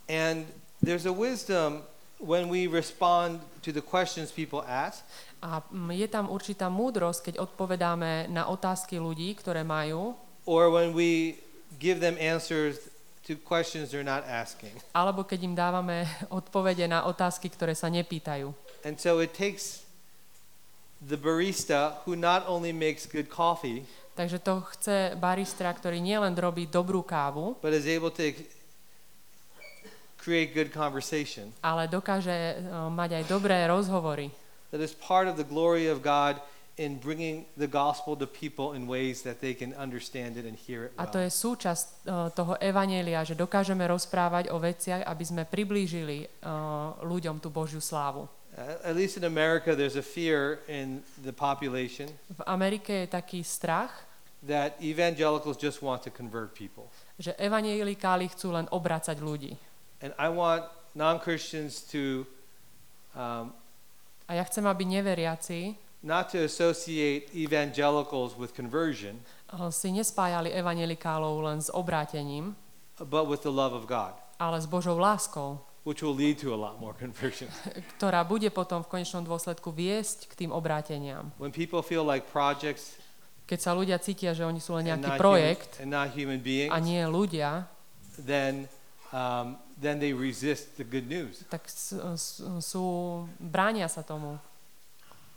And 0.08 0.48
there's 0.80 1.04
a 1.04 1.12
wisdom 1.12 1.84
when 2.16 2.48
we 2.48 2.64
respond 2.64 3.44
to 3.60 3.72
the 3.72 3.84
questions 3.84 4.32
people 4.32 4.64
ask, 4.64 5.04
A 5.44 5.60
mm, 5.60 5.92
je 5.92 6.08
tam 6.08 6.32
určitá 6.32 6.72
múdrosť, 6.72 7.28
keď 7.28 7.34
odpovedáme 7.44 8.32
na 8.32 8.48
otázky 8.48 8.96
ľudí, 8.96 9.36
ktoré 9.36 9.60
majú, 9.60 10.16
or 10.48 10.72
when 10.72 10.96
we 10.96 11.36
give 11.76 12.00
them 12.00 12.16
answers 12.16 12.80
to 13.28 13.36
questions 13.44 13.92
they're 13.92 14.00
not 14.00 14.24
asking. 14.24 14.72
alebo 14.96 15.28
keď 15.28 15.40
im 15.44 15.52
dávame 15.52 16.08
odpovede 16.32 16.88
na 16.88 17.04
otázky, 17.04 17.52
ktoré 17.52 17.76
sa 17.76 17.92
nepýtajú. 17.92 18.56
And 18.84 19.00
so 19.00 19.18
it 19.18 19.32
takes 19.32 19.80
the 21.00 21.16
barista 21.16 22.04
who 22.04 22.14
not 22.14 22.44
only 22.46 22.72
makes 22.72 23.08
good 23.08 23.28
coffee, 23.28 23.84
Takže 24.14 24.38
to 24.46 24.62
chce 24.70 25.18
baristra, 25.18 25.74
ktorý 25.74 25.98
nielen 25.98 26.38
robí 26.38 26.70
dobrú 26.70 27.02
kávu, 27.02 27.58
but 27.58 27.74
is 27.74 27.82
able 27.82 28.14
to 28.14 28.22
create 30.16 30.54
good 30.54 30.70
conversation. 30.70 31.50
ale 31.60 31.90
dokáže 31.90 32.30
eh, 32.30 32.62
mať 32.70 33.10
aj 33.18 33.24
dobré 33.26 33.58
rozhovory. 33.66 34.30
That 34.70 34.78
is 34.78 34.94
part 34.94 35.26
of 35.26 35.34
the 35.34 35.46
glory 35.46 35.90
of 35.90 35.98
God 36.02 36.38
in 36.74 36.98
bringing 36.98 37.46
the 37.54 37.70
gospel 37.70 38.18
to 38.18 38.26
people 38.26 38.74
in 38.74 38.90
ways 38.90 39.22
that 39.22 39.38
they 39.38 39.54
can 39.54 39.70
understand 39.78 40.34
it 40.34 40.42
and 40.42 40.58
hear 40.58 40.90
it 40.90 40.98
A 40.98 41.06
to 41.06 41.18
well. 41.18 41.26
je 41.26 41.30
súčasť 41.34 41.86
eh, 42.06 42.30
toho 42.34 42.54
evanielia, 42.58 43.26
že 43.26 43.34
dokážeme 43.34 43.82
rozprávať 43.86 44.50
o 44.54 44.62
veciach, 44.62 45.02
aby 45.02 45.24
sme 45.26 45.42
priblížili 45.42 46.22
eh, 46.22 46.28
ľuďom 47.02 47.42
tú 47.42 47.50
Božiu 47.50 47.82
slávu. 47.82 48.30
At 48.56 48.94
least 48.94 49.18
in 49.18 49.26
America, 49.26 49.74
there's 49.74 49.98
a 49.98 50.02
fear 50.02 50.62
in 50.70 51.02
the 51.26 51.34
population 51.34 52.06
V 52.30 52.42
Amerike 52.46 53.02
je 53.02 53.06
taký 53.10 53.42
strach, 53.42 54.06
that 54.46 54.78
evangelicals 54.78 55.58
just 55.58 55.82
want 55.82 56.06
to 56.06 56.10
convert 56.10 56.54
people. 56.54 56.86
že 57.18 57.34
evanielikáli 57.34 58.30
chcú 58.30 58.54
len 58.54 58.70
obracať 58.70 59.18
ľudí. 59.18 59.58
And 60.02 60.14
I 60.18 60.30
want 60.30 60.66
non 60.94 61.18
Christians 61.18 61.82
to 61.90 62.26
um, 63.18 63.50
A 64.24 64.40
ja 64.40 64.44
chcem, 64.48 64.64
aby 64.64 64.88
neveriaci 64.88 65.76
not 66.04 66.32
to 66.32 66.44
associate 66.44 67.28
evangelicals 67.36 68.36
with 68.36 68.52
conversion, 68.56 69.20
eh, 69.52 69.68
si 69.72 69.92
nespájali 69.92 70.52
evanielikálov 70.52 71.44
len 71.44 71.58
s 71.60 71.72
obrátením, 71.72 72.56
but 73.04 73.28
with 73.28 73.44
the 73.44 73.52
love 73.52 73.72
of 73.76 73.84
God, 73.88 74.16
ale 74.40 74.60
s 74.60 74.68
Božou 74.68 74.96
láskou, 74.96 75.60
which 75.84 76.00
will 76.00 76.16
lead 76.16 76.40
to 76.40 76.52
a 76.52 76.58
lot 76.58 76.80
more 76.80 76.96
conversions. 77.04 77.52
ktorá 78.00 78.24
bude 78.24 78.48
potom 78.50 78.80
v 78.82 78.88
konečnom 79.00 79.22
dôsledku 79.22 79.70
viesť 79.70 80.32
k 80.32 80.44
tým 80.44 80.50
obráteniam. 80.50 81.30
When 81.36 81.52
people 81.52 81.84
feel 81.84 82.02
like 82.02 82.28
projects 82.32 82.96
Keď 83.44 83.60
sa 83.60 83.76
ľudia 83.76 84.00
cítia, 84.00 84.32
že 84.32 84.40
oni 84.40 84.56
sú 84.56 84.72
len 84.80 84.88
nejaký 84.88 85.20
projekt 85.20 85.84
human, 86.16 86.40
beings, 86.40 86.72
a 86.72 86.80
nie 86.80 87.04
ľudia, 87.04 87.68
then, 88.16 88.64
um, 89.12 89.60
then 89.76 90.00
they 90.00 90.16
resist 90.16 90.80
the 90.80 90.86
good 90.86 91.04
news. 91.04 91.44
tak 91.52 91.68
sú, 91.68 93.28
bránia 93.36 93.84
sa 93.92 94.00
tomu. 94.00 94.40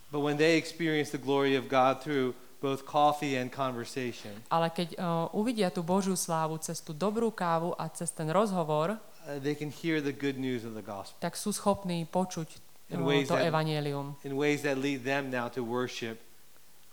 But 0.08 0.24
when 0.24 0.40
they 0.40 0.56
experience 0.56 1.12
the 1.12 1.20
glory 1.20 1.60
of 1.60 1.68
God 1.68 2.00
through 2.00 2.32
both 2.64 2.88
coffee 2.88 3.36
and 3.36 3.52
conversation, 3.52 4.32
Ale 4.48 4.72
keď 4.72 4.96
uh, 4.96 5.28
uvidia 5.36 5.68
tú 5.68 5.84
Božiu 5.84 6.16
slávu 6.16 6.56
cez 6.64 6.80
tú 6.80 6.96
dobrú 6.96 7.28
kávu 7.28 7.76
a 7.76 7.92
cez 7.92 8.08
ten 8.16 8.32
rozhovor, 8.32 8.96
they 9.40 9.52
can 9.54 9.68
hear 9.68 10.00
the 10.00 10.16
good 10.16 10.40
news 10.40 10.64
of 10.64 10.72
the 10.74 10.82
gospel 10.82 11.20
tak 11.20 11.36
sú 11.36 11.52
schopní 11.52 12.08
počuť 12.08 12.64
In 12.88 13.04
uh, 13.04 13.08
ways 13.08 13.28
to 13.28 13.36
that- 13.36 13.44
evanielium. 13.52 14.16
in 14.24 14.40
ways 14.40 14.64
that 14.64 14.80
lead 14.80 15.04
them 15.04 15.28
now 15.28 15.52
to 15.52 15.60
worship 15.60 16.24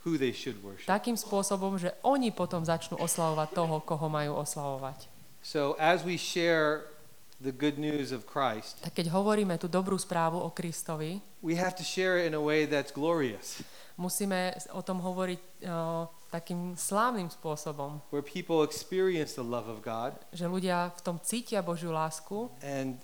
who 0.02 0.18
they 0.20 0.34
should 0.36 0.60
worship. 0.60 0.84
Takým 0.84 1.16
spôsobom, 1.16 1.80
že 1.80 1.94
oni 2.04 2.28
potom 2.28 2.60
začnú 2.60 3.00
oslavovať 3.00 3.56
toho, 3.56 3.80
koho 3.80 4.04
majú 4.12 4.36
oslavovať. 4.36 5.08
So 5.40 5.78
as 5.80 6.04
we 6.04 6.20
share 6.20 6.92
the 7.40 7.54
good 7.54 7.80
news 7.80 8.12
of 8.12 8.28
Christ, 8.28 8.84
Tak 8.84 9.00
keď 9.00 9.14
hovoríme 9.16 9.56
tú 9.56 9.64
dobrú 9.64 9.96
správu 9.96 10.36
o 10.36 10.52
Kristovi, 10.52 11.24
we 11.40 11.56
have 11.56 11.72
to 11.72 11.80
share 11.80 12.20
it 12.20 12.28
in 12.28 12.34
a 12.36 12.42
way 12.42 12.68
that's 12.68 12.92
glorious, 12.92 13.64
musíme 13.94 14.58
o 14.74 14.82
tom 14.82 14.98
hovoriť 14.98 15.40
uh, 15.66 16.10
takým 16.28 16.74
slávnym 16.74 17.30
spôsobom, 17.30 18.02
where 18.10 18.26
people 18.26 18.66
experience 18.66 19.38
the 19.38 19.46
love 19.46 19.70
of 19.70 19.78
God 19.86 20.18
že 20.34 20.50
ľudia 20.50 20.90
v 20.98 21.00
tom 21.00 21.16
cítia 21.22 21.62
Božiu 21.62 21.94
lásku 21.94 22.50
and 22.58 22.98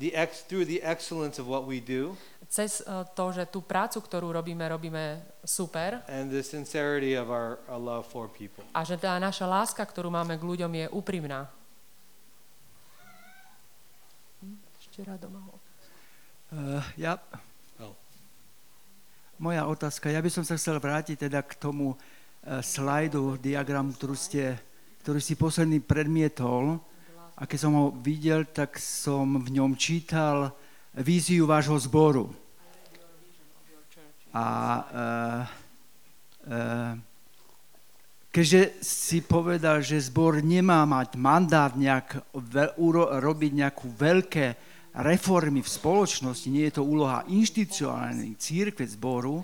the 0.00 0.08
ex- 0.16 0.40
through 0.48 0.64
the 0.64 0.80
excellence 0.80 1.36
of 1.36 1.44
what 1.44 1.68
we 1.68 1.84
do 1.84 2.16
cez 2.48 2.80
uh, 2.84 3.04
to, 3.12 3.32
že 3.32 3.44
tú 3.48 3.60
prácu, 3.60 4.00
ktorú 4.00 4.32
robíme, 4.32 4.64
robíme 4.68 5.20
super 5.44 6.00
and 6.08 6.32
the 6.32 6.40
sincerity 6.40 7.12
of 7.12 7.28
our, 7.28 7.60
our 7.68 7.80
love 7.80 8.08
for 8.08 8.24
people. 8.28 8.64
a 8.72 8.80
že 8.88 8.96
tá 8.96 9.20
naša 9.20 9.44
láska, 9.44 9.84
ktorú 9.84 10.08
máme 10.08 10.40
k 10.40 10.44
ľuďom, 10.44 10.72
je 10.72 10.86
úprimná. 10.92 11.48
Hm, 14.40 14.56
Ešte 14.80 15.00
rado 15.04 15.28
mohol. 15.28 15.56
Uh, 16.52 16.80
ja... 16.96 17.20
Moja 19.40 19.64
otázka, 19.64 20.12
ja 20.12 20.20
by 20.20 20.28
som 20.28 20.44
sa 20.44 20.60
chcel 20.60 20.76
vrátiť 20.76 21.24
teda 21.24 21.40
k 21.40 21.56
tomu 21.56 21.96
uh, 21.96 22.60
slajdu, 22.60 23.40
diagramu, 23.40 23.96
ktorú, 23.96 24.12
ste, 24.12 24.60
ktorý 25.00 25.24
si 25.24 25.40
posledný 25.40 25.80
predmietol. 25.80 26.76
A 27.32 27.48
keď 27.48 27.58
som 27.58 27.72
ho 27.72 27.86
videl, 27.96 28.44
tak 28.44 28.76
som 28.76 29.40
v 29.40 29.56
ňom 29.56 29.72
čítal 29.80 30.52
víziu 30.92 31.48
vášho 31.48 31.80
zboru. 31.80 32.28
A 34.36 34.44
uh, 34.44 35.42
uh, 36.52 36.92
keďže 38.28 38.84
si 38.84 39.24
povedal, 39.24 39.80
že 39.80 40.12
zbor 40.12 40.44
nemá 40.44 40.84
mať 40.84 41.16
mandát 41.16 41.72
nejak 41.72 42.20
robiť 43.16 43.52
nejakú 43.56 43.88
veľké 43.96 44.71
reformy 44.92 45.64
v 45.64 45.72
spoločnosti, 45.72 46.52
nie 46.52 46.68
je 46.68 46.76
to 46.76 46.84
úloha 46.84 47.24
inštitucionálnej 47.28 48.36
církve 48.36 48.84
zboru, 48.84 49.40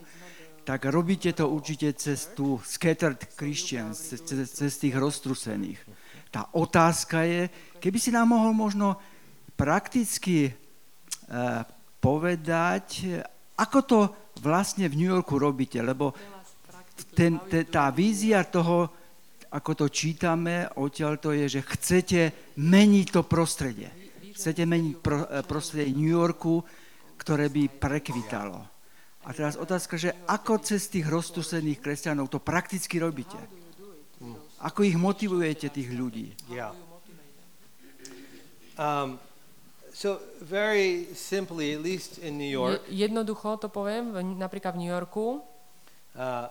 tak 0.69 0.85
robíte 0.93 1.33
to 1.33 1.49
určite 1.49 1.97
cez 1.97 2.37
tú 2.37 2.61
scattered 2.61 3.17
Christians, 3.33 3.97
cez, 3.97 4.21
cez, 4.21 4.45
cez 4.53 4.73
tých 4.77 4.93
roztrusených. 5.01 5.81
Tá 6.29 6.53
otázka 6.53 7.25
je, 7.25 7.49
keby 7.81 7.97
si 7.97 8.13
nám 8.13 8.37
mohol 8.37 8.53
možno 8.53 9.01
prakticky 9.57 10.53
uh, 10.53 11.65
povedať, 11.97 13.09
ako 13.57 13.79
to 13.89 13.99
vlastne 14.45 14.85
v 14.93 15.01
New 15.01 15.09
Yorku 15.09 15.41
robíte, 15.41 15.81
lebo 15.81 16.13
ten, 17.17 17.41
te, 17.49 17.65
tá 17.65 17.89
vízia 17.89 18.45
toho, 18.45 18.93
ako 19.49 19.73
to 19.73 19.87
čítame, 19.89 20.69
odtiaľ 20.77 21.17
to 21.17 21.33
je, 21.33 21.59
že 21.59 21.65
chcete 21.65 22.21
meniť 22.61 23.07
to 23.09 23.25
prostredie. 23.25 23.89
Chcete 24.39 24.63
meniť 24.63 24.95
pro, 25.03 25.27
eh, 25.27 25.43
prostredie 25.43 25.91
New 25.91 26.15
Yorku, 26.15 26.63
ktoré 27.19 27.51
by 27.51 27.67
prekvitalo. 27.83 28.63
A 29.27 29.35
teraz 29.35 29.59
otázka, 29.59 29.99
že 29.99 30.15
ako 30.31 30.63
cez 30.63 30.87
tých 30.87 31.11
roztusených 31.11 31.83
kresťanov 31.83 32.31
to 32.31 32.39
prakticky 32.39 33.03
robíte? 33.03 33.37
Ako 34.63 34.87
ich 34.87 34.95
motivujete, 34.95 35.69
tých 35.75 35.91
ľudí? 35.91 36.33
Yeah. 36.47 36.71
Um, 38.79 39.19
so 39.91 40.23
very 40.39 41.11
simply, 41.19 41.75
at 41.75 41.83
least 41.83 42.23
in 42.23 42.39
New 42.39 42.47
York, 42.47 42.87
Je, 42.87 43.11
jednoducho 43.11 43.59
to 43.59 43.67
poviem, 43.67 44.15
napríklad 44.39 44.79
v 44.79 44.87
New 44.87 44.93
Yorku, 44.95 45.43
uh, 46.15 46.47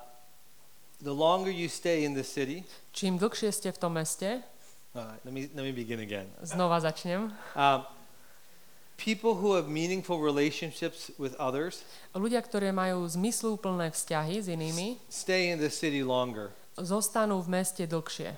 the 0.99 1.11
longer 1.11 1.51
you 1.51 1.71
stay 1.71 2.03
in 2.03 2.11
the 2.11 2.23
city, 2.27 2.67
čím 2.91 3.15
dlhšie 3.15 3.51
ste 3.55 3.71
v 3.71 3.79
tom 3.79 3.95
meste, 3.95 4.43
uh, 4.97 5.13
let 5.23 5.31
me 5.31 5.45
let 5.53 5.63
me 5.63 5.71
begin 5.71 5.99
again. 6.01 6.25
znova 6.41 6.81
začnem, 6.81 7.29
Um, 7.55 7.85
people 8.97 9.35
who 9.37 9.53
have 9.53 9.69
meaningful 9.69 10.17
relationships 10.19 11.11
with 11.21 11.37
others 11.37 11.85
ľudia, 12.17 12.41
ktorí 12.41 12.73
majú 12.73 13.05
zmysluplné 13.05 13.93
vzťahy 13.93 14.35
s 14.41 14.47
inými, 14.49 14.97
stay 15.09 15.53
in 15.53 15.61
the 15.61 15.69
city 15.69 16.01
longer. 16.01 16.49
zostanú 16.77 17.41
v 17.41 17.61
meste 17.61 17.85
dlhšie. 17.85 18.33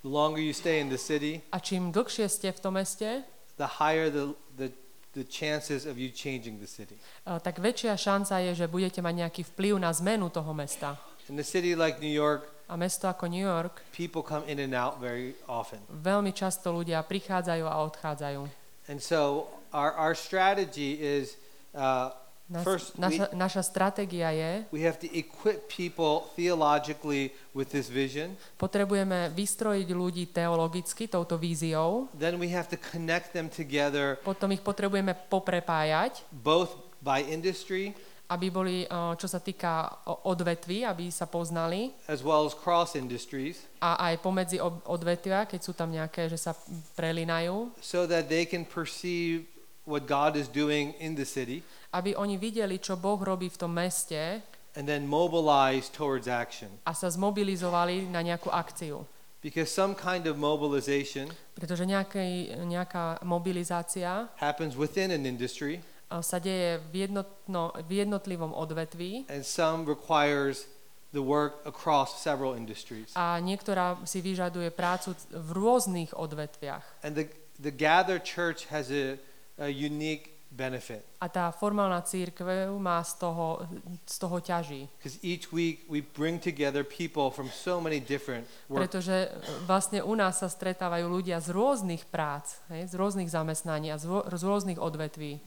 The 0.00 0.08
longer 0.08 0.40
you 0.40 0.56
stay 0.56 0.80
in 0.80 0.88
the 0.88 0.96
city, 0.96 1.44
A 1.52 1.60
čím 1.60 1.92
dlhšie 1.92 2.24
ste 2.32 2.48
v 2.48 2.60
tom 2.60 2.80
meste, 2.80 3.20
the 3.60 3.76
higher 3.76 4.08
the 4.08 4.32
the, 4.56 4.72
the 5.12 5.24
chances 5.28 5.84
of 5.84 6.00
you 6.00 6.08
changing 6.08 6.56
the 6.56 6.68
city. 6.68 6.96
eh, 7.28 7.36
tak 7.36 7.60
väčšia 7.60 7.92
šanca 8.00 8.40
je, 8.48 8.64
že 8.64 8.66
budete 8.72 9.04
mať 9.04 9.14
nejaký 9.28 9.42
vplyv 9.52 9.76
na 9.76 9.92
zmenu 9.92 10.32
toho 10.32 10.56
mesta. 10.56 10.96
In 11.28 11.36
a 11.36 11.44
city 11.44 11.76
like 11.76 12.00
New 12.00 12.10
York, 12.10 12.48
A 12.70 12.78
mesto 12.78 13.10
ako 13.10 13.26
New 13.26 13.42
York, 13.42 13.82
people 13.90 14.22
come 14.22 14.46
in 14.46 14.62
and 14.62 14.78
out 14.78 15.02
very 15.02 15.34
often. 15.50 15.82
veľmi 15.90 16.30
často 16.30 16.70
ľudia 16.70 17.02
prichádzajú 17.02 17.66
a 17.66 17.74
odchádzajú. 17.82 18.46
And 18.86 19.02
so 19.02 19.50
our, 19.74 19.90
our 19.98 20.14
strategy 20.14 20.94
is 20.94 21.34
uh, 21.74 22.14
Nas, 22.50 22.66
first 22.66 22.98
we, 22.98 23.06
naša, 23.06 23.30
naša 23.30 23.62
stratégia 23.62 24.30
je, 24.34 24.66
we 24.74 24.82
have 24.82 24.98
to 24.98 25.06
equip 25.14 25.70
people 25.70 26.26
theologically 26.34 27.30
with 27.54 27.70
this 27.70 27.86
vision. 27.86 28.34
potrebujeme 28.58 29.30
vystrojiť 29.30 29.88
ľudí 29.94 30.30
teologicky 30.34 31.06
touto 31.06 31.38
víziou, 31.38 32.10
Then 32.18 32.42
we 32.42 32.50
have 32.50 32.66
to 32.70 32.78
connect 32.78 33.30
them 33.34 33.46
together 33.46 34.18
potom 34.26 34.50
ich 34.50 34.62
potrebujeme 34.66 35.14
poprepájať, 35.30 36.26
both 36.34 36.74
by 36.98 37.22
industry 37.22 37.94
aby 38.30 38.46
boli, 38.48 38.76
eh, 38.86 38.88
čo 39.18 39.26
sa 39.26 39.42
týka 39.42 40.06
odvetví, 40.22 40.86
aby 40.86 41.10
sa 41.10 41.26
poznali. 41.26 41.90
As 42.06 42.22
well 42.22 42.46
as 42.46 42.54
cross 42.54 42.94
industries. 42.94 43.66
A 43.82 43.98
aj 44.10 44.22
pomedzi 44.22 44.62
odvetvia, 44.62 45.50
keď 45.50 45.60
sú 45.60 45.74
tam 45.74 45.90
nejaké, 45.90 46.30
že 46.30 46.38
sa 46.38 46.54
prelinajú, 46.94 47.74
so 47.82 48.06
that 48.06 48.30
they 48.30 48.46
can 48.46 48.62
perceive 48.62 49.44
what 49.82 50.06
God 50.06 50.38
is 50.38 50.46
doing 50.46 50.94
in 51.02 51.18
the 51.18 51.26
city. 51.26 51.66
Aby 51.90 52.14
oni 52.14 52.38
videli, 52.38 52.78
čo 52.78 52.94
Boh 52.94 53.18
robí 53.18 53.50
v 53.50 53.58
tom 53.58 53.74
meste. 53.74 54.46
And 54.78 54.86
then 54.86 55.02
mobilize 55.10 55.90
towards 55.90 56.30
action. 56.30 56.70
a 56.86 56.94
sa 56.94 57.10
zmobilizovali 57.10 58.06
na 58.06 58.22
nejakú 58.22 58.54
akciu. 58.54 59.02
Because 59.42 59.72
some 59.72 59.96
kind 59.96 60.28
of 60.28 60.36
mobilization 60.36 61.32
Pretože 61.56 61.88
nejakej, 61.88 62.60
nejaká 62.68 63.24
mobilizácia 63.24 64.28
happens 64.36 64.76
within 64.76 65.10
an 65.10 65.24
industry 65.24 65.80
sa 66.18 66.42
deje 66.42 66.82
v, 66.90 67.06
jednotno, 67.06 67.70
v 67.86 68.02
jednotlivom 68.02 68.50
odvetví 68.50 69.30
and 69.30 69.46
some 69.46 69.86
requires 69.86 70.66
the 71.14 71.22
work 71.22 71.62
across 71.62 72.18
several 72.18 72.58
industries. 72.58 73.14
a 73.14 73.38
niektorá 73.38 74.02
si 74.02 74.18
vyžaduje 74.18 74.74
prácu 74.74 75.14
v 75.30 75.50
rôznych 75.54 76.10
odvetviach. 76.18 76.82
And 77.06 77.14
the, 77.14 77.30
the 77.62 77.70
gathered 77.70 78.26
church 78.26 78.66
has 78.70 78.90
a, 78.90 79.14
a 79.58 79.70
unique 79.70 80.34
benefit 80.50 81.06
A 81.22 81.30
tá 81.30 81.54
formálna 81.54 82.02
církev 82.02 82.74
má 82.82 82.98
z 83.06 83.22
toho, 83.22 83.62
z 84.02 84.16
toho 84.18 84.36
ťaží. 84.42 84.90
because 84.98 85.14
each 85.22 85.54
week 85.54 85.86
we 85.86 86.02
bring 86.02 86.42
together 86.42 86.82
people 86.82 87.30
from 87.30 87.46
so 87.54 87.78
many 87.78 88.02
different 88.02 88.46
work. 88.66 88.82
Pretože 88.86 89.30
e, 89.30 89.66
vlastne 89.66 90.02
u 90.02 90.14
nás 90.18 90.42
sa 90.42 90.50
stretávajú 90.50 91.06
ľudia 91.06 91.38
z 91.38 91.54
rôznych 91.54 92.02
prác, 92.10 92.58
hej, 92.70 92.90
z 92.90 92.94
rôznych 92.98 93.30
zamestnaní 93.30 93.94
a 93.94 93.98
z 93.98 94.10
rôznych 94.42 94.82
odvetví. 94.82 95.38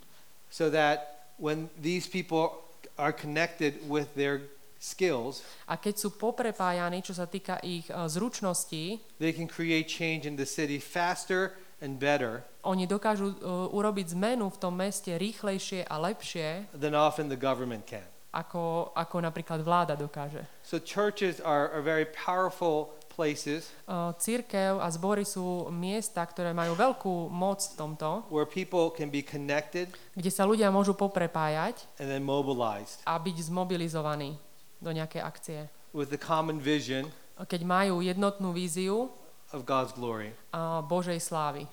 So 0.53 0.69
that 0.69 1.33
when 1.41 1.73
these 1.81 2.05
people 2.05 2.61
are 3.01 3.09
connected 3.09 3.81
with 3.89 4.13
their 4.13 4.45
skills, 4.77 5.41
A 5.65 5.81
keď 5.81 5.97
sú 5.97 6.13
poprepájaní, 6.13 7.01
čo 7.01 7.17
sa 7.17 7.25
týka 7.25 7.57
ich 7.65 7.89
e, 7.89 7.97
zručností, 8.05 9.01
they 9.17 9.33
can 9.33 9.49
create 9.49 9.89
change 9.89 10.29
in 10.29 10.37
the 10.37 10.45
city 10.45 10.77
faster 10.77 11.57
and 11.81 11.97
better 11.97 12.45
oni 12.63 12.87
dokážu 12.87 13.35
uh, 13.43 13.67
urobiť 13.75 14.15
zmenu 14.15 14.47
v 14.47 14.57
tom 14.57 14.79
meste 14.79 15.11
rýchlejšie 15.11 15.83
a 15.83 15.95
lepšie, 15.99 16.71
than 16.71 16.95
often 16.95 17.27
the 17.27 17.35
government 17.35 17.83
can. 17.83 18.07
ako, 18.33 18.95
ako 18.97 19.21
napríklad 19.21 19.61
vláda 19.61 19.93
dokáže. 19.93 20.41
So 20.65 20.81
churches 20.81 21.37
are, 21.43 21.69
are 21.69 21.85
very 21.85 22.09
powerful 22.09 22.97
places 23.13 23.69
církev 24.17 24.81
a 24.81 24.87
zbory 24.89 25.23
sú 25.23 25.69
miesta, 25.69 26.25
ktoré 26.25 26.51
majú 26.51 26.73
veľkú 26.73 27.29
moc 27.29 27.61
v 27.61 27.75
tomto, 27.77 28.09
where 28.27 28.49
people 28.49 28.89
can 28.89 29.07
be 29.07 29.21
connected 29.21 29.93
kde 30.17 30.31
sa 30.33 30.43
ľudia 30.43 30.67
môžu 30.69 30.97
poprepájať 30.97 31.85
and 32.01 32.09
then 32.09 32.25
mobilized 32.25 32.99
a 33.05 33.15
byť 33.15 33.37
zmobilizovaní 33.47 34.35
do 34.81 34.89
nejakej 34.91 35.21
akcie. 35.21 35.59
with 35.93 36.09
the 36.09 36.19
common 36.19 36.57
vision 36.57 37.07
Keď 37.33 37.61
majú 37.65 38.01
jednotnú 38.05 38.53
víziu 38.53 39.09
of 39.49 39.65
God's 39.65 39.93
glory. 39.93 40.33
uh, 40.53 40.81
Božej 40.81 41.17
slávy. 41.17 41.65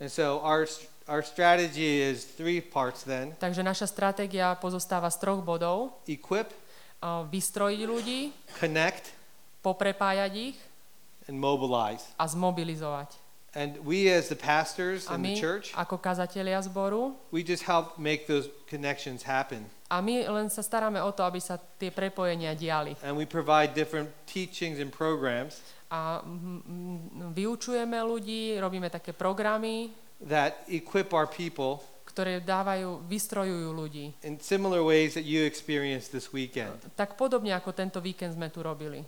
And 0.00 0.08
so 0.08 0.40
our 0.40 0.64
our 1.04 1.20
strategy 1.20 2.00
is 2.00 2.24
three 2.24 2.64
parts 2.64 3.04
then. 3.04 3.36
Takže 3.36 3.60
naša 3.60 3.84
stratégia 3.84 4.56
pozostáva 4.56 5.12
z 5.12 5.20
troch 5.20 5.44
bodov. 5.44 6.00
Equip, 6.08 6.48
vystrojiť 7.04 7.80
ľudí, 7.84 8.32
connect, 8.56 9.12
poprepájať 9.60 10.32
ich 10.32 10.56
and 11.28 11.36
mobilize. 11.38 12.04
a 12.18 12.26
zmobilizovať. 12.28 13.22
And 13.54 13.78
we, 13.86 14.10
as 14.10 14.26
the 14.26 14.34
pastors 14.34 15.06
A 15.06 15.14
in 15.14 15.22
the 15.22 15.38
church, 15.38 15.70
ako 15.78 16.02
kazatelia 16.02 16.58
zboru, 16.58 17.14
we 17.30 17.46
just 17.46 17.62
help 17.62 17.94
make 18.02 18.26
those 18.26 18.50
connections 18.66 19.22
happen. 19.22 19.70
a 19.86 20.02
my 20.02 20.26
len 20.26 20.50
sa 20.50 20.58
staráme 20.58 20.98
o 20.98 21.10
to, 21.14 21.22
aby 21.22 21.38
sa 21.38 21.54
tie 21.78 21.94
prepojenia 21.94 22.58
diali. 22.58 22.98
And 23.06 23.14
we 23.14 23.22
provide 23.22 23.78
different 23.78 24.10
teachings 24.26 24.82
and 24.82 24.90
programs 24.90 25.62
A 25.94 26.18
vyučujeme 27.30 27.94
ľudí, 28.02 28.58
robíme 28.58 28.90
také 28.90 29.14
programy, 29.14 29.94
that 30.26 30.66
equip 30.66 31.14
our 31.14 31.30
people 31.30 31.78
ktoré 32.14 32.38
dávajú, 32.38 33.10
vystrojujú 33.10 33.74
ľudí. 33.74 34.14
in 34.22 34.38
similar 34.38 34.86
ways 34.86 35.18
that 35.18 35.26
you 35.26 35.42
experienced 35.42 36.14
this 36.14 36.30
weekend. 36.30 36.78
Tak 36.94 37.18
podobne 37.18 37.50
ako 37.50 37.74
tento 37.74 37.98
víkend 37.98 38.38
sme 38.38 38.50
tu 38.54 38.62
robili. 38.62 39.02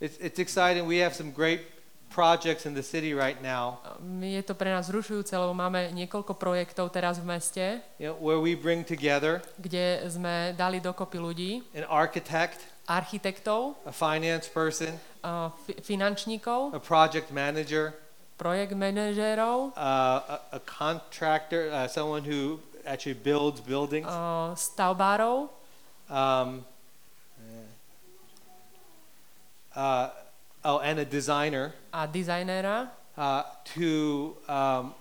It's, 0.00 0.16
it's 0.16 0.38
exciting. 0.38 0.86
We 0.86 0.96
have 1.04 1.14
some 1.14 1.30
great 1.30 1.60
projects 2.08 2.64
in 2.64 2.74
the 2.74 2.82
city 2.82 3.12
right 3.14 3.36
now. 3.42 3.78
Je 4.20 4.42
to 4.42 4.56
pre 4.56 4.72
nás 4.72 4.88
zrušujúce, 4.88 5.36
lebo 5.36 5.52
máme 5.52 5.92
niekoľko 5.92 6.40
projektov 6.40 6.88
teraz 6.88 7.20
v 7.20 7.28
meste, 7.28 7.64
you 8.00 8.08
know, 8.08 8.16
where 8.18 8.40
we 8.40 8.56
bring 8.56 8.82
together 8.82 9.44
kde 9.60 10.02
sme 10.08 10.56
dali 10.56 10.80
dokopy 10.80 11.20
ľudí, 11.20 11.50
an 11.76 11.84
architect, 11.86 12.64
architektov, 12.88 13.76
a 13.86 13.92
finance 13.92 14.48
person, 14.48 14.96
a 15.22 15.52
fi- 15.68 15.78
finančníkov, 15.84 16.74
a 16.74 16.80
project 16.80 17.30
manager, 17.30 17.92
projekt 18.40 18.72
manažérov, 18.72 19.76
uh, 19.76 19.78
a, 19.78 20.36
a 20.56 20.60
contractor, 20.64 21.70
uh, 21.70 21.86
someone 21.86 22.24
who 22.24 22.58
actually 22.88 23.14
builds 23.14 23.60
buildings, 23.60 24.08
a 24.08 24.56
stavbárov. 24.56 25.52
Um, 26.10 26.64
uh, 29.76 30.10
oh, 30.64 30.78
and 30.80 30.98
a 30.98 31.04
designer 31.04 31.74
a 31.92 32.06
dizajnéra, 32.06 32.88
uh, 33.16 33.42
to 33.64 34.36
um, 34.48 34.94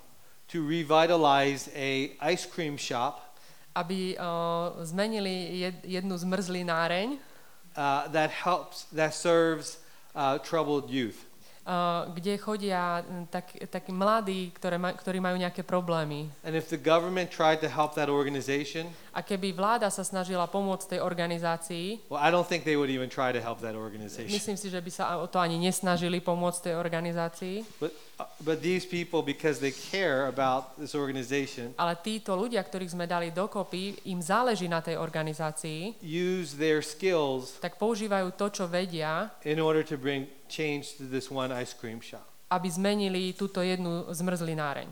to 0.48 0.66
revitalize 0.66 1.70
a 1.76 2.18
ice 2.22 2.46
cream 2.46 2.78
shop 2.78 3.30
aby 3.76 4.18
uh, 4.18 4.76
zmenili 4.84 5.60
jed, 5.60 5.76
jednu 5.84 6.18
zmrzlináreň, 6.18 7.10
uh, 7.16 8.12
that 8.12 8.32
helps 8.32 8.84
that 8.92 9.14
serves 9.14 9.80
uh, 10.16 10.38
troubled 10.44 10.90
youth. 10.90 11.30
uh, 11.70 12.10
kde 12.14 12.38
chodia 12.38 13.06
mm, 13.06 13.26
tak, 13.30 13.54
takí 13.70 13.94
mladí, 13.94 14.50
ktoré 14.58 14.82
maj, 14.82 14.98
ktorí 14.98 15.22
majú 15.22 15.38
nejaké 15.38 15.62
problémy. 15.62 16.34
And 16.42 16.58
if 16.58 16.74
the 16.74 16.82
government 16.82 17.30
tried 17.30 17.62
to 17.62 17.70
help 17.70 17.94
that 17.96 18.10
organization, 18.10 18.90
A 19.10 19.26
keby 19.26 19.52
vláda 19.52 19.90
sa 19.90 20.06
snažila 20.06 20.46
pomôcť 20.46 20.96
tej 20.96 21.00
organizácii, 21.02 22.06
well, 22.10 22.22
I 22.22 22.30
don't 22.30 22.46
think 22.46 22.62
they 22.64 22.78
would 22.78 22.94
even 22.94 23.10
try 23.10 23.34
to 23.34 23.42
help 23.42 23.58
that 23.66 23.74
organization. 23.74 24.30
myslím 24.30 24.58
si, 24.58 24.70
že 24.70 24.78
by 24.78 24.92
sa 24.94 25.18
o 25.18 25.26
to 25.26 25.42
ani 25.42 25.58
nesnažili 25.58 26.22
pomôcť 26.22 26.70
tej 26.70 26.76
organizácii, 26.78 27.56
But 27.82 27.92
uh, 28.22 28.30
but 28.46 28.62
these 28.62 28.86
people, 28.86 29.26
because 29.26 29.58
they 29.58 29.74
care 29.74 30.30
about 30.30 30.78
this 30.78 30.94
organization, 30.94 31.74
ale 31.80 31.98
títo 32.00 32.38
ľudia, 32.38 32.62
ktorých 32.62 32.94
sme 32.94 33.10
dali 33.10 33.34
dokopy, 33.34 33.98
im 34.14 34.22
záleží 34.22 34.70
na 34.70 34.84
tej 34.84 35.02
organizácii, 35.02 35.98
use 36.06 36.54
their 36.54 36.86
skills 36.86 37.58
tak 37.58 37.82
používajú 37.82 38.36
to, 38.38 38.46
čo 38.54 38.64
vedia, 38.70 39.34
in 39.42 39.58
order 39.58 39.82
to 39.82 39.98
bring 39.98 40.30
change 40.46 40.98
to 41.02 41.10
this 41.10 41.34
one 41.34 41.50
ice 41.50 41.74
cream 41.74 41.98
shop. 41.98 42.22
aby 42.50 42.66
zmenili 42.70 43.34
túto 43.34 43.62
jednu 43.62 44.10
zmrzlináreň. 44.10 44.90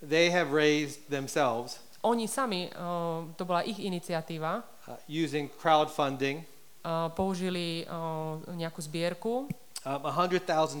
They 0.00 0.30
have 0.30 0.54
raised 0.54 1.10
themselves 1.12 1.76
Oni 2.02 2.28
sami, 2.28 2.70
uh, 2.72 3.28
to 3.36 3.44
bola 3.44 3.60
ich 3.60 3.76
iniciatíva, 3.76 4.64
uh, 4.88 4.96
using 5.04 5.50
crowdfunding. 5.62 6.40
Uh, 6.80 7.12
použili 7.12 7.84
uh, 7.84 8.40
nejakú 8.56 8.80
zbierku, 8.80 9.44
um, 9.84 10.00
$100,000 10.00 10.80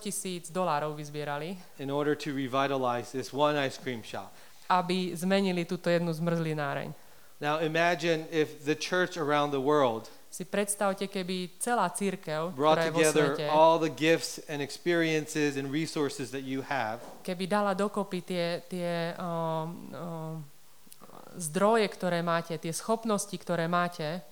tisíc 0.00 0.48
dolárov 0.48 0.96
vyzbierali, 0.96 1.60
in 1.76 1.92
order 1.92 2.16
to 2.16 2.32
revitalize 2.32 3.12
this 3.12 3.36
one 3.36 3.52
ice 3.60 3.76
cream 3.76 4.00
shop. 4.00 4.32
aby 4.64 5.12
zmenili 5.12 5.68
túto 5.68 5.92
jednu 5.92 6.08
zmrzlináreň. 6.08 6.96
Now 7.44 7.60
imagine 7.60 8.24
if 8.32 8.64
the 8.64 8.72
church 8.72 9.20
around 9.20 9.52
the 9.52 9.60
world 9.60 10.08
Si 10.34 10.42
predstavte, 10.42 11.06
keby 11.06 11.62
celá 11.62 11.86
církev, 11.94 12.58
brought 12.58 12.82
ktorá 12.82 12.90
je 12.90 12.90
vo 12.90 12.98
together 13.06 13.26
svete, 13.38 13.46
all 13.54 13.78
the 13.78 13.86
gifts 13.94 14.42
and 14.50 14.58
experiences 14.58 15.54
and 15.54 15.70
resources 15.70 16.34
that 16.34 16.42
you 16.42 16.58
have 16.66 16.98
keby 17.22 17.46
dala 17.46 17.70
dokopy 17.70 18.18
tie, 18.26 18.58
tie 18.66 19.14
um, 19.14 19.94
um, 19.94 20.34
zdroje, 21.38 21.86
ktoré 21.86 22.18
máte, 22.26 22.58
tie 22.58 22.74
schopnosti, 22.74 23.30
ktoré 23.30 23.70
máte 23.70 24.26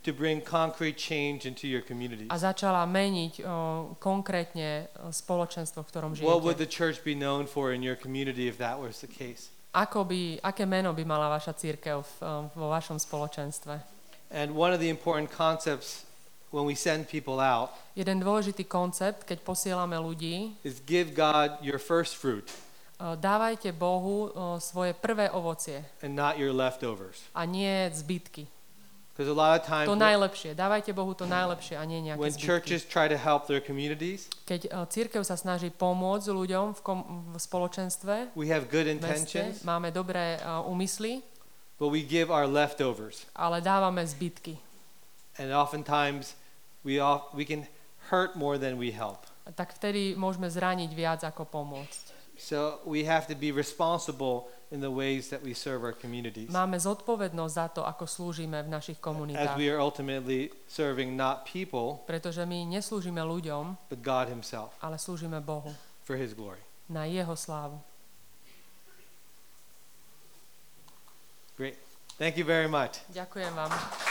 to 0.00 0.16
bring 0.16 0.40
concrete 0.40 0.96
change 0.96 1.44
into 1.44 1.68
your 1.68 1.84
communities. 1.84 2.32
a 2.32 2.40
začala 2.40 2.88
meniť 2.88 3.44
um, 3.44 3.92
konkrétne 4.00 4.88
uh, 4.88 5.12
spoločenstvo, 5.12 5.84
v 5.84 5.88
ktorom 5.92 6.10
What 6.24 6.40
would 6.40 6.56
žijete. 6.56 6.64
the 6.64 6.70
church 6.72 7.04
be 7.04 7.12
known 7.12 7.44
for 7.44 7.76
in 7.76 7.84
your 7.84 8.00
community 8.00 8.48
if 8.48 8.56
that 8.56 8.80
was 8.80 9.04
the 9.04 9.10
case? 9.12 9.52
Ako 9.76 10.08
by, 10.08 10.40
aké 10.40 10.64
meno 10.64 10.96
by 10.96 11.04
mala 11.04 11.28
vaša 11.28 11.52
církev 11.52 12.00
v, 12.00 12.12
um, 12.24 12.48
vo 12.56 12.72
vašom 12.72 12.96
spoločenstve? 12.96 13.99
And 14.30 14.54
one 14.54 14.70
of 14.70 14.78
the 14.78 14.88
important 14.88 15.30
concepts 15.30 16.06
when 16.50 16.66
we 16.66 16.74
send 16.74 17.06
people 17.06 17.38
out 17.42 17.70
Jeden 17.98 18.22
dôležitý 18.22 18.66
koncept, 18.66 19.26
keď 19.26 19.42
posielame 19.42 19.98
ľudí, 19.98 20.54
is 20.62 20.78
give 20.82 21.14
God 21.14 21.58
your 21.62 21.78
first 21.82 22.14
fruit 22.14 22.46
uh, 22.98 23.14
dávajte 23.18 23.70
Bohu 23.74 24.30
uh, 24.30 24.58
svoje 24.62 24.94
prvé 24.94 25.30
ovocie 25.30 25.82
and 26.02 26.14
not 26.14 26.38
your 26.38 26.54
leftovers. 26.54 27.26
a 27.34 27.42
nie 27.46 27.90
zbytky. 27.90 28.46
Because 29.10 29.26
a 29.28 29.36
lot 29.36 29.60
of 29.60 29.66
times 29.68 29.84
To 29.84 29.98
najlepšie. 29.98 30.56
Dávajte 30.56 30.96
Bohu 30.96 31.12
to 31.12 31.28
najlepšie 31.28 31.76
a 31.76 31.84
nie 31.84 32.00
nejaké 32.00 32.22
when 32.22 32.32
zbytky. 32.32 32.46
churches 32.46 32.80
try 32.88 33.04
to 33.04 33.18
help 33.20 33.44
their 33.50 33.60
communities, 33.60 34.30
Keď 34.48 34.60
uh, 34.70 34.86
církev 34.88 35.20
sa 35.26 35.36
snaží 35.36 35.68
pomôcť 35.68 36.30
ľuďom 36.30 36.78
v, 36.78 36.80
kom- 36.80 37.06
v 37.30 37.36
spoločenstve, 37.36 38.32
we 38.38 38.48
have 38.48 38.70
good 38.72 38.88
v 38.88 38.96
meste, 38.96 39.36
intentions, 39.36 39.60
máme 39.66 39.92
dobré 39.92 40.40
uh, 40.40 40.64
úmysly, 40.64 41.20
but 41.80 41.88
we 41.88 42.04
give 42.04 42.28
our 42.28 42.44
leftovers. 42.44 43.24
ale 43.32 43.64
dávame 43.64 44.04
zbytky. 44.04 44.60
And 45.40 45.48
oftentimes 45.50 46.36
we, 46.84 47.00
off, 47.00 47.32
we 47.32 47.48
can 47.48 47.64
hurt 48.12 48.36
more 48.36 48.60
than 48.60 48.76
we 48.76 48.92
help. 48.92 49.24
Tak 49.56 49.72
vtedy 49.80 50.14
môžeme 50.14 50.46
zraniť 50.46 50.90
viac 50.92 51.24
ako 51.24 51.48
pomôcť. 51.48 52.12
So 52.40 52.80
we 52.84 53.04
have 53.04 53.28
to 53.28 53.36
be 53.36 53.52
responsible 53.52 54.48
in 54.72 54.80
the 54.80 54.88
ways 54.88 55.28
that 55.28 55.42
we 55.42 55.52
serve 55.52 55.82
our 55.84 55.92
communities. 55.92 56.48
Máme 56.48 56.78
zodpovednosť 56.80 57.52
za 57.52 57.66
to, 57.68 57.82
ako 57.84 58.06
slúžime 58.08 58.62
v 58.64 58.68
našich 58.70 58.96
As 58.96 59.04
komunitách. 59.04 59.56
we 59.60 59.68
are 59.68 59.76
ultimately 59.82 60.48
serving 60.70 61.18
not 61.18 61.44
people, 61.44 62.00
Pretože 62.08 62.46
my 62.48 62.64
neslúžime 62.64 63.20
ľuďom, 63.20 63.76
but 63.92 64.00
God 64.00 64.30
Himself 64.32 64.72
ale 64.80 64.96
slúžime 64.96 65.42
Bohu 65.42 65.68
for 66.06 66.16
His 66.16 66.32
glory. 66.32 66.62
na 66.88 67.04
Jeho 67.04 67.34
slávu. 67.36 67.76
Great. 71.60 71.76
Thank 72.16 72.38
you 72.38 72.44
very 72.44 72.68
much. 72.68 73.04
Ďakujem 73.12 73.52
vám. 73.52 74.09